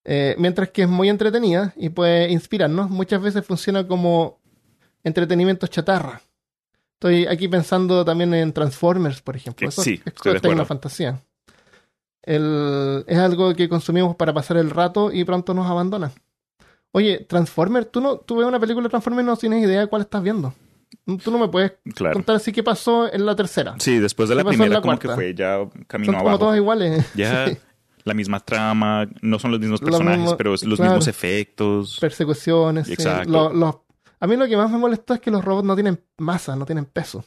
Eh, 0.04 0.36
mientras 0.40 0.70
que 0.70 0.82
es 0.84 0.90
muy 0.90 1.10
entretenida 1.10 1.74
y 1.78 1.90
puede 1.90 2.32
inspirarnos, 2.32 2.90
muchas 2.90 3.22
veces 3.22 3.46
funciona 3.46 3.88
como 3.88 4.40
entretenimiento 5.04 5.68
chatarra. 5.68 6.22
Estoy 6.94 7.28
aquí 7.28 7.48
pensando 7.48 8.04
también 8.04 8.34
en 8.34 8.52
Transformers, 8.52 9.22
por 9.22 9.36
ejemplo. 9.36 9.70
Eso 9.70 9.84
sí, 9.84 9.94
es, 9.94 10.04
de 10.06 10.12
acuerdo. 10.12 10.42
tecnofantasía. 10.42 11.22
El- 12.24 13.04
es 13.08 13.18
algo 13.18 13.54
que 13.56 13.70
consumimos 13.70 14.16
para 14.16 14.34
pasar 14.34 14.58
el 14.58 14.70
rato 14.70 15.12
y 15.12 15.24
pronto 15.24 15.54
nos 15.54 15.70
abandona. 15.70 16.12
Oye, 16.94 17.26
Transformers, 17.28 17.90
tú 17.92 18.02
no, 18.02 18.18
tú 18.18 18.38
ves 18.38 18.48
una 18.48 18.60
película 18.60 18.84
de 18.84 18.90
Transformers 18.90 19.24
y 19.24 19.28
no 19.28 19.38
tienes 19.38 19.64
idea 19.64 19.82
de 19.82 19.88
cuál 19.88 20.02
estás 20.04 20.22
viendo. 20.22 20.54
Tú 21.24 21.32
no 21.32 21.40
me 21.40 21.48
puedes 21.48 21.74
Claro. 21.96 22.14
contar 22.14 22.36
así 22.36 22.52
qué 22.52 22.64
pasó 22.64 23.12
en 23.12 23.26
la 23.26 23.36
tercera. 23.36 23.76
Sí, 23.80 23.98
después 24.00 24.28
de 24.30 24.36
la 24.36 24.42
¿Qué 24.42 24.46
pasó 24.46 24.54
en 24.54 24.60
primera 24.60 24.76
la 24.76 24.82
como 24.82 25.00
que 25.00 25.08
fue 25.10 25.34
ya 25.34 25.58
camino 25.88 26.12
Son 26.12 26.16
como 26.20 26.30
abajo. 26.30 26.40
todas 26.40 26.58
iguales. 26.58 27.06
Ya 27.16 27.48
Sí. 27.48 27.58
la 28.04 28.14
misma 28.14 28.40
trama, 28.42 29.08
no 29.22 29.40
son 29.40 29.52
los 29.52 29.60
mismos 29.60 29.80
personajes, 29.80 30.34
pero 30.38 30.52
los 30.52 30.62
claro. 30.64 30.84
mismos 30.84 31.08
efectos. 31.08 31.98
Persecuciones. 32.02 32.88
sí. 32.88 32.94
Exacto. 32.94 33.32
Lo- 33.32 33.54
los- 33.54 33.76
a 34.20 34.28
mí 34.28 34.36
lo 34.36 34.46
que 34.48 34.58
más 34.58 34.70
me 34.70 34.78
molestó 34.78 35.14
es 35.16 35.20
que 35.22 35.32
los 35.32 35.44
robots 35.44 35.66
no 35.66 35.76
tienen 35.76 36.00
masa, 36.18 36.56
no 36.56 36.66
tienen 36.66 36.86
peso. 36.86 37.24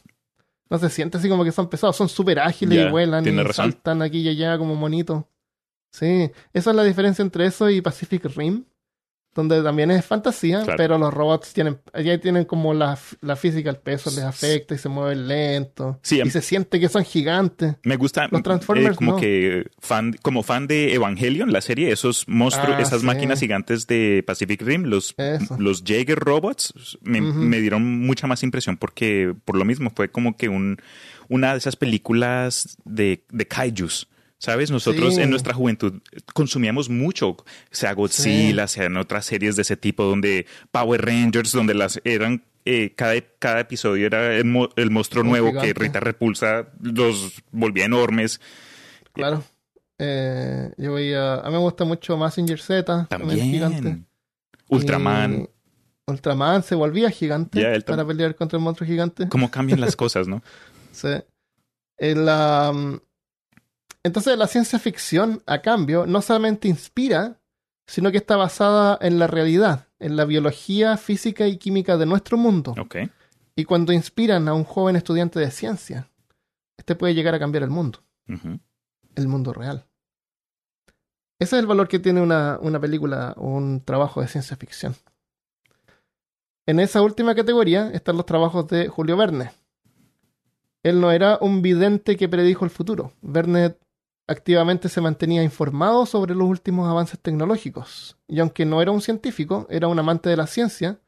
No 0.69 0.77
se 0.77 0.89
siente 0.89 1.17
así 1.17 1.27
como 1.27 1.43
que 1.43 1.51
son 1.51 1.67
pesados, 1.69 1.95
son 1.95 2.07
súper 2.07 2.39
ágiles 2.39 2.87
y 2.87 2.89
vuelan 2.91 3.25
y 3.27 3.31
razón. 3.31 3.71
saltan 3.71 4.01
aquí 4.01 4.19
y 4.19 4.29
allá 4.29 4.57
como 4.57 4.75
monitos. 4.75 5.23
Sí, 5.91 6.29
esa 6.53 6.69
es 6.71 6.75
la 6.75 6.83
diferencia 6.83 7.21
entre 7.21 7.45
eso 7.45 7.69
y 7.69 7.81
Pacific 7.81 8.25
Rim, 8.35 8.63
donde 9.35 9.61
también 9.61 9.91
es 9.91 10.05
fantasía, 10.05 10.63
Claro. 10.63 10.77
pero 10.77 10.97
los 10.97 11.13
robots 11.13 11.51
tienen, 11.53 11.77
allá 11.93 12.19
tienen 12.21 12.45
como 12.45 12.73
la, 12.73 12.97
la 13.21 13.35
física, 13.35 13.69
el 13.69 13.75
peso 13.75 14.09
les 14.11 14.23
afecta 14.23 14.73
y 14.73 14.77
se 14.77 14.87
mueven 14.89 15.27
lento. 15.27 15.99
Sí, 16.01 16.19
em- 16.21 16.27
y 16.27 16.31
se 16.31 16.41
siente 16.41 16.79
que 16.79 16.87
son 16.89 17.03
gigantes. 17.03 17.75
Me 17.83 17.97
gusta 17.97 18.27
Los 18.31 18.41
Transformers, 18.41 18.93
eh, 18.93 18.97
como 18.97 19.11
no. 19.11 19.17
que 19.17 19.67
fan, 19.79 20.15
como 20.21 20.41
fan 20.41 20.67
de 20.67 20.93
Evangelion, 20.93 21.51
la 21.51 21.59
serie, 21.61 21.91
esos 21.91 22.27
monstruos, 22.27 22.77
Ah, 22.77 22.81
esas 22.81 23.01
sí. 23.01 23.05
máquinas 23.05 23.39
gigantes 23.41 23.85
de 23.87 24.23
Pacific 24.25 24.61
Rim, 24.61 24.83
los, 24.85 25.13
Eso. 25.17 25.57
los 25.59 25.83
Jaeger 25.83 26.17
robots, 26.17 26.73
me, 27.01 27.19
dieron 27.59 27.83
mucha 28.05 28.27
más 28.27 28.41
impresión 28.41 28.77
porque 28.77 29.35
por 29.43 29.57
lo 29.57 29.65
mismo 29.65 29.91
fue 29.93 30.09
como 30.09 30.37
que 30.37 30.47
un, 30.47 30.77
una 31.27 31.51
de 31.51 31.57
esas 31.57 31.75
películas 31.75 32.77
de, 32.85 33.23
de 33.31 33.45
kaijus. 33.47 34.07
¿Sabes? 34.45 34.69
Nosotros 34.69 35.15
Sí. 35.15 35.21
en 35.21 35.31
nuestra 35.31 35.53
juventud 35.55 36.01
consumíamos 36.35 36.87
mucho, 36.89 37.35
sea 37.71 37.93
Godzilla, 37.93 38.67
sean 38.67 38.95
otras 38.97 39.25
series 39.25 39.55
de 39.55 39.63
ese 39.63 39.75
tipo, 39.75 40.03
donde 40.03 40.45
Power 40.71 41.03
Rangers, 41.03 41.51
donde 41.51 41.73
las 41.73 41.99
eran, 42.03 42.43
eh, 42.63 42.93
cada, 42.95 43.13
cada 43.39 43.59
episodio 43.61 44.05
era 44.05 44.35
el, 44.37 44.45
mo- 44.45 44.69
el 44.75 44.91
monstruo 44.91 45.23
nuevo 45.23 45.51
que. 45.59 45.73
Rita 45.73 45.99
Repulsa 45.99 46.67
los 46.79 47.41
volvía 47.51 47.85
enormes. 47.85 48.39
Claro. 49.13 49.43
Eh, 49.97 50.71
yo 50.77 50.93
veía, 50.93 51.35
a 51.35 51.45
mí 51.47 51.51
me 51.53 51.57
gusta 51.59 51.85
mucho 51.85 52.17
Massinger 52.17 52.59
Z, 52.59 53.07
también 53.09 53.39
gigante. 53.51 54.03
Ultraman. 54.69 55.33
Y 56.07 56.11
Ultraman 56.11 56.61
se 56.63 56.75
volvía 56.75 57.09
gigante 57.09 57.81
para 57.81 58.05
pelear 58.05 58.35
contra 58.35 58.57
el 58.57 58.63
monstruo 58.63 58.87
gigante. 58.87 59.27
Cómo 59.29 59.49
cambian 59.49 59.81
las 59.81 59.95
cosas, 60.03 60.27
¿no? 60.27 60.43
Sí. 60.91 61.09
El, 61.97 62.27
um, 62.29 62.99
entonces 64.05 64.37
la 64.37 64.45
ciencia 64.45 64.77
ficción, 64.77 65.41
a 65.47 65.63
cambio, 65.63 66.05
no 66.05 66.21
solamente 66.21 66.67
inspira, 66.67 67.39
sino 67.87 68.11
que 68.11 68.17
está 68.17 68.37
basada 68.37 68.99
en 69.01 69.17
la 69.17 69.25
realidad, 69.25 69.87
en 69.97 70.15
la 70.15 70.25
biología, 70.25 70.95
física 70.97 71.47
y 71.47 71.57
química 71.57 71.97
de 71.97 72.05
nuestro 72.05 72.37
mundo. 72.37 72.75
Y 73.55 73.63
cuando 73.63 73.93
inspiran 73.93 74.47
a 74.47 74.53
un 74.53 74.63
joven 74.63 74.95
estudiante 74.95 75.39
de 75.39 75.49
ciencia, 75.49 76.11
este 76.77 76.93
puede 76.93 77.15
llegar 77.15 77.33
a 77.33 77.39
cambiar 77.39 77.63
el 77.63 77.71
mundo, 77.71 78.03
el 79.15 79.27
mundo 79.27 79.53
real. 79.53 79.87
Ese 81.39 81.55
es 81.55 81.59
el 81.61 81.65
valor 81.65 81.87
que 81.87 81.97
tiene 81.97 82.21
una, 82.21 82.59
una 82.61 82.79
película 82.79 83.33
o 83.37 83.47
un 83.47 83.81
trabajo 83.83 84.21
de 84.21 84.27
ciencia 84.27 84.55
ficción. 84.55 84.93
En 86.67 86.79
esa 86.79 87.01
última 87.01 87.33
categoría 87.33 87.89
están 87.89 88.17
los 88.17 88.27
trabajos 88.27 88.67
de 88.67 88.87
Julio 88.87 89.17
Verne. 89.17 89.49
Él 90.83 91.01
no 91.01 91.11
era 91.11 91.39
un 91.41 91.63
vidente 91.63 92.17
que 92.17 92.29
predijo 92.29 92.65
el 92.65 92.69
futuro. 92.69 93.13
Verne 93.23 93.75
activamente 94.27 94.89
se 94.89 95.01
mantenía 95.01 95.43
informado 95.43 96.05
sobre 96.05 96.35
los 96.35 96.47
últimos 96.47 96.89
avances 96.89 97.19
tecnológicos. 97.19 98.17
Y 98.27 98.39
aunque 98.39 98.65
no 98.65 98.81
era 98.81 98.91
un 98.91 99.01
científico, 99.01 99.67
era 99.69 99.87
un 99.87 99.99
amante 99.99 100.29
de 100.29 100.37
la 100.37 100.47
ciencia 100.47 100.99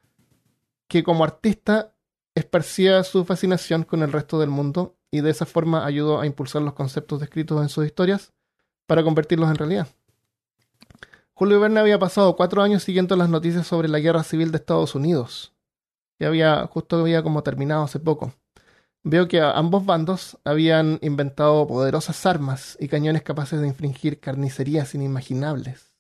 que 0.88 1.04
como 1.04 1.24
artista 1.24 1.94
esparcía 2.36 3.04
su 3.04 3.26
fascinación 3.26 3.84
con 3.84 4.04
el 4.04 4.12
resto 4.12 4.40
del 4.40 4.50
mundo 4.50 4.96
y 5.10 5.22
de 5.22 5.32
esa 5.32 5.46
forma 5.46 5.86
ayudó 5.86 6.20
a 6.20 6.26
impulsar 6.26 6.62
los 6.62 6.74
conceptos 6.74 7.20
descritos 7.20 7.62
en 7.62 7.70
sus 7.70 7.86
historias 7.86 8.34
para 8.86 9.04
convertirlos 9.04 9.50
en 9.50 9.56
realidad. 9.56 9.88
Julio 11.34 11.60
Verne 11.60 11.80
había 11.80 12.00
pasado 12.00 12.36
cuatro 12.36 12.62
años 12.62 12.84
siguiendo 12.84 13.16
las 13.16 13.30
noticias 13.30 13.68
sobre 13.68 13.90
la 13.90 14.00
guerra 14.00 14.24
civil 14.24 14.52
de 14.52 14.58
Estados 14.58 14.96
Unidos. 14.96 15.54
Y 16.20 16.26
había, 16.26 16.66
justo 16.66 17.00
había 17.00 17.22
como 17.22 17.44
terminado 17.44 17.84
hace 17.84 18.00
poco. 18.00 18.34
Veo 19.04 19.28
que 19.28 19.40
ambos 19.42 19.86
bandos 19.86 20.38
habían 20.44 21.00
inventado 21.02 21.66
poderosas 21.66 22.26
armas 22.26 22.78
y 22.80 22.88
cañones 22.88 23.22
capaces 23.22 23.62
de 23.62 23.68
infringir 23.68 24.20
carnicerías 24.20 24.94
inimaginables. 24.96 25.94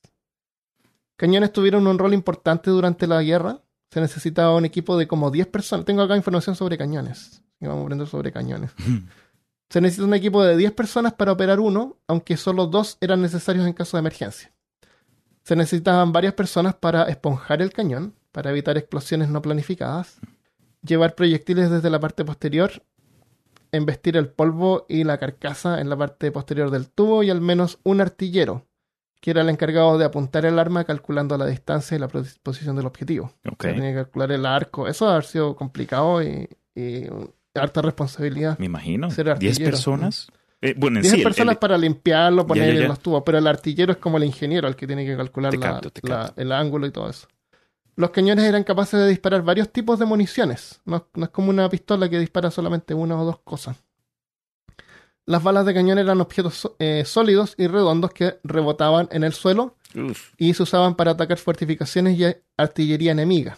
Cañones 1.15 1.51
tuvieron 1.51 1.87
un 1.87 1.97
rol 1.97 2.13
importante 2.13 2.69
durante 2.69 3.07
la 3.07 3.21
guerra. 3.23 3.61
Se 3.91 4.01
necesitaba 4.01 4.55
un 4.55 4.65
equipo 4.65 4.97
de 4.97 5.07
como 5.07 5.31
10 5.31 5.47
personas. 5.47 5.85
Tengo 5.85 6.01
acá 6.01 6.15
información 6.15 6.55
sobre 6.55 6.77
cañones. 6.77 7.43
Y 7.59 7.65
vamos 7.65 7.81
a 7.81 7.83
aprender 7.85 8.07
sobre 8.07 8.31
cañones. 8.31 8.71
Se 9.69 9.81
necesita 9.81 10.05
un 10.05 10.13
equipo 10.13 10.43
de 10.43 10.55
10 10.55 10.71
personas 10.73 11.13
para 11.13 11.33
operar 11.33 11.59
uno, 11.59 11.97
aunque 12.07 12.37
solo 12.37 12.67
dos 12.67 12.97
eran 13.01 13.21
necesarios 13.21 13.65
en 13.65 13.73
caso 13.73 13.97
de 13.97 13.99
emergencia. 13.99 14.53
Se 15.43 15.55
necesitaban 15.55 16.13
varias 16.13 16.33
personas 16.33 16.75
para 16.75 17.03
esponjar 17.03 17.61
el 17.61 17.73
cañón, 17.73 18.13
para 18.31 18.51
evitar 18.51 18.77
explosiones 18.77 19.29
no 19.29 19.41
planificadas, 19.41 20.19
llevar 20.87 21.13
proyectiles 21.15 21.69
desde 21.69 21.89
la 21.89 21.99
parte 21.99 22.25
posterior, 22.25 22.71
embestir 23.71 24.17
el 24.17 24.29
polvo 24.29 24.85
y 24.89 25.03
la 25.03 25.17
carcasa 25.17 25.81
en 25.81 25.89
la 25.89 25.97
parte 25.97 26.31
posterior 26.31 26.71
del 26.71 26.89
tubo 26.89 27.23
y 27.23 27.29
al 27.29 27.41
menos 27.41 27.79
un 27.83 28.01
artillero, 28.01 28.65
que 29.21 29.31
era 29.31 29.41
el 29.41 29.49
encargado 29.49 29.97
de 29.97 30.05
apuntar 30.05 30.45
el 30.45 30.57
arma 30.57 30.83
calculando 30.85 31.37
la 31.37 31.45
distancia 31.45 31.95
y 31.95 31.99
la 31.99 32.07
pos- 32.07 32.39
posición 32.41 32.75
del 32.75 32.85
objetivo. 32.85 33.33
Ok. 33.45 33.53
O 33.59 33.63
sea, 33.63 33.73
tenía 33.75 33.89
que 33.89 33.95
calcular 33.95 34.31
el 34.31 34.45
arco. 34.45 34.87
Eso 34.87 35.09
ha 35.09 35.21
sido 35.21 35.55
complicado 35.55 36.23
y, 36.23 36.47
y 36.75 37.03
harta 37.55 37.81
responsabilidad. 37.81 38.57
Me 38.59 38.67
imagino. 38.67 39.09
Ser 39.11 39.25
¿Diez 39.37 39.53
artillero. 39.55 39.71
personas? 39.71 40.27
Eh, 40.61 40.73
bueno, 40.75 40.97
en 40.97 41.03
10 41.03 41.13
sí, 41.15 41.21
personas 41.23 41.53
el- 41.53 41.59
para 41.59 41.77
limpiarlo, 41.77 42.47
poner 42.47 42.73
ya, 42.73 42.81
ya. 42.81 42.87
los 42.87 42.99
tubos, 42.99 43.21
pero 43.25 43.37
el 43.37 43.45
artillero 43.45 43.91
es 43.91 43.97
como 43.99 44.17
el 44.17 44.23
ingeniero, 44.23 44.67
el 44.67 44.75
que 44.75 44.87
tiene 44.87 45.05
que 45.05 45.15
calcular 45.15 45.53
la- 45.55 45.81
la- 46.03 46.33
el 46.35 46.51
ángulo 46.51 46.87
y 46.87 46.91
todo 46.91 47.09
eso. 47.09 47.27
Los 47.97 48.11
cañones 48.11 48.45
eran 48.45 48.63
capaces 48.63 48.99
de 48.99 49.07
disparar 49.07 49.41
varios 49.41 49.73
tipos 49.73 49.97
de 49.97 50.05
municiones. 50.05 50.81
No, 50.85 51.07
no 51.15 51.25
es 51.25 51.31
como 51.31 51.49
una 51.49 51.67
pistola 51.67 52.07
que 52.07 52.19
dispara 52.19 52.51
solamente 52.51 52.93
una 52.93 53.19
o 53.19 53.25
dos 53.25 53.39
cosas. 53.39 53.75
Las 55.25 55.43
balas 55.43 55.65
de 55.65 55.73
cañón 55.73 55.97
eran 55.97 56.21
objetos 56.21 56.71
eh, 56.77 57.03
sólidos 57.05 57.55
y 57.57 57.65
redondos 57.65 58.13
que 58.13 58.39
rebotaban 58.43 59.09
en 59.11 59.23
el 59.23 59.33
suelo 59.33 59.75
Uf, 59.95 60.31
y 60.37 60.53
se 60.53 60.63
usaban 60.63 60.95
para 60.95 61.11
atacar 61.11 61.37
fortificaciones 61.37 62.17
y 62.19 62.25
artillería 62.55 63.11
enemiga. 63.13 63.57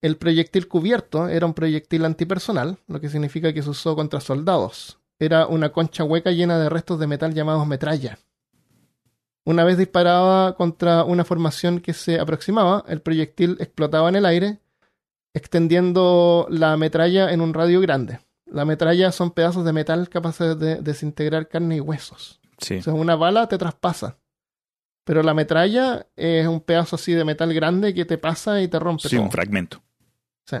El 0.00 0.16
proyectil 0.16 0.68
cubierto 0.68 1.28
era 1.28 1.44
un 1.44 1.54
proyectil 1.54 2.04
antipersonal, 2.04 2.78
lo 2.86 3.00
que 3.00 3.08
significa 3.08 3.52
que 3.52 3.62
se 3.62 3.70
usó 3.70 3.96
contra 3.96 4.20
soldados. 4.20 4.98
Era 5.18 5.46
una 5.48 5.70
concha 5.70 6.04
hueca 6.04 6.30
llena 6.30 6.58
de 6.58 6.68
restos 6.68 7.00
de 7.00 7.08
metal 7.08 7.34
llamados 7.34 7.66
metralla. 7.66 8.16
Una 9.46 9.64
vez 9.64 9.76
disparaba 9.76 10.54
contra 10.56 11.04
una 11.04 11.24
formación 11.24 11.80
que 11.80 11.92
se 11.92 12.18
aproximaba, 12.18 12.84
el 12.88 13.02
proyectil 13.02 13.56
explotaba 13.60 14.08
en 14.08 14.16
el 14.16 14.24
aire, 14.26 14.60
extendiendo 15.34 16.46
la 16.50 16.76
metralla 16.76 17.30
en 17.32 17.40
un 17.40 17.52
radio 17.54 17.80
grande. 17.80 18.20
La 18.46 18.64
metralla 18.64 19.10
son 19.12 19.32
pedazos 19.32 19.64
de 19.64 19.72
metal 19.72 20.08
capaces 20.08 20.58
de 20.58 20.76
desintegrar 20.76 21.48
carne 21.48 21.76
y 21.76 21.80
huesos. 21.80 22.40
sí. 22.58 22.76
O 22.78 22.82
sea, 22.82 22.94
una 22.94 23.16
bala 23.16 23.48
te 23.48 23.58
traspasa. 23.58 24.16
Pero 25.04 25.22
la 25.22 25.34
metralla 25.34 26.06
es 26.16 26.46
un 26.46 26.60
pedazo 26.60 26.96
así 26.96 27.12
de 27.12 27.24
metal 27.26 27.52
grande 27.52 27.92
que 27.92 28.06
te 28.06 28.16
pasa 28.16 28.62
y 28.62 28.68
te 28.68 28.78
rompe 28.78 29.08
Sí, 29.08 29.16
todo. 29.16 29.24
un 29.26 29.30
fragmento. 29.30 29.82
Sí. 30.46 30.56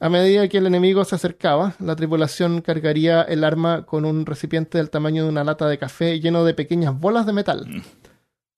A 0.00 0.08
medida 0.08 0.46
que 0.48 0.58
el 0.58 0.66
enemigo 0.66 1.04
se 1.04 1.16
acercaba, 1.16 1.74
la 1.80 1.96
tripulación 1.96 2.60
cargaría 2.60 3.22
el 3.22 3.42
arma 3.42 3.84
con 3.84 4.04
un 4.04 4.26
recipiente 4.26 4.78
del 4.78 4.90
tamaño 4.90 5.24
de 5.24 5.28
una 5.28 5.42
lata 5.42 5.66
de 5.68 5.78
café 5.78 6.20
lleno 6.20 6.44
de 6.44 6.54
pequeñas 6.54 6.98
bolas 6.98 7.26
de 7.26 7.32
metal. 7.32 7.66
Mm. 7.68 7.82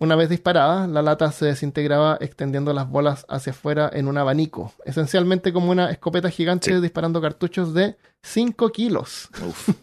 Una 0.00 0.16
vez 0.16 0.28
disparada, 0.30 0.86
la 0.86 1.02
lata 1.02 1.30
se 1.32 1.46
desintegraba 1.46 2.16
extendiendo 2.20 2.72
las 2.72 2.88
bolas 2.88 3.26
hacia 3.28 3.52
afuera 3.52 3.90
en 3.92 4.08
un 4.08 4.16
abanico, 4.18 4.72
esencialmente 4.84 5.52
como 5.52 5.70
una 5.70 5.90
escopeta 5.90 6.30
gigante 6.30 6.74
Sí. 6.74 6.80
disparando 6.80 7.20
cartuchos 7.20 7.74
de 7.74 7.96
5 8.22 8.70
kilos. 8.72 9.28
Uf. 9.46 9.68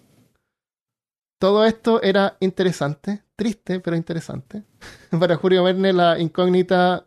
Todo 1.39 1.65
esto 1.65 2.01
era 2.01 2.35
interesante, 2.39 3.23
triste, 3.35 3.79
pero 3.79 3.95
interesante. 3.95 4.63
Para 5.19 5.35
Julio 5.35 5.63
Verne, 5.63 5.93
la 5.93 6.19
incógnita 6.19 7.05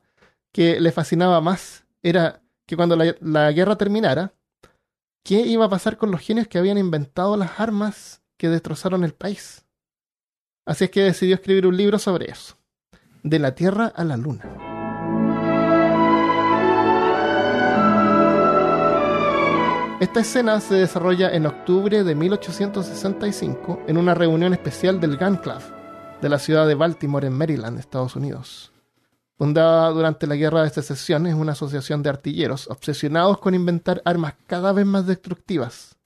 que 0.53 0.81
le 0.81 0.93
fascinaba 0.93 1.41
más 1.41 1.85
era 2.03 2.41
que 2.67 2.77
cuando 2.77 2.95
la, 2.97 3.15
la 3.21 3.51
guerra 3.51 3.77
terminara, 3.77 4.33
¿qué 5.23 5.41
iba 5.41 5.65
a 5.65 5.69
pasar 5.69 5.97
con 5.97 6.11
los 6.11 6.21
genios 6.21 6.49
que 6.49 6.59
habían 6.59 6.79
inventado 6.79 7.37
las 7.37 7.61
armas 7.61 8.23
que 8.37 8.49
destrozaron 8.49 9.05
el 9.05 9.15
país? 9.15 9.67
Así 10.67 10.85
es 10.85 10.91
que 10.91 11.03
decidió 11.03 11.35
escribir 11.35 11.67
un 11.67 11.77
libro 11.77 11.99
sobre 11.99 12.31
eso. 12.31 12.57
De 13.23 13.39
la 13.39 13.55
Tierra 13.55 13.87
a 13.95 14.05
la 14.05 14.17
Luna. 14.17 14.45
Esta 20.01 20.21
escena 20.21 20.61
se 20.61 20.77
desarrolla 20.77 21.31
en 21.31 21.45
octubre 21.45 22.05
de 22.05 22.15
1865 22.15 23.83
en 23.87 23.99
una 23.99 24.15
reunión 24.15 24.55
especial 24.55 24.99
del 24.99 25.19
Gun 25.19 25.37
Club 25.37 25.61
de 26.21 26.29
la 26.29 26.39
ciudad 26.39 26.67
de 26.67 26.75
Baltimore 26.75 27.27
en 27.27 27.33
Maryland, 27.33 27.79
Estados 27.79 28.17
Unidos. 28.17 28.70
Fundada 29.41 29.89
durante 29.89 30.27
la 30.27 30.37
Guerra 30.37 30.65
de 30.65 30.69
Secesión, 30.69 31.27
es 31.27 31.33
una 31.33 31.53
asociación 31.53 32.03
de 32.03 32.11
artilleros 32.11 32.69
obsesionados 32.69 33.39
con 33.39 33.55
inventar 33.55 34.03
armas 34.05 34.35
cada 34.47 34.71
vez 34.75 34.85
más 34.85 35.07
destructivas. 35.07 35.97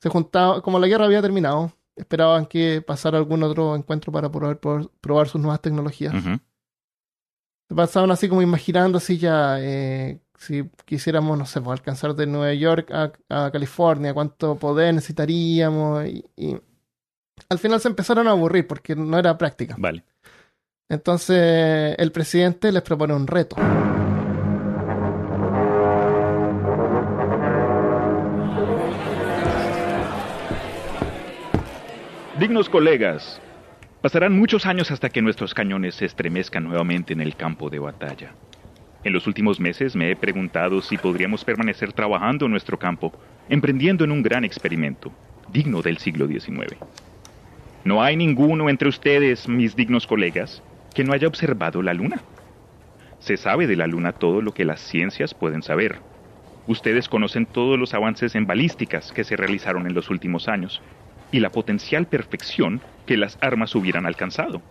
Se 0.00 0.08
juntaban, 0.08 0.62
como 0.62 0.78
la 0.78 0.86
guerra 0.86 1.04
había 1.04 1.20
terminado, 1.20 1.74
esperaban 1.94 2.46
que 2.46 2.80
pasara 2.80 3.18
algún 3.18 3.42
otro 3.42 3.76
encuentro 3.76 4.10
para 4.12 4.30
probar, 4.30 4.58
probar 4.58 5.28
sus 5.28 5.42
nuevas 5.42 5.60
tecnologías. 5.60 6.14
Se 7.68 7.74
pasaban 7.74 8.10
así 8.10 8.30
como 8.30 8.40
imaginando 8.40 8.96
así 8.96 9.18
ya, 9.18 9.58
eh, 9.60 10.18
si 10.38 10.70
quisiéramos, 10.86 11.36
no 11.36 11.44
sé, 11.44 11.60
pues, 11.60 11.78
alcanzar 11.78 12.14
de 12.14 12.26
Nueva 12.26 12.54
York 12.54 12.92
a, 12.92 13.12
a 13.28 13.50
California, 13.50 14.14
cuánto 14.14 14.56
poder 14.56 14.94
necesitaríamos. 14.94 16.06
Y, 16.06 16.24
y 16.34 16.56
al 17.50 17.58
final 17.58 17.78
se 17.78 17.88
empezaron 17.88 18.26
a 18.26 18.30
aburrir 18.30 18.66
porque 18.66 18.96
no 18.96 19.18
era 19.18 19.36
práctica. 19.36 19.76
Vale. 19.78 20.02
Entonces 20.88 21.96
el 21.98 22.12
presidente 22.12 22.70
les 22.70 22.82
propone 22.82 23.12
un 23.12 23.26
reto. 23.26 23.56
Dignos 32.38 32.68
colegas, 32.68 33.40
pasarán 34.00 34.38
muchos 34.38 34.64
años 34.66 34.92
hasta 34.92 35.08
que 35.08 35.22
nuestros 35.22 35.54
cañones 35.54 35.96
se 35.96 36.04
estremezcan 36.04 36.62
nuevamente 36.62 37.14
en 37.14 37.20
el 37.20 37.34
campo 37.34 37.68
de 37.68 37.80
batalla. 37.80 38.34
En 39.02 39.12
los 39.12 39.26
últimos 39.26 39.58
meses 39.58 39.96
me 39.96 40.12
he 40.12 40.16
preguntado 40.16 40.82
si 40.82 40.98
podríamos 40.98 41.44
permanecer 41.44 41.92
trabajando 41.92 42.44
en 42.44 42.52
nuestro 42.52 42.78
campo, 42.78 43.12
emprendiendo 43.48 44.04
en 44.04 44.12
un 44.12 44.22
gran 44.22 44.44
experimento, 44.44 45.10
digno 45.52 45.82
del 45.82 45.98
siglo 45.98 46.28
XIX. 46.28 46.76
No 47.82 48.02
hay 48.02 48.16
ninguno 48.16 48.68
entre 48.68 48.88
ustedes, 48.88 49.48
mis 49.48 49.74
dignos 49.74 50.06
colegas, 50.06 50.62
que 50.96 51.04
no 51.04 51.12
haya 51.12 51.28
observado 51.28 51.82
la 51.82 51.92
luna. 51.92 52.22
Se 53.18 53.36
sabe 53.36 53.66
de 53.66 53.76
la 53.76 53.86
luna 53.86 54.12
todo 54.12 54.40
lo 54.40 54.54
que 54.54 54.64
las 54.64 54.80
ciencias 54.80 55.34
pueden 55.34 55.62
saber. 55.62 55.98
Ustedes 56.66 57.10
conocen 57.10 57.44
todos 57.44 57.78
los 57.78 57.92
avances 57.92 58.34
en 58.34 58.46
balísticas 58.46 59.12
que 59.12 59.22
se 59.22 59.36
realizaron 59.36 59.86
en 59.86 59.92
los 59.92 60.08
últimos 60.08 60.48
años 60.48 60.80
y 61.30 61.40
la 61.40 61.50
potencial 61.50 62.06
perfección 62.06 62.80
que 63.04 63.18
las 63.18 63.36
armas 63.42 63.74
hubieran 63.74 64.06
alcanzado. 64.06 64.62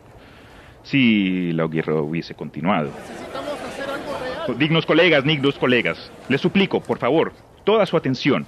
Si 0.82 1.51
la 1.53 1.67
guerra 1.67 2.01
hubiese 2.01 2.34
continuado. 2.34 2.89
Necesitamos 2.89 3.59
hacer 3.61 3.88
algo 3.88 4.17
real. 4.47 4.57
Dignos 4.57 4.86
colegas, 4.88 5.23
dignos 5.23 5.59
colegas, 5.59 6.11
les 6.28 6.41
suplico, 6.41 6.82
por 6.82 6.97
favor, 6.97 7.34
toda 7.65 7.86
su 7.86 7.97
atención. 7.97 8.47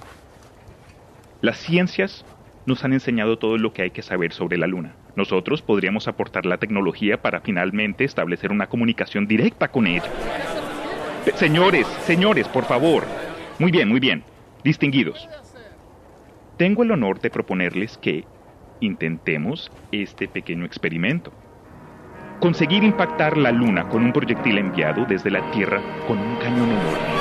Las 1.42 1.58
ciencias 1.58 2.24
nos 2.68 2.84
han 2.84 2.92
enseñado 2.92 3.38
todo 3.38 3.58
lo 3.58 3.72
que 3.72 3.82
hay 3.82 3.90
que 3.90 4.02
saber 4.02 4.32
sobre 4.32 4.58
la 4.58 4.66
Luna. 4.68 4.94
Nosotros 5.16 5.62
podríamos 5.62 6.06
aportar 6.06 6.46
la 6.46 6.58
tecnología 6.58 7.20
para 7.20 7.40
finalmente 7.40 8.04
establecer 8.04 8.52
una 8.52 8.68
comunicación 8.68 9.26
directa 9.26 9.68
con 9.68 9.86
ella. 9.86 10.04
Eh, 11.26 11.32
Señores, 11.34 11.86
señores, 12.04 12.46
por 12.46 12.64
favor. 12.64 13.04
Muy 13.58 13.72
bien, 13.72 13.88
muy 13.88 13.98
bien. 13.98 14.22
Distinguidos. 14.62 15.28
Tengo 16.56 16.82
el 16.82 16.92
honor 16.92 17.20
de 17.20 17.30
proponerles 17.30 17.98
que 17.98 18.24
intentemos 18.80 19.72
este 19.90 20.28
pequeño 20.28 20.64
experimento. 20.64 21.32
Conseguir 22.40 22.84
impactar 22.84 23.36
la 23.36 23.50
Luna 23.50 23.88
con 23.88 24.04
un 24.04 24.12
proyectil 24.12 24.58
enviado 24.58 25.04
desde 25.06 25.30
la 25.30 25.50
Tierra 25.50 25.80
con 26.06 26.18
un 26.18 26.36
cañón 26.36 26.70
enorme. 26.70 27.17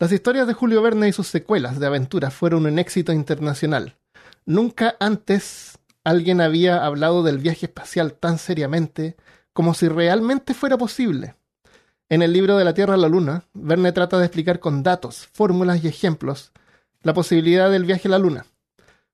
Las 0.00 0.12
historias 0.12 0.46
de 0.46 0.54
Julio 0.54 0.80
Verne 0.80 1.08
y 1.08 1.12
sus 1.12 1.26
secuelas 1.26 1.78
de 1.78 1.84
aventuras 1.84 2.32
fueron 2.32 2.64
un 2.64 2.78
éxito 2.78 3.12
internacional. 3.12 3.98
Nunca 4.46 4.96
antes 4.98 5.78
alguien 6.04 6.40
había 6.40 6.86
hablado 6.86 7.22
del 7.22 7.36
viaje 7.36 7.66
espacial 7.66 8.14
tan 8.14 8.38
seriamente 8.38 9.18
como 9.52 9.74
si 9.74 9.88
realmente 9.88 10.54
fuera 10.54 10.78
posible. 10.78 11.34
En 12.08 12.22
el 12.22 12.32
libro 12.32 12.56
de 12.56 12.64
la 12.64 12.72
Tierra 12.72 12.94
a 12.94 12.96
la 12.96 13.10
Luna, 13.10 13.44
Verne 13.52 13.92
trata 13.92 14.18
de 14.18 14.24
explicar 14.24 14.58
con 14.58 14.82
datos, 14.82 15.28
fórmulas 15.34 15.84
y 15.84 15.88
ejemplos 15.88 16.52
la 17.02 17.12
posibilidad 17.12 17.70
del 17.70 17.84
viaje 17.84 18.08
a 18.08 18.12
la 18.12 18.18
Luna. 18.18 18.46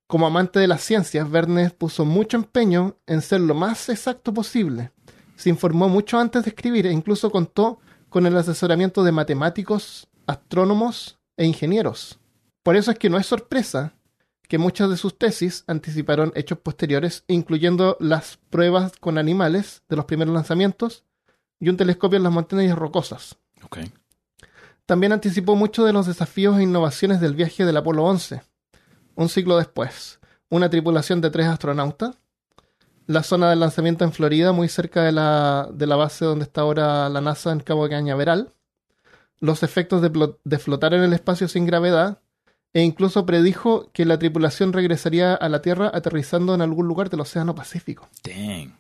Como 0.07 0.29
amante 0.29 0.61
de 0.61 0.69
las 0.69 0.83
ciencias, 0.83 1.29
Verne 1.29 1.71
puso 1.71 2.05
mucho 2.05 2.37
empeño 2.37 2.97
en 3.09 3.23
ser 3.23 3.41
lo 3.41 3.57
más 3.57 3.89
exacto 3.89 4.33
posible. 4.33 4.93
Se 5.35 5.49
informó 5.49 5.89
mucho 5.89 6.21
antes 6.21 6.45
de 6.45 6.51
escribir 6.51 6.87
e 6.87 6.93
incluso 6.93 7.33
contó 7.33 7.81
con 8.09 8.25
el 8.25 8.37
asesoramiento 8.37 9.03
de 9.03 9.11
matemáticos, 9.11 10.07
astrónomos 10.27 11.19
e 11.37 11.45
ingenieros. 11.45 12.19
Por 12.63 12.77
eso 12.77 12.91
es 12.91 12.99
que 12.99 13.11
no 13.11 13.19
es 13.19 13.27
sorpresa 13.27 13.95
que 14.49 14.59
muchas 14.59 14.91
de 14.91 14.97
sus 14.97 15.19
tesis 15.19 15.65
anticiparon 15.67 16.33
hechos 16.35 16.59
posteriores, 16.59 17.25
incluyendo 17.27 17.97
las 18.01 18.39
pruebas 18.51 18.93
con 18.99 19.19
animales 19.19 19.83
de 19.89 19.97
los 19.97 20.05
primeros 20.05 20.35
lanzamientos 20.35 21.05
y 21.59 21.69
un 21.69 21.77
telescopio 21.77 22.17
en 22.17 22.23
las 22.23 22.33
montañas 22.33 22.79
rocosas. 22.79 23.37
También 24.85 25.13
anticipó 25.13 25.57
muchos 25.57 25.85
de 25.85 25.93
los 25.93 26.07
desafíos 26.07 26.59
e 26.59 26.63
innovaciones 26.63 27.21
del 27.21 27.35
viaje 27.35 27.65
del 27.65 27.77
Apolo 27.77 28.05
11. 28.05 28.43
Un 29.17 29.29
siglo 29.29 29.57
después, 29.57 30.21
una 30.49 30.71
tripulación 30.71 31.21
de 31.21 31.31
tres 31.31 31.47
astronautas, 31.47 32.17
la 33.07 33.23
zona 33.23 33.51
del 33.51 33.61
lanzamiento 33.61 34.05
en 34.05 34.13
Florida, 34.13 34.53
muy 34.53 34.69
cerca 34.69 35.03
de 35.03 35.13
la, 35.13 35.69
de 35.73 35.87
la 35.87 35.97
base 35.97 36.25
donde 36.25 36.45
está 36.45 36.61
ahora 36.61 37.09
la 37.09 37.21
NASA 37.21 37.53
en 37.53 37.61
Cabo 37.61 37.89
Cañaveral, 37.89 38.53
los 39.41 39.63
efectos 39.63 40.03
de, 40.03 40.35
de 40.45 40.59
flotar 40.59 40.95
en 40.95 41.03
el 41.03 41.13
espacio 41.13 41.49
sin 41.49 41.67
gravedad, 41.67 42.21
e 42.73 42.83
incluso 42.83 43.25
predijo 43.25 43.91
que 43.93 44.05
la 44.05 44.19
tripulación 44.19 44.73
regresaría 44.73 45.35
a 45.35 45.49
la 45.49 45.63
Tierra 45.63 45.91
aterrizando 45.95 46.55
en 46.55 46.61
algún 46.61 46.87
lugar 46.87 47.09
del 47.09 47.21
Océano 47.21 47.55
Pacífico. 47.55 48.09
Dang. 48.23 48.75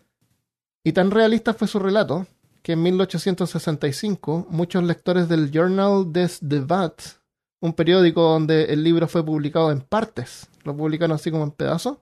Y 0.84 0.92
tan 0.92 1.10
realista 1.10 1.54
fue 1.54 1.66
su 1.66 1.78
relato 1.78 2.26
que 2.62 2.72
en 2.72 2.82
1865 2.82 4.48
muchos 4.50 4.84
lectores 4.84 5.28
del 5.28 5.50
Journal 5.50 6.12
des 6.12 6.38
Debats, 6.42 7.20
un 7.60 7.72
periódico 7.72 8.22
donde 8.22 8.64
el 8.64 8.84
libro 8.84 9.08
fue 9.08 9.24
publicado 9.24 9.72
en 9.72 9.80
partes, 9.80 10.46
lo 10.64 10.76
publicaron 10.76 11.14
así 11.14 11.30
como 11.30 11.44
en 11.44 11.52
pedazos, 11.52 11.98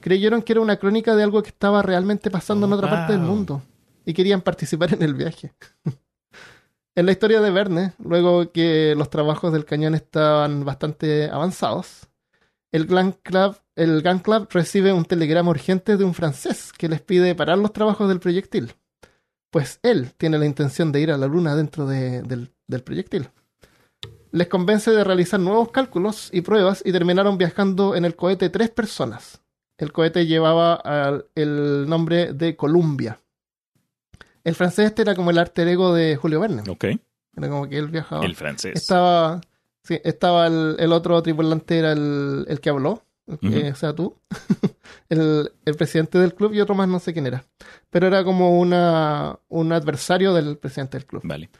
creyeron 0.00 0.42
que 0.42 0.54
era 0.54 0.62
una 0.62 0.78
crónica 0.78 1.14
de 1.14 1.22
algo 1.22 1.42
que 1.42 1.50
estaba 1.50 1.80
realmente 1.80 2.30
pasando 2.30 2.66
en 2.66 2.72
otra 2.72 2.90
parte 2.90 3.12
del 3.12 3.22
mundo 3.22 3.62
y 4.04 4.14
querían 4.14 4.40
participar 4.40 4.94
en 4.94 5.02
el 5.02 5.14
viaje. 5.14 5.52
en 7.00 7.06
la 7.06 7.12
historia 7.12 7.40
de 7.40 7.50
Verne, 7.50 7.94
luego 7.98 8.52
que 8.52 8.94
los 8.94 9.08
trabajos 9.08 9.54
del 9.54 9.64
cañón 9.64 9.94
estaban 9.94 10.66
bastante 10.66 11.30
avanzados, 11.30 12.08
el 12.72 12.86
Gun 12.86 13.12
Club, 13.22 13.56
el 13.74 14.02
Club 14.22 14.48
recibe 14.50 14.92
un 14.92 15.06
telegrama 15.06 15.48
urgente 15.48 15.96
de 15.96 16.04
un 16.04 16.12
francés 16.12 16.74
que 16.76 16.90
les 16.90 17.00
pide 17.00 17.34
parar 17.34 17.56
los 17.56 17.72
trabajos 17.72 18.06
del 18.06 18.20
proyectil. 18.20 18.74
Pues 19.50 19.80
él 19.82 20.12
tiene 20.18 20.38
la 20.38 20.44
intención 20.44 20.92
de 20.92 21.00
ir 21.00 21.10
a 21.10 21.16
la 21.16 21.26
luna 21.26 21.56
dentro 21.56 21.86
de- 21.86 22.20
del, 22.20 22.82
proyectil. 22.82 23.30
Les 24.30 24.48
convence 24.48 24.90
de 24.90 25.02
realizar 25.02 25.40
nuevos 25.40 25.70
cálculos 25.70 26.28
y 26.34 26.42
pruebas 26.42 26.82
y 26.84 26.92
terminaron 26.92 27.38
viajando 27.38 27.96
en 27.96 28.04
el 28.04 28.14
cohete 28.14 28.50
tres 28.50 28.68
personas. 28.68 29.40
El 29.78 29.90
cohete 29.90 30.26
llevaba 30.26 30.82
el 31.34 31.88
nombre 31.88 32.34
de 32.34 32.56
Columbia. 32.56 33.18
El 34.44 34.54
francés 34.54 34.86
este 34.86 35.02
era 35.02 35.14
como 35.14 35.30
el 35.30 35.38
alter 35.38 35.68
ego 35.68 35.94
de 35.94 36.16
Julio 36.16 36.40
Verne. 36.40 36.62
Ok. 36.68 36.84
Era 37.36 37.48
como 37.48 37.68
que 37.68 37.78
él 37.78 37.88
viajaba. 37.88 38.24
El 38.24 38.34
francés. 38.36 38.72
Estaba, 38.74 39.40
sí, 39.84 40.00
estaba 40.04 40.46
el, 40.46 40.76
el 40.78 40.92
otro 40.92 41.22
tripulante, 41.22 41.78
era 41.78 41.92
el, 41.92 42.44
el 42.48 42.60
que 42.60 42.70
habló, 42.70 43.02
el 43.26 43.38
que- 43.38 43.70
o 43.70 43.74
sea, 43.76 43.94
tú, 43.94 44.16
el, 45.08 45.52
el 45.64 45.74
presidente 45.76 46.18
del 46.18 46.34
club 46.34 46.52
y 46.54 46.60
otro 46.60 46.74
más, 46.74 46.88
no 46.88 46.98
sé 46.98 47.12
quién 47.12 47.26
era. 47.26 47.44
Pero 47.90 48.06
era 48.06 48.24
como 48.24 48.58
una, 48.58 49.38
un 49.48 49.72
adversario 49.72 50.32
del 50.34 50.56
presidente 50.58 50.98
del 50.98 51.06
club. 51.06 51.22
Vale. 51.24 51.50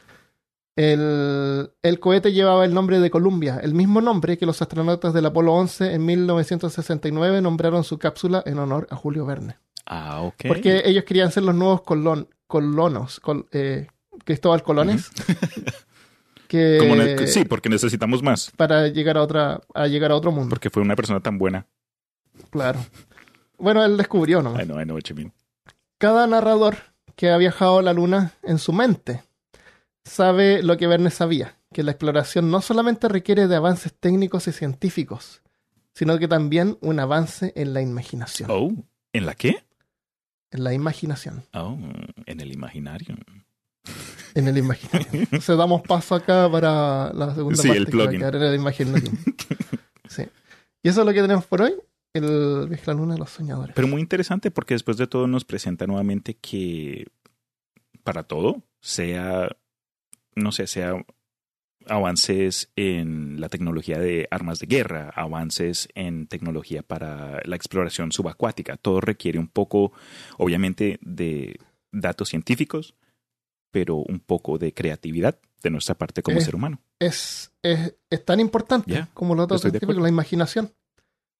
El, 0.75 1.71
el 1.83 1.99
cohete 1.99 2.31
llevaba 2.31 2.63
el 2.65 2.73
nombre 2.73 2.99
de 2.99 3.11
Columbia, 3.11 3.59
el 3.61 3.73
mismo 3.73 3.99
nombre 4.01 4.37
que 4.37 4.45
los 4.45 4.61
astronautas 4.61 5.13
del 5.13 5.25
Apolo 5.25 5.53
11 5.53 5.93
en 5.93 6.05
1969 6.05 7.41
nombraron 7.41 7.83
su 7.83 7.99
cápsula 7.99 8.41
en 8.45 8.57
honor 8.57 8.87
a 8.89 8.95
Julio 8.95 9.25
Verne. 9.25 9.57
Ah, 9.85 10.21
ok. 10.21 10.45
Porque 10.47 10.83
ellos 10.85 11.03
querían 11.03 11.31
ser 11.31 11.43
los 11.43 11.55
nuevos 11.55 11.81
colon, 11.81 12.27
colonos, 12.51 13.21
col- 13.21 13.47
eh, 13.53 13.87
Cristóbal 14.25 14.61
Colones. 14.61 15.09
que, 16.49 16.77
Como 17.17 17.27
sí, 17.27 17.45
porque 17.45 17.69
necesitamos 17.69 18.21
más. 18.21 18.51
para 18.57 18.89
llegar 18.89 19.17
a 19.17 19.21
otra 19.23 19.61
a 19.73 19.87
llegar 19.87 20.11
a 20.11 20.15
otro 20.15 20.31
mundo. 20.33 20.49
Porque 20.49 20.69
fue 20.69 20.83
una 20.83 20.97
persona 20.97 21.21
tan 21.21 21.37
buena. 21.37 21.65
Claro. 22.49 22.79
Bueno, 23.57 23.85
él 23.85 23.95
descubrió, 23.95 24.41
¿no? 24.41 24.59
I 24.61 24.65
know, 24.65 24.79
I 24.79 24.83
know 24.83 24.95
what 24.95 25.03
you 25.03 25.15
mean. 25.15 25.31
Cada 25.97 26.27
narrador 26.27 26.75
que 27.15 27.29
ha 27.29 27.37
viajado 27.37 27.79
a 27.79 27.81
la 27.83 27.93
luna 27.93 28.33
en 28.43 28.57
su 28.57 28.73
mente 28.73 29.23
sabe 30.03 30.61
lo 30.63 30.75
que 30.77 30.87
Verne 30.87 31.09
sabía, 31.11 31.57
que 31.71 31.83
la 31.83 31.91
exploración 31.91 32.51
no 32.51 32.59
solamente 32.61 33.07
requiere 33.07 33.47
de 33.47 33.55
avances 33.55 33.93
técnicos 33.97 34.47
y 34.47 34.51
científicos, 34.51 35.41
sino 35.93 36.17
que 36.19 36.27
también 36.27 36.77
un 36.81 36.99
avance 36.99 37.53
en 37.55 37.73
la 37.73 37.81
imaginación. 37.81 38.49
Oh, 38.51 38.71
¿en 39.13 39.25
la 39.25 39.35
qué? 39.35 39.63
En 40.51 40.63
la 40.63 40.73
imaginación. 40.73 41.43
Oh, 41.53 41.77
en 42.25 42.39
el 42.41 42.51
imaginario. 42.51 43.15
En 44.35 44.47
el 44.47 44.57
imaginario. 44.57 45.07
Entonces 45.11 45.57
damos 45.57 45.81
paso 45.81 46.15
acá 46.15 46.49
para 46.51 47.11
la 47.13 47.33
segunda 47.33 47.61
Sí, 47.61 47.67
parte 47.69 47.79
el 47.83 47.85
que 47.87 47.97
va 47.97 48.03
a 48.03 48.09
quedar 48.09 48.35
en 48.35 48.43
el 48.43 48.55
imaginario. 48.55 49.11
Sí. 50.09 50.23
Y 50.83 50.89
eso 50.89 51.01
es 51.01 51.07
lo 51.07 51.13
que 51.13 51.21
tenemos 51.21 51.45
por 51.45 51.61
hoy. 51.61 51.73
El 52.13 52.67
viaje 52.67 52.91
a 52.91 52.93
la 52.93 52.99
luna 52.99 53.13
de 53.13 53.19
los 53.21 53.29
soñadores. 53.29 53.73
Pero 53.73 53.87
muy 53.87 54.01
interesante 54.01 54.51
porque 54.51 54.73
después 54.73 54.97
de 54.97 55.07
todo 55.07 55.25
nos 55.25 55.45
presenta 55.45 55.87
nuevamente 55.87 56.33
que 56.33 57.07
para 58.03 58.23
todo, 58.23 58.61
sea, 58.81 59.47
no 60.35 60.51
sé, 60.51 60.67
sea 60.67 61.01
avances 61.87 62.69
en 62.75 63.39
la 63.39 63.49
tecnología 63.49 63.99
de 63.99 64.27
armas 64.31 64.59
de 64.59 64.67
guerra, 64.67 65.11
avances 65.15 65.89
en 65.95 66.27
tecnología 66.27 66.83
para 66.83 67.41
la 67.45 67.55
exploración 67.55 68.11
subacuática. 68.11 68.77
Todo 68.77 69.01
requiere 69.01 69.39
un 69.39 69.47
poco, 69.47 69.91
obviamente, 70.37 70.99
de 71.01 71.59
datos 71.91 72.29
científicos, 72.29 72.95
pero 73.71 73.97
un 73.97 74.19
poco 74.19 74.57
de 74.57 74.73
creatividad 74.73 75.39
de 75.63 75.69
nuestra 75.69 75.95
parte 75.95 76.21
como 76.21 76.41
ser 76.41 76.55
humano. 76.55 76.81
Es, 76.99 77.51
es, 77.61 77.95
es 78.09 78.25
tan 78.25 78.39
importante 78.39 79.07
como 79.13 79.35
los 79.35 79.47
datos 79.47 79.61
científicos, 79.61 79.97
la 79.97 80.09
imaginación. 80.09 80.71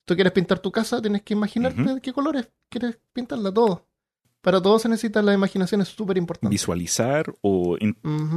Tú 0.06 0.16
quieres 0.16 0.34
pintar 0.34 0.60
tu 0.60 0.72
casa, 0.72 1.02
tienes 1.02 1.22
que 1.22 1.34
imaginarte 1.34 1.96
de 1.96 2.02
qué 2.02 2.12
colores 2.14 2.50
quieres 2.70 3.00
pintarla 3.14 3.54
todo. 3.54 3.88
Para 4.42 4.62
todo 4.62 4.80
se 4.80 4.90
necesita 4.90 5.22
la 5.22 5.34
imaginación, 5.34 5.82
es 5.82 5.90
súper 5.90 6.18
importante. 6.18 6.50
Visualizar 6.52 7.34
o. 7.42 7.78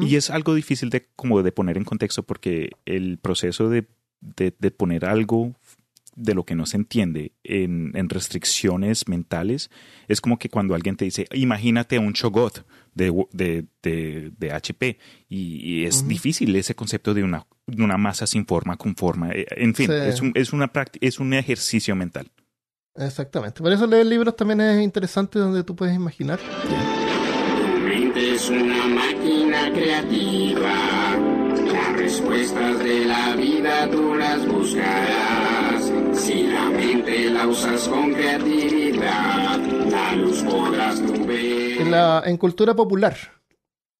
Y 0.02 0.16
es 0.16 0.30
algo 0.30 0.54
difícil 0.54 0.90
de 0.90 1.08
como 1.16 1.42
de 1.42 1.50
poner 1.52 1.76
en 1.78 1.84
contexto 1.84 2.22
porque 2.22 2.70
el 2.84 3.18
proceso 3.18 3.68
de, 3.70 3.86
de- 4.20 4.54
de 4.58 4.70
poner 4.70 5.04
algo 5.06 5.54
de 6.16 6.34
lo 6.34 6.44
que 6.44 6.54
no 6.54 6.64
se 6.64 6.76
entiende 6.76 7.32
en, 7.42 7.90
en 7.96 8.08
restricciones 8.08 9.08
mentales 9.08 9.68
es 10.06 10.20
como 10.20 10.38
que 10.38 10.48
cuando 10.48 10.74
alguien 10.76 10.96
te 10.96 11.04
dice, 11.04 11.26
imagínate 11.32 11.98
un 11.98 12.12
chogot 12.12 12.64
de, 12.94 13.12
de, 13.32 13.64
de, 13.82 14.30
de 14.38 14.52
HP 14.52 14.98
y, 15.28 15.56
y 15.80 15.84
es 15.86 16.06
difícil 16.06 16.54
ese 16.54 16.76
concepto 16.76 17.14
de 17.14 17.24
una, 17.24 17.46
de 17.66 17.82
una 17.82 17.96
masa 17.96 18.28
sin 18.28 18.46
forma 18.46 18.76
con 18.76 18.94
forma. 18.94 19.30
Eh, 19.32 19.44
En 19.56 19.74
fin, 19.74 19.86
Sí. 19.88 19.92
es, 19.94 20.20
un, 20.20 20.32
es, 20.36 20.52
una 20.52 20.70
es 21.00 21.18
un 21.18 21.34
ejercicio 21.34 21.96
mental. 21.96 22.30
Exactamente. 22.96 23.62
Por 23.62 23.72
eso 23.72 23.86
leer 23.86 24.06
libros 24.06 24.36
también 24.36 24.60
es 24.60 24.82
interesante 24.82 25.38
donde 25.38 25.64
tú 25.64 25.74
puedes 25.74 25.94
imaginar. 25.94 26.38
Tu 26.38 27.78
mente 27.80 28.34
es 28.34 28.48
una 28.48 28.86
máquina 28.86 29.72
creativa. 29.72 31.16
Las 31.72 31.96
respuestas 31.96 32.78
de 32.78 33.04
la 33.04 33.34
vida 33.34 33.90
tú 33.90 34.14
las 34.14 34.46
buscarás. 34.46 35.92
Si 36.12 36.46
la 36.46 36.70
mente 36.70 37.30
la 37.30 37.48
usas 37.48 37.88
con 37.88 38.12
creatividad, 38.14 39.58
la 39.58 40.14
luz 40.14 40.42
podrás 40.42 41.04
tú 41.04 41.26
ver. 41.26 41.82
En, 41.82 41.90
la, 41.90 42.22
en 42.24 42.36
cultura 42.36 42.74
popular 42.74 43.16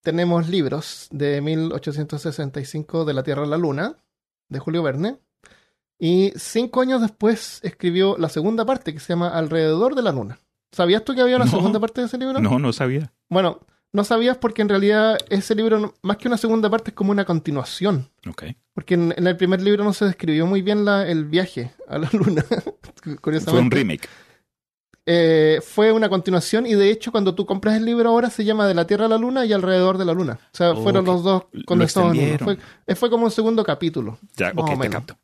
tenemos 0.02 0.48
libros 0.48 1.08
de 1.10 1.40
1865 1.40 3.04
de 3.04 3.14
la 3.14 3.22
Tierra 3.24 3.42
a 3.42 3.46
la 3.46 3.58
Luna, 3.58 3.96
de 4.48 4.58
Julio 4.60 4.82
Verne. 4.82 5.18
Y 5.98 6.32
cinco 6.36 6.80
años 6.80 7.00
después 7.00 7.60
escribió 7.62 8.16
la 8.18 8.28
segunda 8.28 8.64
parte 8.66 8.92
que 8.92 9.00
se 9.00 9.12
llama 9.12 9.28
Alrededor 9.28 9.94
de 9.94 10.02
la 10.02 10.12
Luna. 10.12 10.38
¿Sabías 10.72 11.04
tú 11.04 11.14
que 11.14 11.20
había 11.20 11.36
una 11.36 11.44
No. 11.44 11.50
segunda 11.52 11.78
parte 11.80 12.00
de 12.00 12.08
ese 12.08 12.18
libro? 12.18 12.40
No, 12.40 12.58
no 12.58 12.72
sabía. 12.72 13.12
Bueno, 13.30 13.60
no 13.92 14.02
sabías 14.02 14.36
porque 14.38 14.62
en 14.62 14.68
realidad 14.68 15.16
ese 15.30 15.54
libro, 15.54 15.94
más 16.02 16.16
que 16.16 16.26
una 16.26 16.36
segunda 16.36 16.68
parte, 16.68 16.90
es 16.90 16.94
como 16.96 17.12
una 17.12 17.24
continuación. 17.24 18.10
Ok. 18.28 18.44
Porque 18.74 18.94
en, 18.94 19.14
en 19.16 19.26
el 19.28 19.36
primer 19.36 19.62
libro 19.62 19.84
no 19.84 19.92
se 19.92 20.04
describió 20.04 20.46
muy 20.46 20.62
bien 20.62 20.84
la- 20.84 21.06
el 21.08 21.26
viaje 21.26 21.70
a 21.88 21.98
la 21.98 22.08
Luna. 22.12 22.44
Curiosamente. 23.20 23.50
Fue 23.50 23.60
un 23.60 23.70
remake. 23.70 24.08
Eh, 25.06 25.60
fue 25.62 25.92
una 25.92 26.08
continuación 26.08 26.66
y 26.66 26.72
de 26.74 26.90
hecho 26.90 27.12
cuando 27.12 27.34
tú 27.34 27.44
compras 27.44 27.76
el 27.76 27.84
libro 27.84 28.08
ahora 28.08 28.30
se 28.30 28.42
llama 28.42 28.66
De 28.66 28.72
la 28.72 28.86
Tierra 28.86 29.04
a 29.04 29.08
la 29.08 29.18
Luna 29.18 29.44
y 29.44 29.52
Alrededor 29.52 29.98
de 29.98 30.06
la 30.06 30.14
Luna. 30.14 30.38
O 30.42 30.56
sea, 30.56 30.70
Oh, 30.72 30.82
fueron 30.82 31.04
los 31.04 31.22
dos 31.22 31.44
Lo 31.52 31.62
uno. 31.74 31.84
extendieron. 31.84 32.38
Fue, 32.38 32.58
eh, 32.86 32.94
fue 32.94 33.10
como 33.10 33.26
un 33.26 33.30
segundo 33.30 33.62
capítulo. 33.64 34.18
Ya, 34.34 34.52
ok, 34.56 34.80
te 34.80 34.88
capto. 34.88 35.16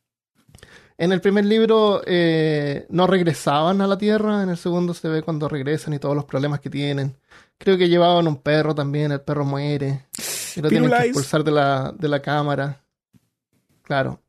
En 1.00 1.12
el 1.12 1.22
primer 1.22 1.46
libro 1.46 2.02
eh, 2.04 2.84
no 2.90 3.06
regresaban 3.06 3.80
a 3.80 3.86
la 3.86 3.96
Tierra, 3.96 4.42
en 4.42 4.50
el 4.50 4.58
segundo 4.58 4.92
se 4.92 5.08
ve 5.08 5.22
cuando 5.22 5.48
regresan 5.48 5.94
y 5.94 5.98
todos 5.98 6.14
los 6.14 6.26
problemas 6.26 6.60
que 6.60 6.68
tienen. 6.68 7.16
Creo 7.56 7.78
que 7.78 7.88
llevaban 7.88 8.28
un 8.28 8.36
perro 8.36 8.74
también, 8.74 9.10
el 9.10 9.22
perro 9.22 9.46
muere. 9.46 10.04
Y 10.54 10.60
lo 10.60 10.68
tienen 10.68 10.90
que 10.90 10.96
expulsar 11.04 11.42
de 11.42 11.52
la, 11.52 11.94
de 11.98 12.06
la 12.06 12.20
cámara. 12.20 12.82
Claro. 13.82 14.20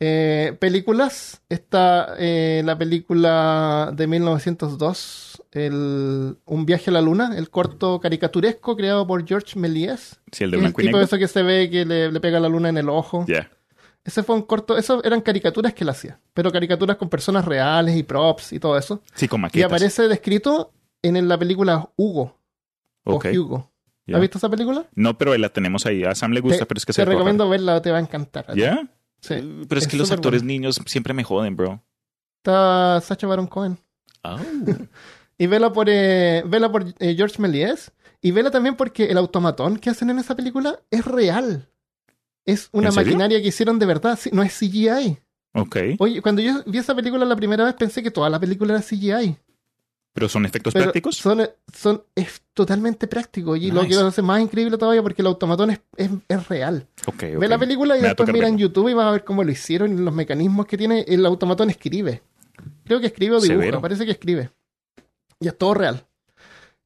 Eh, 0.00 0.54
películas. 0.60 1.40
Está 1.48 2.14
eh, 2.18 2.60
la 2.62 2.76
película 2.76 3.90
de 3.96 4.06
1902, 4.06 5.42
el, 5.52 6.36
Un 6.44 6.66
viaje 6.66 6.90
a 6.90 6.92
la 6.92 7.00
luna, 7.00 7.38
el 7.38 7.48
corto 7.48 8.00
caricaturesco 8.00 8.76
creado 8.76 9.06
por 9.06 9.26
George 9.26 9.58
Méliès. 9.58 10.20
Sí, 10.30 10.44
el 10.44 10.50
de 10.50 10.56
El 10.58 10.60
blanco 10.60 10.82
y 10.82 10.84
tipo 10.84 10.98
negro. 10.98 11.06
eso 11.06 11.16
que 11.16 11.26
se 11.26 11.42
ve 11.42 11.70
que 11.70 11.86
le, 11.86 12.12
le 12.12 12.20
pega 12.20 12.38
la 12.38 12.50
luna 12.50 12.68
en 12.68 12.76
el 12.76 12.90
ojo. 12.90 13.24
Ya. 13.26 13.50
Ese 14.04 14.22
fue 14.22 14.34
un 14.34 14.42
corto, 14.42 14.76
eso 14.76 15.02
eran 15.04 15.20
caricaturas 15.20 15.72
que 15.74 15.84
él 15.84 15.90
hacía, 15.90 16.20
pero 16.34 16.50
caricaturas 16.50 16.96
con 16.96 17.08
personas 17.08 17.44
reales 17.44 17.96
y 17.96 18.02
props 18.02 18.52
y 18.52 18.58
todo 18.58 18.76
eso. 18.76 19.00
Sí, 19.14 19.28
con 19.28 19.40
Y 19.40 19.42
maquetas. 19.42 19.66
aparece 19.66 20.08
descrito 20.08 20.72
en 21.02 21.28
la 21.28 21.38
película 21.38 21.88
Hugo 21.96 22.36
Ok, 23.04 23.26
o 23.26 23.40
Hugo. 23.40 23.72
¿Has 24.12 24.20
visto 24.20 24.38
esa 24.38 24.50
película? 24.50 24.84
No, 24.94 25.16
pero 25.16 25.36
la 25.38 25.48
tenemos 25.48 25.86
ahí. 25.86 26.02
A 26.04 26.14
Sam 26.14 26.32
le 26.32 26.40
gusta, 26.40 26.58
te, 26.60 26.66
pero 26.66 26.78
es 26.78 26.84
que 26.84 26.92
te 26.92 26.96
se 26.96 27.04
ve 27.04 27.12
recomiendo 27.12 27.48
verla, 27.48 27.80
te 27.80 27.90
va 27.90 27.98
a 27.98 28.00
encantar. 28.00 28.46
¿Ya? 28.56 28.82
Sí. 29.20 29.36
Pero 29.68 29.78
es, 29.78 29.86
es 29.86 29.88
que 29.88 29.96
los 29.96 30.10
actores 30.10 30.42
buena. 30.42 30.52
niños 30.52 30.80
siempre 30.86 31.14
me 31.14 31.22
joden, 31.24 31.56
bro. 31.56 31.80
Está 32.38 33.00
Sacha 33.00 33.26
Baron 33.26 33.46
Cohen. 33.46 33.78
Oh. 34.24 34.36
Y 35.38 35.46
vela 35.48 35.72
por, 35.72 35.88
eh, 35.88 36.44
vela 36.46 36.70
por 36.70 36.84
eh, 37.00 37.14
George 37.16 37.40
Méliès. 37.42 37.90
Y 38.20 38.30
vela 38.30 38.50
también 38.52 38.76
porque 38.76 39.06
el 39.06 39.18
automatón 39.18 39.76
que 39.78 39.90
hacen 39.90 40.10
en 40.10 40.18
esa 40.20 40.36
película 40.36 40.78
es 40.90 41.04
real. 41.04 41.68
Es 42.44 42.68
una 42.72 42.90
maquinaria 42.90 43.40
que 43.40 43.48
hicieron 43.48 43.78
de 43.78 43.86
verdad, 43.86 44.18
no 44.32 44.42
es 44.42 44.58
CGI. 44.58 45.18
ok. 45.54 45.76
Oye, 45.98 46.20
cuando 46.22 46.42
yo 46.42 46.62
vi 46.66 46.78
esa 46.78 46.94
película 46.94 47.24
la 47.24 47.36
primera 47.36 47.64
vez 47.64 47.74
pensé 47.74 48.02
que 48.02 48.10
toda 48.10 48.28
la 48.28 48.40
película 48.40 48.74
era 48.74 48.82
CGI. 48.82 49.36
¿Pero 50.14 50.28
son 50.28 50.44
efectos 50.44 50.74
Pero 50.74 50.84
prácticos? 50.86 51.16
Son, 51.16 51.48
son, 51.72 52.04
es 52.14 52.42
totalmente 52.52 53.06
práctico. 53.06 53.56
Y 53.56 53.70
lo 53.70 53.82
que 53.86 53.94
lo 53.94 54.06
hace 54.06 54.20
más 54.20 54.42
increíble 54.42 54.76
todavía 54.76 55.02
porque 55.02 55.22
el 55.22 55.26
automatón 55.28 55.70
es, 55.70 55.80
es, 55.96 56.10
es 56.28 56.48
real. 56.48 56.86
Ok, 57.06 57.22
Ve 57.38 57.48
la 57.48 57.58
película 57.58 57.96
y 57.96 58.02
Me 58.02 58.08
después 58.08 58.30
mira 58.30 58.46
en. 58.48 58.58
YouTube 58.58 58.90
y 58.90 58.94
vas 58.94 59.06
a 59.06 59.10
ver 59.12 59.24
cómo 59.24 59.42
lo 59.42 59.50
hicieron 59.50 59.94
y 59.98 60.02
los 60.02 60.12
mecanismos 60.12 60.66
que 60.66 60.76
tiene. 60.76 61.00
El 61.08 61.24
automatón 61.24 61.70
escribe. 61.70 62.22
Creo 62.84 63.00
que 63.00 63.06
escribe 63.06 63.36
o 63.36 63.40
dibuja, 63.40 63.60
Severo. 63.60 63.80
parece 63.80 64.04
que 64.04 64.10
escribe. 64.10 64.50
Y 65.40 65.48
es 65.48 65.56
todo 65.56 65.72
real. 65.72 66.04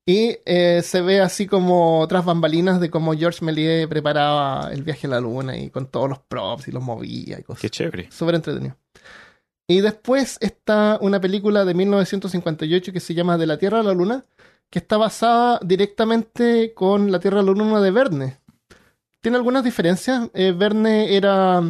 Y 0.08 0.38
eh, 0.46 0.82
se 0.84 1.00
ve 1.00 1.20
así 1.20 1.48
como 1.48 1.98
otras 2.00 2.24
bambalinas 2.24 2.80
de 2.80 2.90
cómo 2.90 3.12
George 3.14 3.44
Méliès 3.44 3.88
preparaba 3.88 4.72
el 4.72 4.84
viaje 4.84 5.08
a 5.08 5.10
la 5.10 5.20
luna 5.20 5.58
y 5.58 5.68
con 5.70 5.86
todos 5.86 6.08
los 6.08 6.20
props 6.20 6.68
y 6.68 6.72
los 6.72 6.82
movía 6.82 7.40
y 7.40 7.42
cosas. 7.42 7.60
Qué 7.60 7.70
chévere. 7.70 8.08
Súper 8.12 8.36
entretenido. 8.36 8.76
Y 9.68 9.80
después 9.80 10.38
está 10.40 10.96
una 11.00 11.20
película 11.20 11.64
de 11.64 11.74
1958 11.74 12.92
que 12.92 13.00
se 13.00 13.14
llama 13.14 13.36
De 13.36 13.46
la 13.46 13.58
Tierra 13.58 13.80
a 13.80 13.82
la 13.82 13.94
Luna, 13.94 14.24
que 14.70 14.78
está 14.78 14.96
basada 14.96 15.58
directamente 15.64 16.72
con 16.72 17.10
La 17.10 17.18
Tierra 17.18 17.40
a 17.40 17.42
la 17.42 17.50
Luna 17.50 17.80
de 17.80 17.90
Verne. 17.90 18.38
Tiene 19.20 19.38
algunas 19.38 19.64
diferencias. 19.64 20.30
Eh, 20.34 20.54
Verne 20.56 21.16
era 21.16 21.62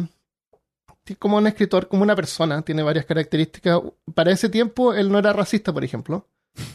como 1.17 1.37
un 1.37 1.47
escritor, 1.47 1.87
como 1.87 2.03
una 2.03 2.15
persona, 2.15 2.61
tiene 2.61 2.83
varias 2.83 3.05
características. 3.05 3.81
Para 4.13 4.31
ese 4.31 4.49
tiempo 4.49 4.93
él 4.93 5.11
no 5.11 5.17
era 5.17 5.33
racista, 5.33 5.73
por 5.73 5.83
ejemplo. 5.83 6.27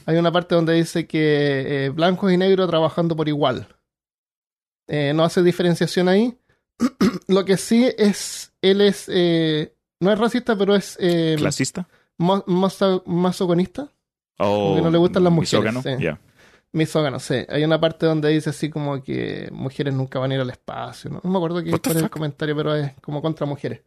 Hay 0.06 0.16
una 0.16 0.30
parte 0.32 0.54
donde 0.54 0.74
dice 0.74 1.06
que 1.06 1.86
eh, 1.86 1.88
blancos 1.90 2.32
y 2.32 2.36
negros 2.36 2.68
trabajando 2.68 3.16
por 3.16 3.28
igual. 3.28 3.68
Eh, 4.88 5.12
no 5.14 5.24
hace 5.24 5.42
diferenciación 5.42 6.08
ahí. 6.08 6.36
Lo 7.28 7.44
que 7.44 7.56
sí 7.56 7.88
es, 7.96 8.52
él 8.62 8.80
es, 8.80 9.06
eh, 9.08 9.74
no 10.00 10.12
es 10.12 10.18
racista, 10.18 10.56
pero 10.56 10.74
es 10.74 10.96
¿Clasista? 11.38 11.88
mo- 12.18 12.44
mozo- 12.46 13.02
Oh, 14.38 14.74
que 14.76 14.82
no 14.82 14.90
le 14.90 14.98
gustan 14.98 15.22
las 15.24 15.32
mujeres, 15.32 15.72
misógano, 15.72 15.82
sí. 15.82 16.02
Ya. 16.04 16.18
misógano, 16.72 17.20
sí. 17.20 17.44
Hay 17.48 17.62
una 17.64 17.80
parte 17.80 18.06
donde 18.06 18.30
dice 18.30 18.50
así 18.50 18.70
como 18.70 19.00
que 19.02 19.48
mujeres 19.52 19.94
nunca 19.94 20.18
van 20.18 20.32
a 20.32 20.34
ir 20.34 20.40
al 20.40 20.50
espacio, 20.50 21.10
¿no? 21.10 21.20
No 21.22 21.30
me 21.30 21.36
acuerdo 21.36 21.62
qué 21.62 21.70
es 21.70 21.74
el 22.04 22.10
comentario, 22.10 22.56
pero 22.56 22.74
es 22.74 22.92
como 23.00 23.22
contra 23.22 23.46
mujeres. 23.46 23.82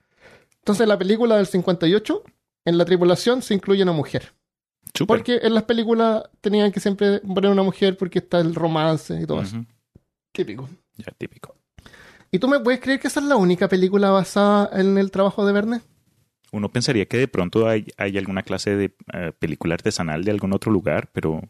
Entonces, 0.59 0.87
la 0.87 0.97
película 0.97 1.35
del 1.37 1.45
58, 1.47 2.23
en 2.65 2.77
la 2.77 2.85
tripulación 2.85 3.41
se 3.41 3.53
incluye 3.53 3.83
una 3.83 3.91
mujer. 3.91 4.33
Porque 5.07 5.39
en 5.41 5.53
las 5.53 5.63
películas 5.63 6.23
tenían 6.41 6.71
que 6.71 6.79
siempre 6.79 7.19
poner 7.19 7.51
una 7.51 7.63
mujer 7.63 7.97
porque 7.97 8.19
está 8.19 8.39
el 8.39 8.55
romance 8.55 9.19
y 9.19 9.25
todo 9.25 9.41
eso. 9.41 9.65
Típico. 10.31 10.69
Ya, 10.97 11.11
típico. 11.17 11.55
¿Y 12.31 12.39
tú 12.39 12.47
me 12.47 12.59
puedes 12.59 12.79
creer 12.79 12.99
que 12.99 13.07
esa 13.07 13.19
es 13.19 13.25
la 13.25 13.35
única 13.35 13.67
película 13.67 14.09
basada 14.11 14.69
en 14.79 14.97
el 14.97 15.11
trabajo 15.11 15.45
de 15.45 15.53
Verne? 15.53 15.81
Uno 16.51 16.69
pensaría 16.71 17.05
que 17.05 17.17
de 17.17 17.27
pronto 17.27 17.67
hay, 17.67 17.87
hay 17.97 18.17
alguna 18.17 18.43
clase 18.43 18.75
de 18.75 18.95
eh, 19.13 19.31
película 19.37 19.75
artesanal 19.75 20.23
de 20.23 20.31
algún 20.31 20.53
otro 20.53 20.71
lugar, 20.71 21.09
pero 21.11 21.41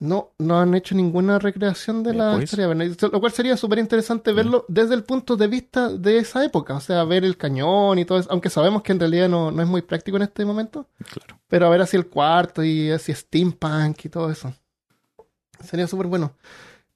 No, 0.00 0.32
no 0.38 0.58
han 0.58 0.74
hecho 0.74 0.94
ninguna 0.94 1.38
recreación 1.38 2.02
de 2.02 2.14
la 2.14 2.32
pues. 2.32 2.44
historia. 2.44 2.66
Lo 2.74 3.20
cual 3.20 3.32
sería 3.32 3.56
súper 3.56 3.78
interesante 3.78 4.32
verlo 4.32 4.64
desde 4.68 4.94
el 4.94 5.04
punto 5.04 5.36
de 5.36 5.46
vista 5.46 5.88
de 5.88 6.18
esa 6.18 6.44
época. 6.44 6.74
O 6.74 6.80
sea, 6.80 7.04
ver 7.04 7.24
el 7.24 7.36
cañón 7.36 7.98
y 7.98 8.04
todo 8.04 8.18
eso. 8.18 8.30
Aunque 8.30 8.50
sabemos 8.50 8.82
que 8.82 8.92
en 8.92 9.00
realidad 9.00 9.28
no, 9.28 9.50
no 9.50 9.62
es 9.62 9.68
muy 9.68 9.82
práctico 9.82 10.16
en 10.16 10.24
este 10.24 10.44
momento. 10.44 10.88
claro. 11.10 11.40
Pero 11.48 11.66
a 11.66 11.70
ver 11.70 11.80
así 11.80 11.96
el 11.96 12.08
cuarto 12.08 12.62
y 12.64 12.90
así 12.90 13.14
steampunk 13.14 14.04
y 14.04 14.08
todo 14.08 14.30
eso. 14.30 14.52
Sería 15.60 15.86
súper 15.86 16.08
bueno. 16.08 16.34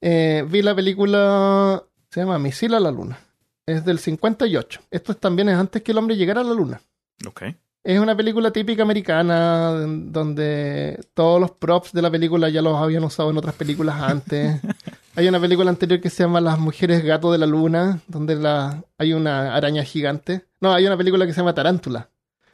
Eh, 0.01 0.45
vi 0.47 0.61
la 0.61 0.75
película, 0.75 1.83
se 2.09 2.19
llama 2.19 2.39
Misil 2.39 2.73
a 2.73 2.79
la 2.79 2.91
Luna. 2.91 3.19
Es 3.65 3.85
del 3.85 3.99
58. 3.99 4.81
Esto 4.91 5.15
también 5.15 5.49
es 5.49 5.55
antes 5.55 5.81
que 5.81 5.91
el 5.91 5.97
hombre 5.97 6.15
llegara 6.15 6.41
a 6.41 6.43
la 6.43 6.53
Luna. 6.53 6.81
Ok. 7.25 7.43
Es 7.83 7.99
una 7.99 8.15
película 8.15 8.51
típica 8.51 8.83
americana 8.83 9.71
donde 9.71 10.99
todos 11.13 11.39
los 11.39 11.51
props 11.51 11.93
de 11.93 12.01
la 12.01 12.11
película 12.11 12.49
ya 12.49 12.61
los 12.61 12.75
habían 12.77 13.03
usado 13.03 13.31
en 13.31 13.37
otras 13.37 13.55
películas 13.55 14.01
antes. 14.01 14.59
hay 15.15 15.27
una 15.27 15.39
película 15.39 15.69
anterior 15.69 16.01
que 16.01 16.09
se 16.09 16.23
llama 16.23 16.41
Las 16.41 16.59
mujeres 16.59 17.03
gato 17.03 17.31
de 17.31 17.37
la 17.37 17.45
luna, 17.45 18.01
donde 18.07 18.35
la, 18.35 18.83
hay 18.97 19.13
una 19.13 19.55
araña 19.55 19.83
gigante. 19.83 20.45
No, 20.59 20.73
hay 20.73 20.85
una 20.85 20.97
película 20.97 21.25
que 21.25 21.33
se 21.33 21.39
llama 21.39 21.53
Tarántula, 21.55 22.09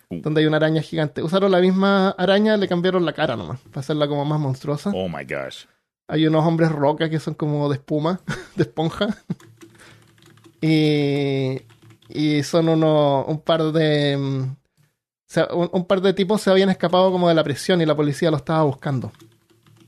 Uh. 0.07 0.21
donde 0.21 0.41
hay 0.41 0.45
una 0.45 0.57
araña 0.57 0.83
gigante. 0.83 1.23
Usaron 1.23 1.51
la 1.51 1.59
misma 1.59 2.09
araña, 2.11 2.57
le 2.57 2.67
cambiaron 2.67 3.05
la 3.05 3.13
cara 3.13 3.35
nomás, 3.35 3.59
para 3.61 3.79
hacerla 3.79 4.07
como 4.07 4.23
más 4.23 4.39
monstruosa. 4.39 4.91
Oh 4.93 5.09
my 5.09 5.23
gosh. 5.23 5.65
Hay 6.07 6.27
unos 6.27 6.45
hombres 6.45 6.71
roca 6.71 7.09
que 7.09 7.19
son 7.19 7.33
como 7.33 7.67
de 7.69 7.77
espuma, 7.77 8.21
de 8.55 8.61
esponja. 8.63 9.07
Y, 10.61 11.61
y 12.09 12.43
son 12.43 12.69
unos, 12.69 13.27
un 13.27 13.41
par 13.41 13.63
de... 13.71 14.45
sea, 15.35 15.47
un, 15.53 15.85
par 15.85 16.01
de 16.01 16.13
tipos 16.13 16.41
se 16.41 16.49
habían 16.49 16.69
escapado 16.69 17.11
como 17.11 17.29
de 17.29 17.35
la 17.35 17.43
prisión 17.43 17.81
y 17.81 17.85
la 17.85 17.95
policía 17.95 18.31
lo 18.31 18.37
estaba 18.37 18.63
buscando. 18.63 19.11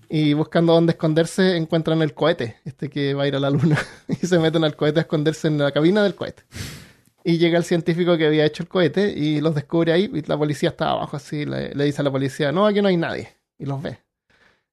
Y 0.09 0.33
buscando 0.33 0.73
dónde 0.73 0.91
esconderse 0.91 1.57
encuentran 1.57 2.01
el 2.01 2.13
cohete, 2.13 2.57
este 2.63 2.89
que 2.89 3.13
va 3.13 3.23
a 3.23 3.27
ir 3.27 3.35
a 3.35 3.39
la 3.39 3.49
luna. 3.49 3.77
y 4.07 4.15
se 4.15 4.39
meten 4.39 4.63
al 4.63 4.75
cohete 4.75 4.99
a 4.99 5.01
esconderse 5.01 5.47
en 5.47 5.57
la 5.57 5.71
cabina 5.71 6.03
del 6.03 6.15
cohete. 6.15 6.43
Y 7.23 7.37
llega 7.39 7.57
el 7.57 7.65
científico 7.65 8.17
que 8.17 8.25
había 8.25 8.45
hecho 8.45 8.63
el 8.63 8.69
cohete 8.69 9.09
y 9.09 9.41
los 9.41 9.53
descubre 9.53 9.91
ahí 9.91 10.09
y 10.13 10.21
la 10.21 10.37
policía 10.37 10.69
está 10.69 10.91
abajo 10.91 11.17
así. 11.17 11.45
Le, 11.45 11.73
dice 11.73 12.01
a 12.01 12.03
la 12.03 12.11
policía, 12.11 12.51
no, 12.53 12.65
aquí 12.65 12.81
no 12.81 12.87
hay 12.87 12.97
nadie. 12.97 13.35
Y 13.59 13.65
los 13.65 13.81
ve. 13.81 13.99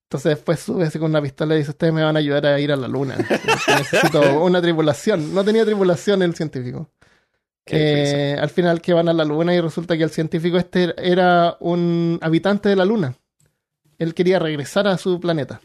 Entonces 0.05 0.37
después 0.37 0.61
sube 0.61 0.89
con 0.93 1.11
una 1.11 1.21
pistola 1.21 1.57
y 1.57 1.59
dice, 1.59 1.71
ustedes 1.71 1.93
me 1.93 2.05
van 2.05 2.15
a 2.15 2.21
ayudar 2.21 2.47
a 2.47 2.61
ir 2.61 2.71
a 2.71 2.77
la 2.77 2.87
luna. 2.87 3.17
Necesito 3.79 4.41
una 4.41 4.63
tripulación. 4.63 5.35
No 5.35 5.43
tenía 5.43 5.65
tripulación 5.65 6.23
el 6.23 6.35
científico. 6.37 6.91
Eh, 7.67 8.37
al 8.39 8.51
final 8.51 8.81
que 8.83 8.93
van 8.93 9.09
a 9.09 9.13
la 9.13 9.25
luna 9.25 9.55
y 9.55 9.61
resulta 9.61 9.97
que 9.97 10.05
el 10.05 10.11
científico 10.11 10.59
este 10.59 10.95
era 10.99 11.57
un 11.61 12.19
habitante 12.23 12.69
de 12.69 12.77
la 12.77 12.85
luna. 12.85 13.17
Él 13.99 14.15
quería 14.15 14.39
regresar 14.39 14.87
a 14.87 14.99
su 14.99 15.19
planeta. 15.21 15.61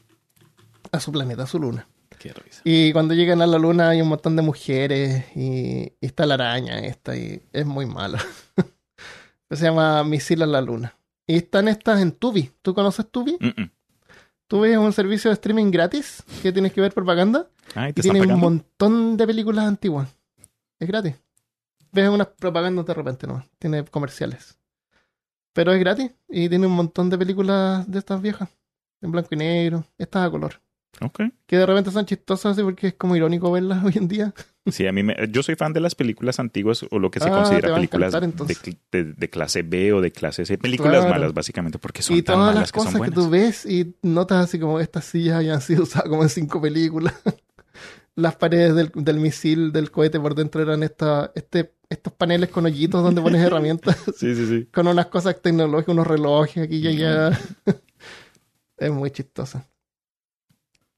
A 0.91 0.99
su 0.99 1.11
planeta, 1.11 1.43
a 1.43 1.47
su 1.47 1.59
luna. 1.59 1.87
Qué 2.17 2.33
risa. 2.33 2.61
Y 2.63 2.91
cuando 2.93 3.13
llegan 3.13 3.41
a 3.41 3.47
la 3.47 3.57
luna 3.57 3.89
hay 3.89 4.01
un 4.01 4.09
montón 4.09 4.35
de 4.35 4.41
mujeres 4.41 5.25
y, 5.35 5.93
y 5.99 6.05
está 6.05 6.25
la 6.25 6.35
araña 6.35 6.79
esta 6.79 7.15
y 7.15 7.41
es 7.51 7.65
muy 7.65 7.85
mala. 7.85 8.23
Se 9.51 9.65
llama 9.65 10.03
Misil 10.03 10.41
a 10.43 10.45
la 10.45 10.61
luna. 10.61 10.95
Y 11.25 11.37
están 11.37 11.67
estas 11.67 12.01
en 12.01 12.11
Tubi. 12.11 12.51
¿Tú 12.61 12.73
conoces 12.73 13.09
Tubi? 13.09 13.37
Mm-mm. 13.39 13.71
Tubi 14.47 14.71
es 14.71 14.77
un 14.77 14.93
servicio 14.93 15.29
de 15.29 15.35
streaming 15.35 15.71
gratis 15.71 16.23
que 16.41 16.51
tienes 16.51 16.73
que 16.73 16.81
ver 16.81 16.93
propaganda 16.93 17.47
Ay, 17.75 17.91
y 17.91 17.93
¿te 17.93 18.01
están 18.01 18.15
tiene 18.15 18.33
un 18.33 18.39
montón 18.39 19.15
de 19.15 19.27
películas 19.27 19.65
antiguas. 19.65 20.09
Es 20.79 20.87
gratis. 20.87 21.15
Ves 21.91 22.09
unas 22.09 22.27
propagandas 22.27 22.85
de 22.85 22.93
repente 22.93 23.27
nomás. 23.27 23.45
Tiene 23.57 23.83
comerciales. 23.85 24.57
Pero 25.53 25.71
es 25.73 25.79
gratis 25.79 26.11
y 26.27 26.47
tiene 26.49 26.67
un 26.67 26.73
montón 26.73 27.09
de 27.09 27.17
películas 27.17 27.89
de 27.89 27.99
estas 27.99 28.21
viejas. 28.21 28.49
En 29.01 29.11
blanco 29.11 29.29
y 29.31 29.37
negro. 29.37 29.85
Estas 29.97 30.27
a 30.27 30.31
color. 30.31 30.61
Ok. 31.01 31.21
Que 31.45 31.57
de 31.57 31.65
repente 31.65 31.91
son 31.91 32.05
chistosas 32.05 32.53
así 32.53 32.63
porque 32.63 32.87
es 32.87 32.93
como 32.95 33.15
irónico 33.15 33.51
verlas 33.51 33.83
hoy 33.85 33.93
en 33.95 34.07
día. 34.07 34.33
Sí, 34.67 34.85
a 34.85 34.91
mí 34.91 35.01
me, 35.01 35.15
yo 35.31 35.41
soy 35.41 35.55
fan 35.55 35.73
de 35.73 35.79
las 35.79 35.95
películas 35.95 36.39
antiguas 36.39 36.85
o 36.91 36.99
lo 36.99 37.09
que 37.09 37.19
se 37.19 37.29
Ah, 37.29 37.31
considera 37.33 37.73
películas 37.73 38.13
encantar, 38.13 38.47
de, 38.47 38.77
de- 38.91 39.13
de 39.13 39.29
clase 39.29 39.63
B 39.63 39.93
o 39.93 40.01
de 40.01 40.11
clase 40.11 40.45
C. 40.45 40.57
Películas 40.57 40.97
Claro. 40.99 41.09
malas, 41.09 41.33
básicamente, 41.33 41.79
porque 41.79 42.01
son 42.03 42.17
y 42.17 42.21
tan 42.21 42.35
todas 42.35 42.47
malas 42.47 42.61
las 42.61 42.71
que 42.71 42.79
son 42.81 42.91
cosas 42.93 43.01
que, 43.09 43.11
tú 43.15 43.29
ves 43.29 43.65
y 43.65 43.95
notas 44.03 44.45
así 44.45 44.59
como 44.59 44.79
estas 44.79 45.05
sillas 45.05 45.37
hayan 45.37 45.61
sido 45.61 45.83
usadas 45.83 46.07
como 46.09 46.21
en 46.23 46.29
cinco 46.29 46.61
películas. 46.61 47.13
las 48.19 48.35
paredes 48.35 48.75
del, 48.75 48.91
del 48.93 49.17
misil, 49.19 49.71
del 49.71 49.91
cohete 49.91 50.19
por 50.19 50.35
dentro 50.35 50.61
eran 50.61 50.83
esta, 50.83 51.31
este, 51.35 51.73
estos 51.89 52.13
paneles 52.13 52.49
con 52.49 52.65
hoyitos 52.65 53.03
donde 53.03 53.21
pones 53.21 53.41
herramientas. 53.43 53.97
Sí, 54.17 54.35
sí, 54.35 54.45
sí. 54.47 54.67
con 54.73 54.87
unas 54.87 55.07
cosas 55.07 55.41
tecnológicas, 55.41 55.93
unos 55.93 56.07
relojes 56.07 56.63
aquí 56.63 56.77
y 56.77 56.87
allá. 56.87 57.39
es 58.77 58.91
muy 58.91 59.11
chistosa. 59.11 59.65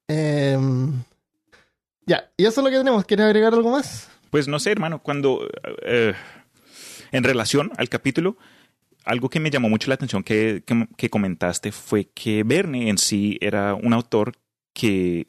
Em, 0.08 1.04
ya, 2.06 2.30
y 2.38 2.46
eso 2.46 2.62
es 2.62 2.66
lo 2.66 2.72
que 2.72 2.78
tenemos. 2.78 3.06
¿Quieres 3.06 3.26
agregar 3.26 3.54
algo 3.54 3.72
más? 3.72 4.10
Pues 4.30 4.48
no 4.48 4.60
sé, 4.60 4.72
hermano, 4.72 5.02
cuando 5.02 5.48
eh, 5.84 6.14
en 7.12 7.24
relación 7.24 7.72
al 7.78 7.90
capítulo, 7.90 8.38
algo 9.06 9.30
que 9.30 9.40
me 9.40 9.50
llamó 9.50 9.70
mucho 9.70 9.88
la 9.90 9.96
atención 9.96 10.24
que, 10.24 10.64
que- 10.66 10.88
que 10.98 11.10
comentaste 11.10 11.72
fue 11.72 12.06
que 12.10 12.44
Verne 12.44 12.90
en 12.90 12.98
sí 12.98 13.38
era 13.42 13.74
un 13.76 13.94
autor 13.94 14.34
que 14.74 15.28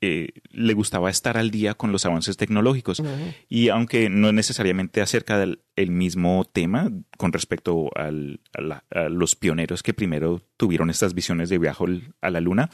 eh, 0.00 0.28
le 0.50 0.74
gustaba 0.74 1.10
estar 1.10 1.36
al 1.36 1.50
día 1.50 1.74
con 1.74 1.90
los 1.92 2.06
avances 2.06 2.36
tecnológicos. 2.36 3.02
Y 3.48 3.68
aunque 3.68 4.08
no 4.10 4.28
es 4.28 4.34
necesariamente 4.34 5.00
acerca 5.00 5.38
del 5.38 5.60
el 5.76 5.90
mismo 5.90 6.44
tema 6.52 6.90
con 7.16 7.32
respecto 7.32 7.90
al- 7.96 8.40
a, 8.54 8.60
la- 8.60 8.84
a 8.90 9.08
los 9.08 9.34
pioneros 9.36 9.82
que 9.82 9.94
primero 9.94 10.42
tuvieron 10.56 10.90
estas 10.90 11.14
visiones 11.14 11.48
de 11.48 11.58
viaje 11.58 11.84
a 12.20 12.30
la 12.30 12.40
luna, 12.40 12.70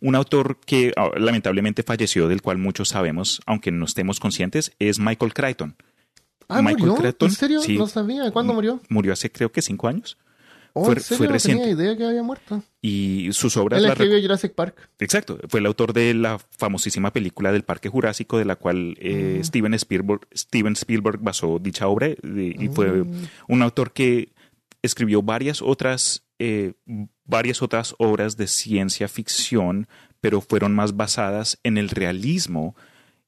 un 0.00 0.14
autor 0.14 0.60
que 0.64 0.92
ah, 0.96 1.10
lamentablemente 1.16 1.82
falleció, 1.82 2.28
del 2.28 2.42
cual 2.42 2.58
muchos 2.58 2.88
sabemos, 2.90 3.40
aunque 3.46 3.70
no 3.72 3.84
estemos 3.84 4.20
conscientes, 4.20 4.72
es 4.78 4.98
Michael 5.00 5.34
Crichton. 5.34 5.76
Ah, 6.48 6.62
Michael 6.62 6.78
¿murió? 6.90 6.94
Crichton, 7.02 7.28
¿En 7.28 7.34
serio? 7.34 7.60
sí. 7.60 7.76
No 7.76 7.86
sabía. 7.88 8.30
¿Cuándo 8.30 8.54
murió? 8.54 8.80
Murió 8.88 9.12
hace 9.12 9.30
creo 9.30 9.50
que 9.52 9.60
cinco 9.62 9.88
años 9.88 10.16
Oh, 10.74 10.84
Fue- 10.84 10.94
¿en 10.94 11.00
serio? 11.00 11.18
fue 11.18 11.26
no 11.26 11.32
reciente. 11.32 11.64
tenía 11.64 11.74
idea 11.84 11.96
que 11.96 12.04
había 12.04 12.22
muerto. 12.22 12.62
y 12.80 13.28
sus 13.32 13.56
obras... 13.56 13.82
Él 13.82 13.88
escribió 13.90 14.20
Jurassic 14.20 14.54
Park. 14.54 14.88
Exacto, 15.00 15.38
fue 15.48 15.60
el 15.60 15.66
autor 15.66 15.92
de 15.92 16.14
la 16.14 16.38
famosísima 16.38 17.12
película 17.12 17.50
del 17.52 17.64
Parque 17.64 17.88
Jurásico, 17.88 18.38
de 18.38 18.44
la 18.44 18.56
cual 18.56 18.96
eh, 19.00 19.38
Mm. 19.40 19.44
Steven, 19.44 19.74
Spielberg, 19.74 20.20
Steven 20.34 20.72
Spielberg 20.74 21.18
basó 21.20 21.58
dicha 21.58 21.88
obra, 21.88 22.08
de- 22.08 22.56
y 22.58 22.68
fue 22.68 22.88
Mm. 23.04 23.26
un 23.48 23.62
autor 23.62 23.92
que 23.92 24.32
escribió 24.82 25.22
varias 25.22 25.60
otras, 25.62 26.24
eh, 26.38 26.74
varias 27.24 27.62
otras 27.62 27.94
obras 27.98 28.36
de 28.36 28.46
ciencia 28.46 29.08
ficción, 29.08 29.88
pero 30.20 30.40
fueron 30.40 30.74
más 30.74 30.96
basadas 30.96 31.58
en 31.64 31.78
el 31.78 31.88
realismo 31.88 32.76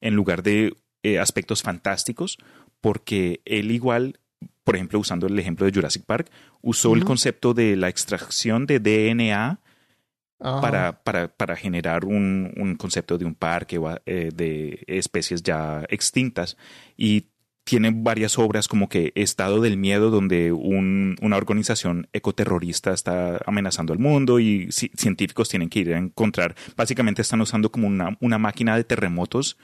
en 0.01 0.15
lugar 0.15 0.43
de 0.43 0.75
eh, 1.03 1.19
aspectos 1.19 1.63
fantásticos, 1.63 2.37
porque 2.81 3.41
él 3.47 3.71
igual, 3.71 4.21
por 4.65 4.77
ejemplo, 4.77 4.99
usando 4.99 5.27
el 5.27 5.39
ejemplo 5.39 5.67
de 5.67 5.73
Jurassic 5.73 6.05
Park, 6.05 6.31
usó 6.63 6.93
el 6.93 6.99
Ujú. 7.01 7.07
concepto 7.09 7.55
de 7.55 7.77
la 7.77 7.89
extracción 7.89 8.67
de 8.67 8.79
DNA 8.81 9.61
para, 10.39 11.03
para, 11.03 11.29
para 11.29 11.55
generar 11.57 12.05
un, 12.05 12.53
un 12.57 12.77
concepto 12.77 13.19
de 13.19 13.25
un 13.27 13.35
parque 13.35 13.79
eh, 14.07 14.31
de 14.35 14.83
especies 14.87 15.43
ya 15.43 15.85
extintas. 15.91 16.57
Y 16.97 17.27
tiene 17.65 17.91
varias 17.95 18.39
obras 18.39 18.67
como 18.67 18.89
que 18.89 19.13
Estado 19.15 19.61
del 19.61 19.77
Miedo, 19.77 20.11
donde 20.11 20.51
un- 20.53 21.17
una 21.21 21.37
organización 21.37 22.09
ecoterrorista 22.13 22.93
está 22.93 23.39
amenazando 23.47 23.93
al 23.93 23.99
mundo 23.99 24.41
y 24.41 24.69
ci- 24.69 24.91
científicos 24.97 25.49
tienen 25.51 25.69
que 25.69 25.81
ir 25.81 25.95
a 25.95 25.99
encontrar. 25.99 26.55
Básicamente 26.75 27.21
están 27.23 27.41
usando 27.43 27.71
como 27.71 27.87
una, 27.87 28.17
una 28.21 28.39
máquina 28.39 28.77
de 28.77 28.85
terremotos 28.85 29.59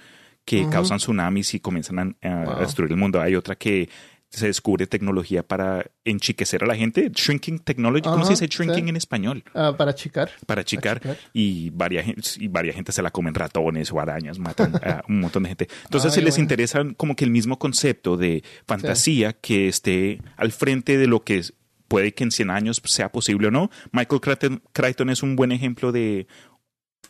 que 0.45 0.61
Ujú. 0.63 0.71
causan 0.71 0.99
tsunamis 0.99 1.55
y 1.55 1.61
comienzan 1.61 1.99
a, 2.23 2.29
a 2.29 2.45
Wow. 2.45 2.59
destruir 2.59 2.93
el 2.93 2.99
mundo. 2.99 3.21
Hay 3.21 3.35
otra 3.35 3.57
que 3.57 3.89
se 4.37 4.47
descubre 4.47 4.87
tecnología 4.87 5.43
para 5.43 5.87
enchiquecer 6.05 6.63
a 6.63 6.67
la 6.67 6.77
gente. 6.77 7.11
Shrinking 7.15 7.59
technology. 7.61 8.03
¿Cómo 8.03 8.17
Ajá, 8.17 8.27
se 8.27 8.33
dice 8.33 8.47
shrinking 8.47 8.85
sí. 8.85 8.91
en 8.91 8.97
español? 8.97 9.45
Ah, 9.55 9.75
para 9.77 9.91
achicar. 9.93 10.31
Para 10.47 10.61
achicar. 10.61 10.99
Achicar. 10.99 11.17
Y 11.33 11.71
varias, 11.71 12.37
y 12.39 12.49
varias 12.49 12.77
gente 12.77 12.93
se 12.93 13.03
la 13.03 13.11
comen 13.11 13.35
ratones 13.35 13.91
o 13.93 14.01
arañas, 14.01 14.39
matan 14.39 14.77
a 14.77 15.03
un 15.09 15.21
montón 15.21 15.43
de 15.45 15.49
gente. 15.51 15.69
Entonces, 15.85 16.13
Ay, 16.13 16.15
se 16.17 16.23
les 16.23 16.35
bueno. 16.35 16.45
interesa 16.45 16.85
como 16.97 17.17
que 17.17 17.25
el 17.25 17.31
mismo 17.31 17.59
concepto 17.59 18.17
de 18.17 18.45
fantasía 18.67 19.33
que 19.33 19.69
esté 19.69 20.21
al 20.37 20.53
frente 20.53 20.99
de 20.99 21.07
lo 21.07 21.23
que 21.25 21.39
es- 21.39 21.55
puede 21.89 22.13
que 22.15 22.25
en 22.25 22.33
100 22.33 22.51
años 22.51 22.83
sea 22.85 23.13
posible 23.13 23.47
o 23.47 23.51
no. 23.51 23.71
Michael 23.93 24.21
Crichton, 24.21 24.63
Crichton 24.73 25.09
es 25.11 25.23
un 25.23 25.37
buen 25.37 25.53
ejemplo 25.53 25.93
de, 25.93 26.27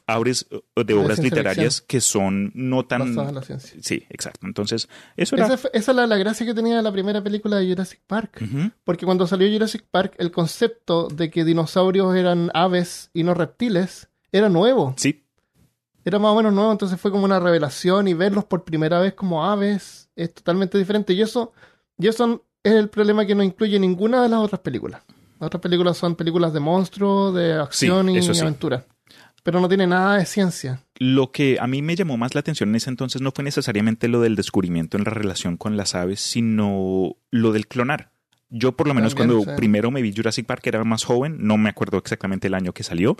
obras- 0.07 0.47
de 0.76 0.95
obras 0.95 1.18
literarias 1.18 1.80
que 1.80 2.01
son 2.01 2.53
no 2.55 2.84
tan... 2.84 3.03
En 3.03 3.34
la 3.34 3.43
ciencia. 3.43 3.78
Sí, 3.82 4.05
exacto. 4.09 4.47
Entonces, 4.47 4.89
eso 5.16 5.37
era... 5.37 5.47
Esa, 5.47 5.68
esa 5.72 5.91
es 5.93 5.97
la, 5.97 6.07
la 6.07 6.16
gracia 6.16 6.47
que 6.47 6.55
tenía 6.55 6.80
la 6.82 6.93
primera 6.93 7.22
película 7.22 7.57
de 7.57 7.68
Jurassic 7.68 8.01
Park. 8.07 8.45
Porque 8.84 9.05
cuando 9.05 9.26
salió 9.26 9.53
Jurassic 9.53 9.84
Park, 9.91 10.14
el 10.18 10.30
concepto 10.30 11.09
de 11.09 11.30
que 11.30 11.45
dinosaurios 11.45 12.14
eran 12.14 12.51
aves 12.55 13.11
y 13.14 13.22
no 13.22 13.34
reptiles 13.34 14.09
era 14.32 14.49
nuevo. 14.49 14.95
Sí, 14.97 15.24
Era 16.05 16.18
más 16.20 16.32
o 16.32 16.37
menos 16.37 16.53
nuevo, 16.53 16.70
entonces 16.70 17.01
fue 17.01 17.11
como 17.11 17.24
una 17.24 17.41
revelación 17.41 18.07
y 18.07 18.14
verlos 18.14 18.45
por 18.45 18.62
primera 18.64 19.01
vez 19.01 19.14
como 19.14 19.45
aves 19.45 20.09
es 20.14 20.32
totalmente 20.32 20.78
diferente. 20.78 21.12
Y 21.14 21.22
eso, 21.22 21.53
y 21.99 22.07
eso 22.07 22.45
es 22.62 22.72
el 22.74 22.89
problema 22.89 23.26
que 23.26 23.34
no 23.34 23.43
incluye 23.43 23.78
ninguna 23.78 24.22
de 24.22 24.28
las 24.28 24.41
otras 24.41 24.61
películas. 24.61 25.03
Las 25.41 25.49
otras 25.49 25.61
películas 25.61 25.97
son 25.97 26.14
películas 26.14 26.53
de 26.53 26.61
monstruos, 26.61 27.34
de 27.34 27.55
acción 27.55 28.09
y 28.09 28.22
sí. 28.22 28.41
aventura. 28.41 28.84
Pero 29.47 29.61
no 29.61 29.68
tiene 29.68 29.86
nada 29.86 30.16
de 30.16 30.26
ciencia. 30.26 30.82
Lo 30.99 31.30
que 31.30 31.59
a 31.61 31.68
mí 31.68 31.80
me 31.80 31.94
llamó 31.94 32.16
más 32.16 32.34
la 32.34 32.40
atención 32.40 32.70
en 32.70 32.74
ese 32.74 32.90
entonces 32.90 33.22
no 33.22 33.30
fue 33.30 33.44
necesariamente 33.44 34.09
lo 34.09 34.20
del 34.20 34.34
descubrimiento 34.34 34.97
en 34.97 35.05
la 35.05 35.11
relación 35.11 35.57
con 35.57 35.76
las 35.76 35.94
aves, 35.94 36.18
sino 36.18 37.14
lo 37.30 37.53
del 37.53 37.68
clonar. 37.68 38.11
Yo 38.49 38.76
por 38.76 38.88
lo 38.88 38.94
menos 38.94 39.14
También, 39.14 39.38
cuando 39.38 39.53
sí. 39.53 39.57
primero 39.57 39.92
me 39.92 40.03
vi 40.03 40.12
Jurassic 40.12 40.47
Park 40.47 40.66
era 40.66 40.82
más 40.82 41.05
joven, 41.05 41.36
no 41.38 41.59
me 41.59 41.70
acuerdo 41.70 41.97
exactamente 41.99 42.49
el 42.49 42.55
año 42.55 42.72
que 42.72 42.82
salió, 42.82 43.16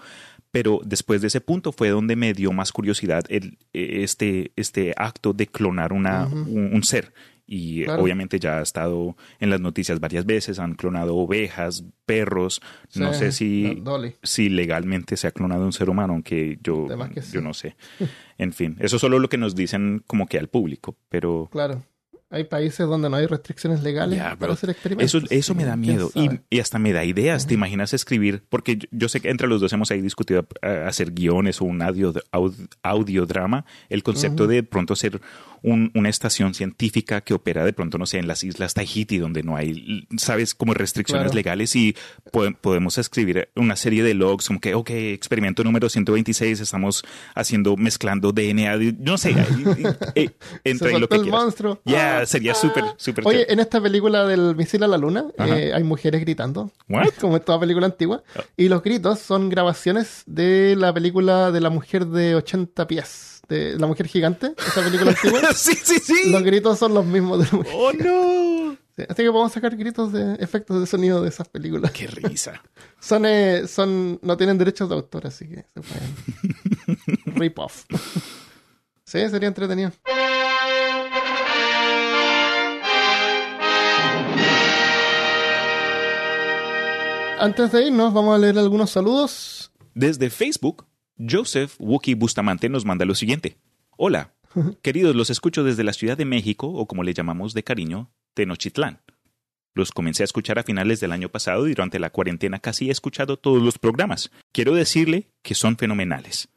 pero 0.51 0.81
después 0.85 1.21
de 1.21 1.29
ese 1.29 1.41
punto 1.41 1.71
fue 1.71 1.91
donde 1.91 2.17
me 2.17 2.33
dio 2.33 2.51
más 2.51 2.73
curiosidad 2.73 3.23
el, 3.29 3.59
eh, 3.73 4.03
este, 4.03 4.51
este 4.57 4.95
acto 4.97 5.33
de 5.33 5.47
clonar 5.47 5.93
una, 5.93 6.27
un 6.27 6.83
ser. 6.83 7.13
Y 7.47 7.85
Claro. 7.85 8.03
obviamente 8.03 8.39
ya 8.41 8.59
ha 8.59 8.63
estado 8.63 9.17
en 9.41 9.51
las 9.51 9.61
noticias 9.61 10.01
varias 10.01 10.27
veces, 10.27 10.59
han 10.59 10.75
clonado 10.75 11.17
ovejas, 11.17 11.85
perros, 12.05 12.61
no 12.95 13.13
sé 13.15 13.33
si, 13.33 13.83
si 14.23 14.49
legalmente 14.49 15.17
se 15.17 15.27
ha 15.27 15.31
clonado 15.33 15.65
un 15.65 15.73
ser 15.73 15.89
humano, 15.91 16.13
aunque 16.15 16.59
yo, 16.63 16.87
sí. 17.23 17.33
yo 17.33 17.41
no 17.41 17.55
sé. 17.55 17.77
En 18.39 18.53
fin, 18.53 18.77
eso 18.81 18.97
es 18.97 19.01
solo 19.01 19.19
lo 19.19 19.29
que 19.31 19.39
nos 19.39 19.55
dicen 19.55 20.03
como 20.07 20.27
que 20.27 20.39
al 20.39 20.49
público, 20.49 20.95
pero 21.09 21.49
Claro. 21.51 21.83
Hay 22.29 22.43
países 22.45 22.87
donde 22.89 23.09
no 23.09 23.17
hay 23.17 23.27
restricciones 23.27 23.83
legales 23.85 24.19
Ya, 24.19 24.35
para 24.37 24.53
hacer 24.55 24.71
experimentos. 24.71 25.15
Eso, 25.15 25.27
eso 25.31 25.55
me 25.55 25.65
da 25.65 25.75
¿Quién 25.75 25.81
miedo 25.81 26.11
y, 26.51 26.59
hasta 26.59 26.79
me 26.81 26.93
da 26.93 27.05
ideas. 27.05 27.47
¿Te 27.47 27.55
imaginas 27.55 27.95
escribir? 27.95 28.43
Porque 28.49 28.77
yo, 28.79 28.89
yo 28.91 29.09
sé 29.09 29.21
que 29.21 29.31
entre 29.31 29.47
los 29.47 29.61
dos 29.61 29.73
hemos 29.73 29.93
ahí 29.93 30.01
discutido 30.01 30.45
eh, 30.63 30.85
hacer 30.89 31.13
guiones 31.13 31.61
o 31.61 31.65
un 31.67 31.83
audio, 31.83 32.13
aud- 32.33 32.69
audiodrama. 32.83 33.65
El 33.89 34.03
concepto 34.03 34.49
de 34.49 34.65
pronto 34.65 34.95
hacer 34.95 35.21
un- 35.63 35.91
una 35.95 36.09
estación 36.09 36.53
científica 36.55 37.21
que 37.23 37.33
opera 37.35 37.65
de 37.65 37.73
pronto, 37.73 37.97
no 37.99 38.07
sé, 38.07 38.19
en 38.19 38.27
las 38.29 38.43
islas 38.45 38.75
Tahiti, 38.75 39.19
donde 39.19 39.43
no 39.43 39.57
hay, 39.57 40.07
sabes, 40.17 40.55
como 40.55 40.75
restricciones 40.75 41.27
Claro. 41.27 41.35
legales 41.37 41.75
y 41.77 41.95
po- 42.33 42.53
podemos 42.61 42.99
escribir 42.99 43.49
una 43.57 43.75
serie 43.77 44.03
de 44.03 44.15
logs 44.15 44.49
como 44.49 44.61
que, 44.61 44.75
ok, 44.75 44.91
experimento 44.91 45.65
número 45.65 45.89
126, 45.89 46.61
estamos 46.61 47.05
haciendo, 47.35 47.77
mezclando 47.77 48.33
DNA. 48.33 48.79
de- 48.79 48.93
no 48.99 49.17
sé, 49.19 49.29
ahí, 49.35 49.65
eh, 50.15 50.31
entra 50.65 50.91
ahí 50.91 51.01
lo 51.01 51.09
que 51.09 51.17
el 51.17 51.23
quieras. 51.23 51.41
monstruo. 51.43 51.81
Ya, 51.85 52.16
Ah, 52.23 52.27
sería 52.27 52.55
súper, 52.55 52.85
súper 52.97 53.27
Oye, 53.27 53.39
chévere. 53.39 53.53
en 53.53 53.61
esta 53.61 53.81
película 53.81 54.27
del 54.27 54.55
misil 54.57 54.83
a 54.83 54.89
la 54.89 54.99
luna 54.99 55.27
eh, 55.39 55.73
hay 55.75 55.83
mujeres 55.85 56.21
gritando, 56.21 56.71
What? 56.89 57.11
como 57.21 57.37
en 57.37 57.43
toda 57.43 57.61
película 57.61 57.87
antigua, 57.87 58.23
Oh. 58.37 58.41
y 58.57 58.69
los 58.69 58.83
gritos 58.83 59.19
son 59.21 59.49
grabaciones 59.49 60.23
de 60.27 60.75
la 60.77 60.93
película 60.93 61.51
de 61.51 61.61
la 61.61 61.71
mujer 61.71 62.07
de 62.07 62.35
80 62.35 62.87
pies, 62.87 63.43
de 63.49 63.79
la 63.79 63.87
mujer 63.87 64.07
gigante, 64.09 64.53
esa 64.59 64.83
película 64.83 65.11
antigua. 65.13 65.41
sí, 65.55 65.75
sí, 65.83 65.99
sí. 65.99 66.31
Los 66.31 66.43
gritos 66.43 66.79
son 66.79 66.95
los 66.95 67.05
mismos 67.05 67.39
de 67.41 67.45
la 67.45 67.53
mujer. 67.59 67.73
Oh, 67.77 67.93
no. 67.93 68.77
Sí, 68.97 69.03
Así 69.09 69.23
que 69.25 69.31
podemos 69.31 69.53
sacar 69.53 69.77
gritos 69.77 70.11
de 70.11 70.37
efectos 70.37 70.81
de 70.81 70.87
sonido 70.87 71.21
de 71.23 71.29
esas 71.29 71.47
películas. 71.49 71.91
Qué 71.93 72.07
risa. 72.07 72.63
Son, 72.99 73.27
eh, 73.27 73.65
son, 73.69 74.19
no 74.23 74.39
tienen 74.39 74.57
derechos 74.57 74.89
de 74.89 74.95
autor, 74.95 75.27
así 75.27 75.47
que 75.47 75.67
se 75.75 75.81
pueden 75.83 77.35
rip 77.37 77.59
off. 77.59 77.85
sí, 79.05 79.29
sería 79.29 79.49
entretenido. 79.49 79.93
Antes 87.39 87.71
de 87.71 87.87
irnos, 87.87 88.15
vamos 88.15 88.35
a 88.35 88.39
leer 88.39 88.59
algunos 88.59 88.91
saludos. 88.91 89.71
Desde 89.95 90.31
Facebook, 90.31 90.87
Joseph 91.19 91.75
Wookie 91.79 92.15
Bustamante 92.15 92.71
nos 92.71 92.87
manda 92.87 93.05
lo 93.05 93.15
siguiente. 93.15 93.59
Hola, 93.99 94.35
queridos, 94.83 95.15
los 95.15 95.29
escucho 95.29 95.63
desde 95.63 95.85
la 95.85 95.93
Ciudad 95.93 96.17
de 96.17 96.25
México, 96.25 96.67
o 96.69 96.87
como 96.87 97.03
le 97.03 97.13
llamamos 97.13 97.53
de 97.53 97.63
cariño, 97.63 98.11
Tenochtitlán. 98.33 99.03
Los 99.75 99.93
comencé 99.93 100.23
a 100.23 100.25
escuchar 100.25 100.59
a 100.59 100.63
finales 100.63 101.01
del 101.01 101.13
año 101.13 101.29
pasado 101.29 101.67
y 101.67 101.71
durante 101.71 101.99
la 101.99 102.09
cuarentena 102.09 102.59
casi 102.59 102.89
he 102.89 102.93
escuchado 102.93 103.37
todos 103.37 103.63
los 103.63 103.79
programas. 103.79 104.31
Quiero 104.53 104.75
decirle 104.75 105.29
que 105.43 105.55
son 105.55 105.77
fenomenales. 105.77 106.49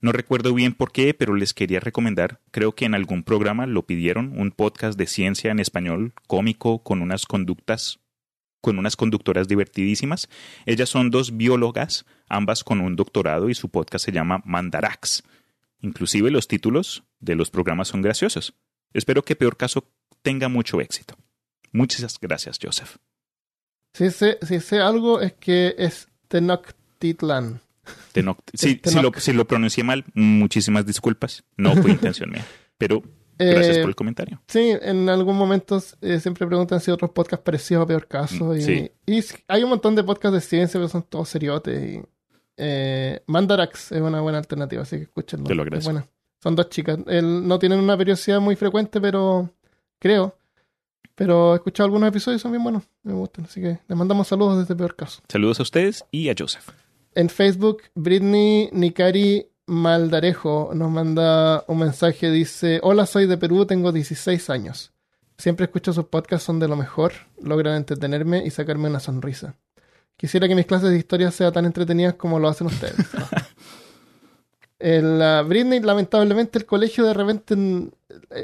No 0.00 0.12
recuerdo 0.12 0.54
bien 0.54 0.72
por 0.72 0.92
qué, 0.92 1.12
pero 1.12 1.34
les 1.34 1.52
quería 1.52 1.80
recomendar, 1.80 2.40
creo 2.50 2.74
que 2.74 2.86
en 2.86 2.94
algún 2.94 3.22
programa 3.22 3.66
lo 3.66 3.84
pidieron, 3.84 4.32
un 4.38 4.50
podcast 4.50 4.98
de 4.98 5.06
ciencia 5.06 5.50
en 5.50 5.58
español, 5.58 6.14
cómico, 6.26 6.82
con 6.82 7.02
unas 7.02 7.26
conductas, 7.26 7.98
con 8.60 8.78
unas 8.78 8.96
conductoras 8.96 9.48
divertidísimas. 9.48 10.28
Ellas 10.64 10.88
son 10.88 11.10
dos 11.10 11.36
biólogas, 11.36 12.04
ambas 12.28 12.64
con 12.64 12.80
un 12.80 12.96
doctorado 12.96 13.48
y 13.48 13.54
su 13.54 13.68
podcast 13.68 14.04
se 14.04 14.12
llama 14.12 14.42
Mandarax. 14.44 15.22
Inclusive 15.80 16.30
los 16.30 16.48
títulos 16.48 17.04
de 17.20 17.34
los 17.34 17.50
programas 17.50 17.88
son 17.88 18.02
graciosos. 18.02 18.54
Espero 18.92 19.24
que 19.24 19.36
Peor 19.36 19.56
Caso 19.56 19.88
tenga 20.22 20.48
mucho 20.48 20.80
éxito. 20.80 21.16
Muchas 21.72 22.18
gracias, 22.20 22.58
Joseph. 22.60 22.96
Si 23.92 24.10
sé, 24.10 24.38
si 24.42 24.60
sé 24.60 24.80
algo, 24.80 25.20
es 25.20 25.34
que 25.34 25.74
es 25.78 26.08
Tenochtitlan. 26.28 27.60
Tenoch- 28.12 28.38
si 28.54 28.80
lo, 29.00 29.12
si 29.18 29.32
lo 29.32 29.46
pronuncié 29.46 29.84
mal, 29.84 30.04
muchísimas 30.14 30.84
disculpas. 30.86 31.44
No 31.56 31.74
fue 31.76 31.90
intención 31.92 32.30
mía. 32.30 32.44
Pero 32.78 33.02
gracias 33.38 33.76
Eh, 33.76 33.80
por 33.80 33.90
el 33.90 33.96
comentario. 33.96 34.42
Sí, 34.46 34.72
en 34.80 35.08
algún 35.08 35.36
momento 35.36 35.82
eh, 36.00 36.20
siempre 36.20 36.46
preguntan 36.46 36.80
si 36.80 36.90
otros 36.90 37.10
podcasts 37.10 37.44
parecidos 37.44 37.84
a 37.84 37.86
Peor 37.86 38.06
Caso. 38.06 38.46
Mm, 38.46 38.56
Y, 38.56 38.62
sí. 38.62 38.90
y 39.06 39.22
hay 39.48 39.62
un 39.64 39.70
montón 39.70 39.94
de 39.94 40.02
podcasts 40.04 40.34
de 40.34 40.40
ciencia, 40.40 40.78
pero 40.78 40.88
son 40.88 41.02
todos 41.02 41.28
seriotes. 41.28 41.96
Y, 41.96 42.02
eh, 42.56 43.20
Mandarax 43.26 43.92
es 43.92 44.00
una 44.00 44.20
buena 44.20 44.38
alternativa, 44.38 44.82
así 44.82 44.96
que 44.96 45.02
escúchenlo. 45.04 45.46
Te 45.46 45.54
lo 45.54 45.62
agradezco. 45.62 45.92
buena. 45.92 46.06
Son 46.42 46.54
dos 46.54 46.68
chicas. 46.70 46.98
El- 47.06 47.46
no 47.46 47.58
tienen 47.58 47.78
una 47.80 47.96
periodicidad 47.96 48.40
muy 48.40 48.56
frecuente, 48.56 49.00
pero 49.00 49.50
creo. 49.98 50.36
Pero 51.14 51.52
he 51.54 51.56
escuchado 51.56 51.86
algunos 51.86 52.08
episodios 52.10 52.40
y 52.40 52.42
son 52.42 52.52
bien 52.52 52.62
buenos. 52.62 52.82
Me 53.02 53.14
gustan. 53.14 53.46
Así 53.46 53.60
que 53.60 53.78
les 53.88 53.98
mandamos 53.98 54.28
saludos 54.28 54.58
desde 54.58 54.74
Peor 54.76 54.94
Caso. 54.94 55.22
Saludos 55.28 55.58
a 55.60 55.62
ustedes 55.62 56.04
y 56.10 56.28
a 56.28 56.34
Joseph. 56.38 56.68
En 57.14 57.30
Facebook, 57.30 57.82
Britney 57.94 58.68
Nikari 58.72 59.48
Maldarejo 59.66 60.70
nos 60.74 60.90
manda 60.90 61.64
un 61.66 61.78
mensaje. 61.78 62.30
Dice: 62.30 62.80
Hola, 62.82 63.06
soy 63.06 63.26
de 63.26 63.36
Perú, 63.36 63.66
tengo 63.66 63.92
16 63.92 64.50
años. 64.50 64.92
Siempre 65.38 65.64
escucho 65.66 65.92
sus 65.92 66.06
podcasts, 66.06 66.46
son 66.46 66.58
de 66.60 66.68
lo 66.68 66.76
mejor. 66.76 67.12
Logran 67.42 67.76
entretenerme 67.76 68.44
y 68.44 68.50
sacarme 68.50 68.88
una 68.88 69.00
sonrisa. 69.00 69.54
Quisiera 70.16 70.48
que 70.48 70.54
mis 70.54 70.64
clases 70.66 70.90
de 70.90 70.96
historia 70.98 71.30
sean 71.30 71.52
tan 71.52 71.66
entretenidas 71.66 72.14
como 72.14 72.38
lo 72.38 72.48
hacen 72.48 72.68
ustedes. 72.68 72.94
El, 74.78 75.18
la 75.18 75.42
Britney, 75.42 75.80
lamentablemente, 75.80 76.58
el 76.58 76.66
colegio 76.66 77.04
de 77.06 77.14
repente, 77.14 77.54
en, 77.54 77.94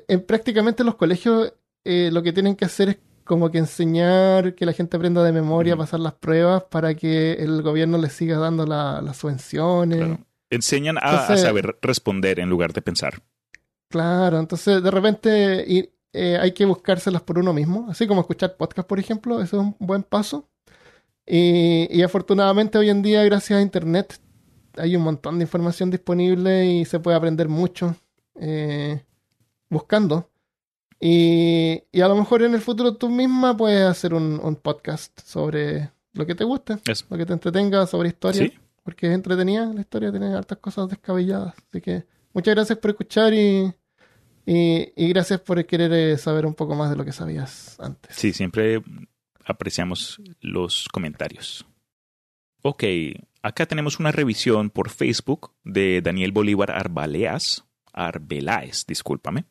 en 0.08 0.20
prácticamente 0.22 0.82
los 0.82 0.94
colegios, 0.94 1.52
eh, 1.84 2.08
lo 2.10 2.22
que 2.22 2.32
tienen 2.32 2.56
que 2.56 2.64
hacer 2.64 2.88
es 2.88 2.96
como 3.24 3.50
que 3.50 3.58
enseñar 3.58 4.54
que 4.54 4.64
la 4.64 4.72
gente 4.72 4.96
aprenda 4.96 5.22
de 5.22 5.30
memoria, 5.32 5.74
Ujú. 5.74 5.82
pasar 5.82 6.00
las 6.00 6.14
pruebas 6.14 6.62
para 6.70 6.94
que 6.94 7.34
el 7.34 7.60
gobierno 7.62 7.98
les 7.98 8.14
siga 8.14 8.38
dando 8.38 8.64
la- 8.66 9.02
las 9.02 9.18
subvenciones. 9.18 9.98
Claro. 9.98 10.18
Enseñan 10.52 10.98
a, 10.98 11.00
a 11.00 11.10
Entonces- 11.22 11.40
saber 11.42 11.76
responder 11.82 12.38
en 12.40 12.48
lugar 12.48 12.72
de 12.72 12.82
pensar. 12.82 13.22
Claro, 13.88 14.38
entonces 14.38 14.82
de 14.82 14.90
repente 14.90 15.64
y, 15.66 15.90
eh, 16.14 16.38
hay 16.40 16.52
que 16.52 16.64
buscárselas 16.64 17.22
por 17.22 17.38
uno 17.38 17.52
mismo, 17.52 17.86
así 17.90 18.06
como 18.06 18.20
escuchar 18.22 18.56
podcast, 18.56 18.88
por 18.88 18.98
ejemplo, 18.98 19.40
eso 19.42 19.56
es 19.58 19.62
un 19.62 19.76
buen 19.78 20.02
paso. 20.02 20.48
Y, 21.26 21.88
y 21.90 22.02
afortunadamente 22.02 22.78
hoy 22.78 22.90
en 22.90 23.02
día, 23.02 23.22
gracias 23.24 23.58
a 23.58 23.62
Internet, 23.62 24.18
hay 24.76 24.96
un 24.96 25.02
montón 25.02 25.38
de 25.38 25.44
información 25.44 25.90
disponible 25.90 26.64
y 26.66 26.84
se 26.84 27.00
puede 27.00 27.16
aprender 27.16 27.48
mucho 27.48 27.94
eh, 28.40 29.02
buscando. 29.68 30.30
Y, 30.98 31.82
y 31.92 32.00
a 32.00 32.08
lo 32.08 32.14
mejor 32.16 32.42
en 32.42 32.54
el 32.54 32.60
futuro 32.60 32.94
tú 32.96 33.08
misma 33.10 33.56
puedes 33.56 33.84
hacer 33.86 34.14
un, 34.14 34.40
un 34.42 34.56
podcast 34.56 35.18
sobre 35.20 35.90
lo 36.12 36.24
que 36.26 36.34
te 36.34 36.44
guste, 36.44 36.78
Eso. 36.86 37.04
lo 37.10 37.16
que 37.18 37.26
te 37.26 37.32
entretenga, 37.32 37.86
sobre 37.86 38.08
historia 38.08 38.46
Sí. 38.46 38.58
Porque 38.82 39.06
es 39.06 39.14
entretenida, 39.14 39.66
la 39.72 39.80
historia 39.80 40.10
tiene 40.10 40.34
hartas 40.34 40.58
cosas 40.58 40.88
descabelladas. 40.88 41.54
Así 41.68 41.80
que 41.80 42.04
muchas 42.32 42.54
gracias 42.54 42.78
por 42.78 42.90
escuchar 42.90 43.32
y, 43.34 43.72
y, 44.46 44.92
y 44.96 45.08
gracias 45.08 45.40
por 45.40 45.64
querer 45.66 45.92
eh, 45.92 46.18
saber 46.18 46.46
un 46.46 46.54
poco 46.54 46.74
más 46.74 46.90
de 46.90 46.96
lo 46.96 47.04
que 47.04 47.12
sabías 47.12 47.78
antes. 47.80 48.14
Sí, 48.14 48.32
siempre 48.32 48.82
apreciamos 49.44 50.20
los 50.40 50.88
comentarios. 50.88 51.66
Ok, 52.62 52.84
acá 53.42 53.66
tenemos 53.66 53.98
una 53.98 54.12
revisión 54.12 54.70
por 54.70 54.90
Facebook 54.90 55.52
de 55.64 56.00
Daniel 56.00 56.32
Bolívar 56.32 56.70
Arbaleas. 56.70 57.64
Arbeláez, 57.92 58.86
discúlpame. 58.86 59.44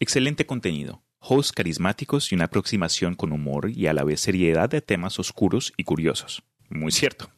Excelente 0.00 0.46
contenido. 0.46 1.02
Hosts 1.20 1.52
carismáticos 1.52 2.30
y 2.30 2.34
una 2.34 2.44
aproximación 2.44 3.14
con 3.14 3.32
humor 3.32 3.70
y 3.70 3.86
a 3.86 3.94
la 3.94 4.04
vez 4.04 4.20
seriedad 4.20 4.68
de 4.68 4.82
temas 4.82 5.18
oscuros 5.18 5.72
y 5.76 5.84
curiosos. 5.84 6.42
Muy 6.68 6.92
cierto. 6.92 7.30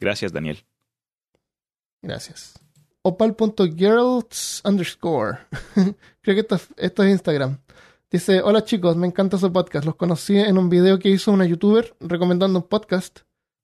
Gracias, 0.00 0.32
Daniel. 0.32 0.64
Gracias. 2.02 2.54
Opal.girls 3.02 4.62
underscore. 4.64 5.38
Creo 5.74 6.34
que 6.36 6.40
esto, 6.40 6.56
es- 6.56 6.68
esto 6.76 7.02
es 7.02 7.10
Instagram. 7.12 7.58
Dice, 8.10 8.40
hola 8.42 8.64
chicos, 8.64 8.96
me 8.96 9.06
encanta 9.06 9.36
su 9.38 9.52
podcast. 9.52 9.84
Los 9.84 9.96
conocí 9.96 10.38
en 10.38 10.56
un 10.56 10.68
video 10.70 10.98
que 10.98 11.10
hizo 11.10 11.30
una 11.30 11.44
youtuber 11.46 11.94
recomendando 12.00 12.58
un 12.58 12.66
podcast, 12.66 13.20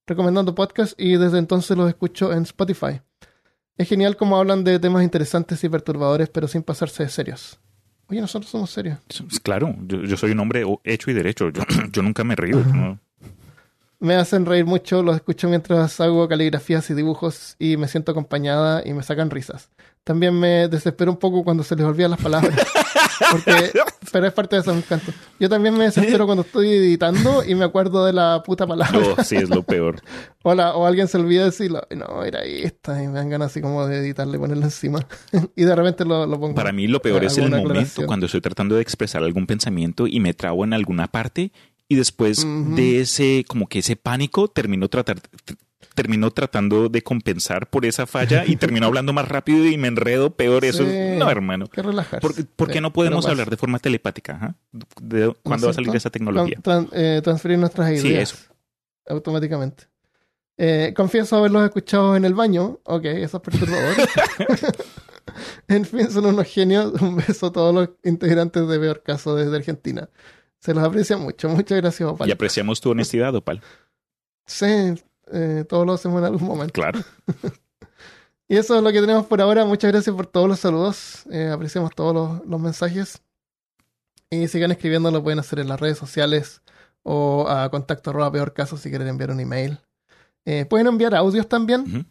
recomendando 0.06 0.54
podcast 0.54 0.98
y 1.00 1.16
desde 1.16 1.38
entonces 1.38 1.76
los 1.76 1.88
escucho 1.88 2.32
en 2.32 2.42
Spotify. 2.42 3.00
Es 3.76 3.88
genial 3.88 4.16
como 4.16 4.36
hablan 4.36 4.62
de 4.62 4.78
temas 4.78 5.02
interesantes 5.02 5.62
y 5.64 5.68
perturbadores, 5.68 6.28
pero 6.28 6.46
sin 6.46 6.62
pasarse 6.62 7.04
de 7.04 7.08
serios. 7.08 7.58
Oye, 8.08 8.20
nosotros 8.20 8.50
somos 8.50 8.70
serios. 8.70 8.98
Claro, 9.42 9.74
yo, 9.86 10.02
yo 10.02 10.16
soy 10.18 10.32
un 10.32 10.40
hombre 10.40 10.64
hecho 10.84 11.10
y 11.10 11.14
derecho. 11.14 11.48
Yo, 11.48 11.62
yo 11.90 12.02
nunca 12.02 12.22
me 12.22 12.36
río. 12.36 12.58
¿no? 12.60 13.00
Me 14.04 14.16
hacen 14.16 14.44
reír 14.44 14.66
mucho, 14.66 15.02
los 15.02 15.16
escucho 15.16 15.48
mientras 15.48 15.98
hago 15.98 16.28
caligrafías 16.28 16.90
y 16.90 16.94
dibujos 16.94 17.56
y 17.58 17.78
me 17.78 17.88
siento 17.88 18.12
acompañada 18.12 18.82
y 18.84 18.92
me 18.92 19.02
sacan 19.02 19.30
risas. 19.30 19.70
También 20.04 20.38
me 20.38 20.68
desespero 20.68 21.10
un 21.10 21.16
poco 21.16 21.42
cuando 21.42 21.62
se 21.62 21.74
les 21.74 21.86
olvidan 21.86 22.10
las 22.10 22.20
palabras. 22.20 22.54
Porque, 23.30 23.70
pero 24.12 24.26
es 24.26 24.32
parte 24.34 24.56
de 24.56 24.60
ese 24.60 24.70
encanto. 24.72 25.10
Yo 25.40 25.48
también 25.48 25.74
me 25.78 25.84
desespero 25.84 26.26
cuando 26.26 26.42
estoy 26.42 26.68
editando 26.68 27.42
y 27.42 27.54
me 27.54 27.64
acuerdo 27.64 28.04
de 28.04 28.12
la 28.12 28.42
puta 28.44 28.66
palabra. 28.66 28.98
No, 29.16 29.24
sí, 29.24 29.36
es 29.36 29.48
lo 29.48 29.62
peor. 29.62 30.02
O, 30.46 30.54
la- 30.54 30.76
o 30.76 30.84
alguien 30.84 31.08
se 31.08 31.16
olvida 31.16 31.40
de 31.40 31.46
decirlo. 31.46 31.80
No, 31.96 32.22
era 32.22 32.42
esta. 32.44 33.02
Y 33.02 33.06
me 33.08 33.14
dan 33.14 33.30
ganas 33.30 33.46
así 33.50 33.62
como 33.62 33.86
de 33.86 33.96
editarle, 34.00 34.38
ponerlo 34.38 34.64
encima. 34.64 34.98
y 35.56 35.64
de 35.64 35.74
repente 35.74 36.04
lo, 36.04 36.26
lo 36.26 36.38
pongo. 36.38 36.54
Para 36.54 36.70
mí 36.70 36.86
lo 36.86 37.00
peor 37.00 37.24
es 37.24 37.38
el 37.38 37.44
momento 37.48 37.68
aclaración. 37.70 38.06
cuando 38.06 38.26
estoy 38.26 38.42
tratando 38.42 38.74
de 38.74 38.82
expresar 38.82 39.22
algún 39.22 39.46
pensamiento 39.46 40.06
y 40.06 40.20
me 40.20 40.34
trabo 40.34 40.64
en 40.64 40.74
alguna 40.74 41.06
parte 41.08 41.50
y 41.88 41.96
después 41.96 42.44
de 42.76 43.00
ese, 43.00 43.44
como 43.46 43.66
que 43.68 43.80
ese 43.80 43.96
pánico, 43.96 44.48
termino, 44.48 44.88
tratar, 44.88 45.20
t- 45.20 45.54
termino 45.94 46.30
tratando 46.30 46.88
de 46.88 47.02
compensar 47.02 47.68
por 47.70 47.84
esa 47.86 48.06
falla 48.06 48.44
y 48.46 48.56
termino 48.56 48.86
hablando 48.86 49.12
más 49.12 49.28
rápido 49.28 49.64
y 49.66 49.76
me 49.76 49.88
enredo 49.88 50.34
peor. 50.34 50.64
Eso, 50.64 50.84
Sí. 50.84 51.16
no, 51.18 51.30
hermano. 51.30 51.66
Que 51.68 51.82
relajarse. 51.82 52.20
¿Por, 52.20 52.46
por 52.46 52.70
qué 52.70 52.80
no 52.80 52.92
podemos 52.92 53.26
hablar 53.26 53.48
de 53.50 53.56
forma 53.56 53.78
telepática? 53.78 54.34
ajá? 54.34 54.56
¿De- 55.00 55.26
¿No 55.26 55.34
¿Cuándo 55.42 55.66
va 55.66 55.70
a 55.70 55.74
salir 55.74 55.94
esa 55.94 56.10
tecnología? 56.10 56.58
Tran- 56.62 56.88
eh, 56.92 57.20
transferir 57.22 57.58
nuestras 57.58 58.00
Sí, 58.00 58.08
ideas. 58.08 58.32
eso. 58.32 58.44
Automáticamente. 59.06 59.84
Eh, 60.56 60.94
confieso 60.96 61.36
haberlos 61.36 61.64
escuchado 61.64 62.16
en 62.16 62.24
el 62.24 62.32
baño. 62.34 62.80
Ok, 62.84 63.04
eso 63.06 63.36
es 63.36 63.42
perturbador. 63.42 63.94
en 65.68 65.84
fin, 65.84 66.10
son 66.10 66.26
unos 66.26 66.46
genios. 66.46 67.00
Un 67.00 67.16
beso 67.16 67.46
a 67.46 67.52
todos 67.52 67.74
los 67.74 67.90
integrantes 68.04 68.66
de 68.68 68.78
Peor 68.78 69.02
Caso 69.02 69.34
desde 69.36 69.56
Argentina. 69.56 70.08
Se 70.64 70.72
los 70.72 70.82
aprecia 70.82 71.18
mucho. 71.18 71.48
Muchas 71.50 71.78
gracias, 71.78 72.08
Opal. 72.08 72.26
Y 72.26 72.32
apreciamos 72.32 72.80
tu 72.80 72.90
honestidad, 72.90 73.34
Opal. 73.34 73.60
Sí, 74.46 74.94
eh, 75.30 75.64
todos 75.68 75.86
lo 75.86 75.92
hacemos 75.92 76.20
en 76.20 76.24
algún 76.24 76.46
momento. 76.46 76.72
Claro. 76.72 77.00
Y 78.46 78.58
eso 78.58 78.76
es 78.76 78.82
lo 78.82 78.92
que 78.92 79.00
tenemos 79.00 79.24
por 79.24 79.40
ahora. 79.40 79.64
Muchas 79.64 79.90
gracias 79.90 80.14
por 80.14 80.26
todos 80.26 80.46
los 80.46 80.60
saludos. 80.60 81.24
Eh, 81.30 81.48
apreciamos 81.48 81.94
todos 81.94 82.14
los, 82.14 82.46
los 82.46 82.60
mensajes. 82.60 83.22
Y 84.28 84.48
sigan 84.48 84.70
escribiendo, 84.70 85.10
lo 85.10 85.22
pueden 85.22 85.38
hacer 85.38 85.60
en 85.60 85.68
las 85.68 85.80
redes 85.80 85.96
sociales 85.96 86.60
o 87.02 87.48
a 87.48 87.70
contacto 87.70 88.10
arroba 88.10 88.30
peor 88.30 88.52
caso 88.52 88.76
si 88.76 88.90
quieren 88.90 89.08
enviar 89.08 89.30
un 89.30 89.40
email. 89.40 89.80
Eh, 90.44 90.66
pueden 90.66 90.88
enviar 90.88 91.14
audios 91.14 91.48
también. 91.48 91.80
Ujú. 91.80 92.04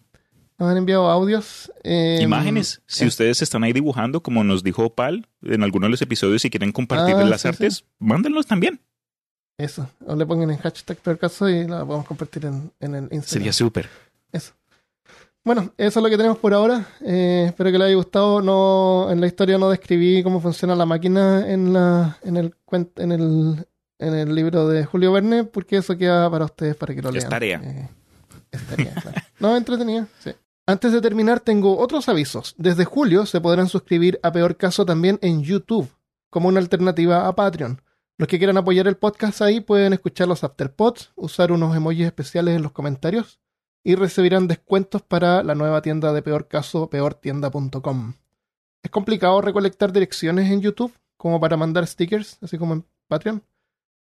Nos 0.63 0.71
han 0.71 0.77
enviado 0.77 1.09
audios. 1.11 1.69
eh, 1.83 2.19
Imágenes. 2.21 2.81
Si 2.87 3.03
eh. 3.03 3.07
ustedes 3.07 3.41
están 3.41 3.65
ahí 3.65 3.73
dibujando, 3.73 4.23
como 4.23 4.45
nos 4.45 4.63
dijo 4.63 4.85
Opal 4.85 5.27
en 5.41 5.61
alguno 5.61 5.87
de 5.87 5.91
los 5.91 6.01
episodios, 6.01 6.45
y 6.45 6.49
quieren 6.49 6.71
compartir 6.71 7.15
Ah, 7.15 7.23
las 7.25 7.41
sí, 7.41 7.49
artes, 7.49 7.83
mándenlos 7.99 8.45
también. 8.47 8.79
Eso. 9.57 9.89
O 10.05 10.15
le 10.15 10.25
pongan 10.25 10.51
en 10.51 10.57
hashtag 10.59 10.97
peor 10.99 11.17
caso 11.19 11.49
y 11.49 11.67
la 11.67 11.85
podemos 11.85 12.07
compartir 12.07 12.45
en, 12.45 12.71
en 12.79 12.95
el 12.95 13.03
Instagram. 13.03 13.23
Sería 13.25 13.51
súper. 13.51 13.89
Eso. 14.31 14.53
Bueno, 15.43 15.73
eso 15.77 15.99
es 15.99 16.03
lo 16.03 16.09
que 16.09 16.15
tenemos 16.15 16.37
por 16.37 16.53
ahora. 16.53 16.87
Eh, 17.01 17.47
espero 17.49 17.69
que 17.69 17.77
les 17.77 17.87
haya 17.87 17.95
gustado. 17.95 18.41
No, 18.41 19.09
en 19.11 19.19
la 19.19 19.27
historia 19.27 19.57
no 19.57 19.69
describí 19.69 20.23
cómo 20.23 20.39
funciona 20.39 20.75
la 20.77 20.85
máquina 20.85 21.51
en 21.51 21.73
la, 21.73 22.17
en 22.23 22.37
el 22.37 22.55
cuen- 22.65 22.89
en 22.95 23.11
el, 23.11 23.67
en 23.99 24.13
el 24.15 24.33
libro 24.33 24.69
de 24.69 24.85
Julio 24.85 25.11
Verne, 25.11 25.43
porque 25.43 25.75
eso 25.77 25.97
queda 25.97 26.31
para 26.31 26.45
ustedes 26.45 26.77
para 26.77 26.95
que 26.95 27.01
lo 27.01 27.09
Es 27.09 27.15
lean. 27.15 27.29
tarea. 27.29 27.61
Eh, 27.61 27.89
es 28.51 28.63
tarea, 28.67 28.93
claro. 28.93 29.21
No, 29.39 29.57
entretenida, 29.57 30.07
sí. 30.23 30.31
Antes 30.65 30.93
de 30.93 31.01
terminar, 31.01 31.41
tengo 31.41 31.77
otros 31.77 32.07
avisos. 32.07 32.55
Desde 32.57 32.85
julio 32.85 33.25
se 33.25 33.41
podrán 33.41 33.67
suscribir 33.67 34.17
a 34.23 34.31
Peor 34.31 34.55
Caso 34.55 34.85
también 34.85 35.19
en 35.21 35.43
YouTube, 35.43 35.89
como 36.29 36.47
una 36.47 36.61
alternativa 36.61 37.27
a 37.27 37.35
Patreon. 37.35 37.81
Los 38.17 38.29
que 38.29 38.37
quieran 38.37 38.55
apoyar 38.55 38.87
el 38.87 38.95
podcast 38.95 39.41
ahí 39.41 39.59
pueden 39.59 39.91
escuchar 39.91 40.29
los 40.29 40.45
afterpods, 40.45 41.11
usar 41.15 41.51
unos 41.51 41.75
emojis 41.75 42.05
especiales 42.05 42.55
en 42.55 42.61
los 42.61 42.71
comentarios 42.71 43.41
y 43.83 43.95
recibirán 43.95 44.47
descuentos 44.47 45.01
para 45.01 45.43
la 45.43 45.53
nueva 45.53 45.81
tienda 45.81 46.13
de 46.13 46.21
Peor 46.21 46.47
Caso, 46.47 46.89
peortienda.com. 46.89 48.13
Es 48.81 48.89
complicado 48.89 49.41
recolectar 49.41 49.91
direcciones 49.91 50.49
en 50.49 50.61
YouTube 50.61 50.93
como 51.17 51.41
para 51.41 51.57
mandar 51.57 51.85
stickers, 51.87 52.37
así 52.41 52.57
como 52.57 52.73
en 52.73 52.85
Patreon. 53.09 53.43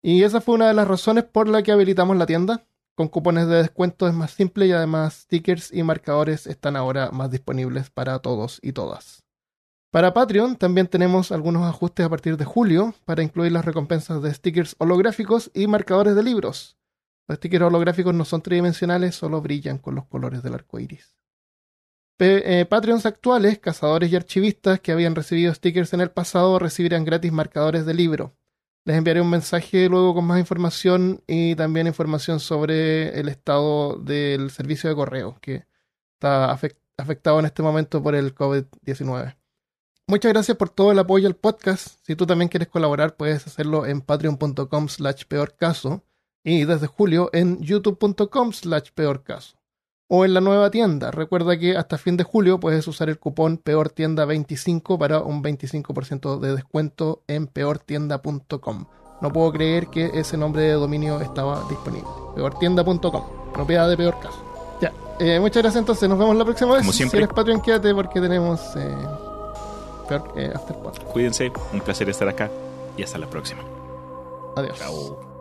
Y 0.02 0.22
esa 0.22 0.40
fue 0.40 0.54
una 0.54 0.68
de 0.68 0.74
las 0.74 0.86
razones 0.86 1.24
por 1.24 1.48
la 1.48 1.64
que 1.64 1.72
habilitamos 1.72 2.16
la 2.16 2.26
tienda. 2.26 2.64
Con 2.96 3.08
cupones 3.08 3.48
de 3.48 3.56
descuento 3.56 4.06
es 4.06 4.14
más 4.14 4.30
simple 4.30 4.66
y 4.66 4.72
además 4.72 5.14
stickers 5.22 5.72
y 5.72 5.82
marcadores 5.82 6.46
están 6.46 6.76
ahora 6.76 7.10
más 7.10 7.30
disponibles 7.30 7.90
para 7.90 8.20
todos 8.20 8.60
y 8.62 8.72
todas. 8.72 9.24
Para 9.90 10.14
Patreon 10.14 10.56
también 10.56 10.86
tenemos 10.86 11.32
algunos 11.32 11.64
ajustes 11.64 12.06
a 12.06 12.08
partir 12.08 12.36
de 12.36 12.44
julio 12.44 12.94
para 13.04 13.22
incluir 13.22 13.52
las 13.52 13.64
recompensas 13.64 14.22
de 14.22 14.32
stickers 14.32 14.76
holográficos 14.78 15.50
y 15.54 15.66
marcadores 15.66 16.14
de 16.14 16.22
libros. 16.22 16.76
Los 17.26 17.38
stickers 17.38 17.64
holográficos 17.64 18.14
no 18.14 18.24
son 18.24 18.42
tridimensionales, 18.42 19.14
solo 19.14 19.40
brillan 19.40 19.78
con 19.78 19.94
los 19.94 20.06
colores 20.06 20.42
del 20.42 20.54
arco 20.54 20.78
iris. 20.78 21.16
Eh, 22.20 22.64
Patreons 22.68 23.06
actuales, 23.06 23.58
cazadores 23.58 24.12
y 24.12 24.16
archivistas 24.16 24.78
que 24.78 24.92
habían 24.92 25.16
recibido 25.16 25.52
stickers 25.52 25.92
en 25.94 26.00
el 26.00 26.10
pasado 26.10 26.60
recibirán 26.60 27.04
gratis 27.04 27.32
marcadores 27.32 27.86
de 27.86 27.94
libro. 27.94 28.36
Les 28.86 28.96
enviaré 28.96 29.20
un 29.20 29.30
mensaje 29.30 29.88
luego 29.88 30.14
con 30.14 30.26
más 30.26 30.38
información 30.38 31.22
y 31.26 31.54
también 31.54 31.86
información 31.86 32.38
sobre 32.38 33.18
el 33.18 33.28
estado 33.28 33.96
del 33.96 34.50
servicio 34.50 34.90
de 34.90 34.96
correo 34.96 35.38
que 35.40 35.66
está 36.14 36.54
afec- 36.54 36.76
afectado 36.98 37.38
en 37.38 37.46
este 37.46 37.62
momento 37.62 38.02
por 38.02 38.14
el 38.14 38.34
COVID-19. 38.34 39.36
Muchas 40.06 40.32
gracias 40.34 40.58
por 40.58 40.68
todo 40.68 40.92
el 40.92 40.98
apoyo 40.98 41.26
al 41.26 41.34
podcast. 41.34 41.98
Si 42.02 42.14
tú 42.14 42.26
también 42.26 42.50
quieres 42.50 42.68
colaborar, 42.68 43.16
puedes 43.16 43.46
hacerlo 43.46 43.86
en 43.86 44.02
patreon.com 44.02 44.88
slash 44.88 45.24
peor 45.24 45.56
caso 45.56 46.04
y 46.44 46.64
desde 46.64 46.86
julio 46.86 47.30
en 47.32 47.62
youtube.com 47.62 48.52
slash 48.52 48.90
peor 48.94 49.22
caso. 49.22 49.56
O 50.08 50.24
en 50.24 50.34
la 50.34 50.40
nueva 50.40 50.70
tienda. 50.70 51.10
Recuerda 51.10 51.58
que 51.58 51.76
hasta 51.76 51.96
fin 51.98 52.16
de 52.16 52.24
julio 52.24 52.60
puedes 52.60 52.86
usar 52.86 53.08
el 53.08 53.18
cupón 53.18 53.62
peortienda25 53.62 54.98
para 54.98 55.20
un 55.20 55.42
25% 55.42 56.38
de 56.40 56.54
descuento 56.54 57.22
en 57.26 57.46
peortienda.com. 57.46 58.86
No 59.20 59.32
puedo 59.32 59.52
creer 59.52 59.86
que 59.86 60.10
ese 60.14 60.36
nombre 60.36 60.62
de 60.62 60.72
dominio 60.72 61.20
estaba 61.20 61.66
disponible. 61.68 62.08
Peortienda.com. 62.34 63.24
Propiedad 63.52 63.88
de 63.88 63.96
peor 63.96 64.20
caso. 64.20 64.38
Ya. 64.80 64.92
Eh, 65.18 65.40
muchas 65.40 65.62
gracias 65.62 65.80
entonces. 65.80 66.08
Nos 66.08 66.18
vemos 66.18 66.36
la 66.36 66.44
próxima 66.44 66.72
vez. 66.72 66.80
Como 66.80 66.92
siempre. 66.92 67.20
Si 67.20 67.24
eres 67.24 67.34
Patreon, 67.34 67.60
quédate 67.62 67.94
porque 67.94 68.20
tenemos 68.20 68.60
eh, 68.76 68.94
peor 70.08 70.32
eh, 70.36 70.52
Afterpod. 70.54 70.98
Cuídense. 71.12 71.50
Un 71.72 71.80
placer 71.80 72.08
estar 72.10 72.28
acá. 72.28 72.50
Y 72.96 73.02
hasta 73.02 73.18
la 73.18 73.26
próxima. 73.26 73.62
Adiós. 74.56 74.78
Chao. 74.78 75.33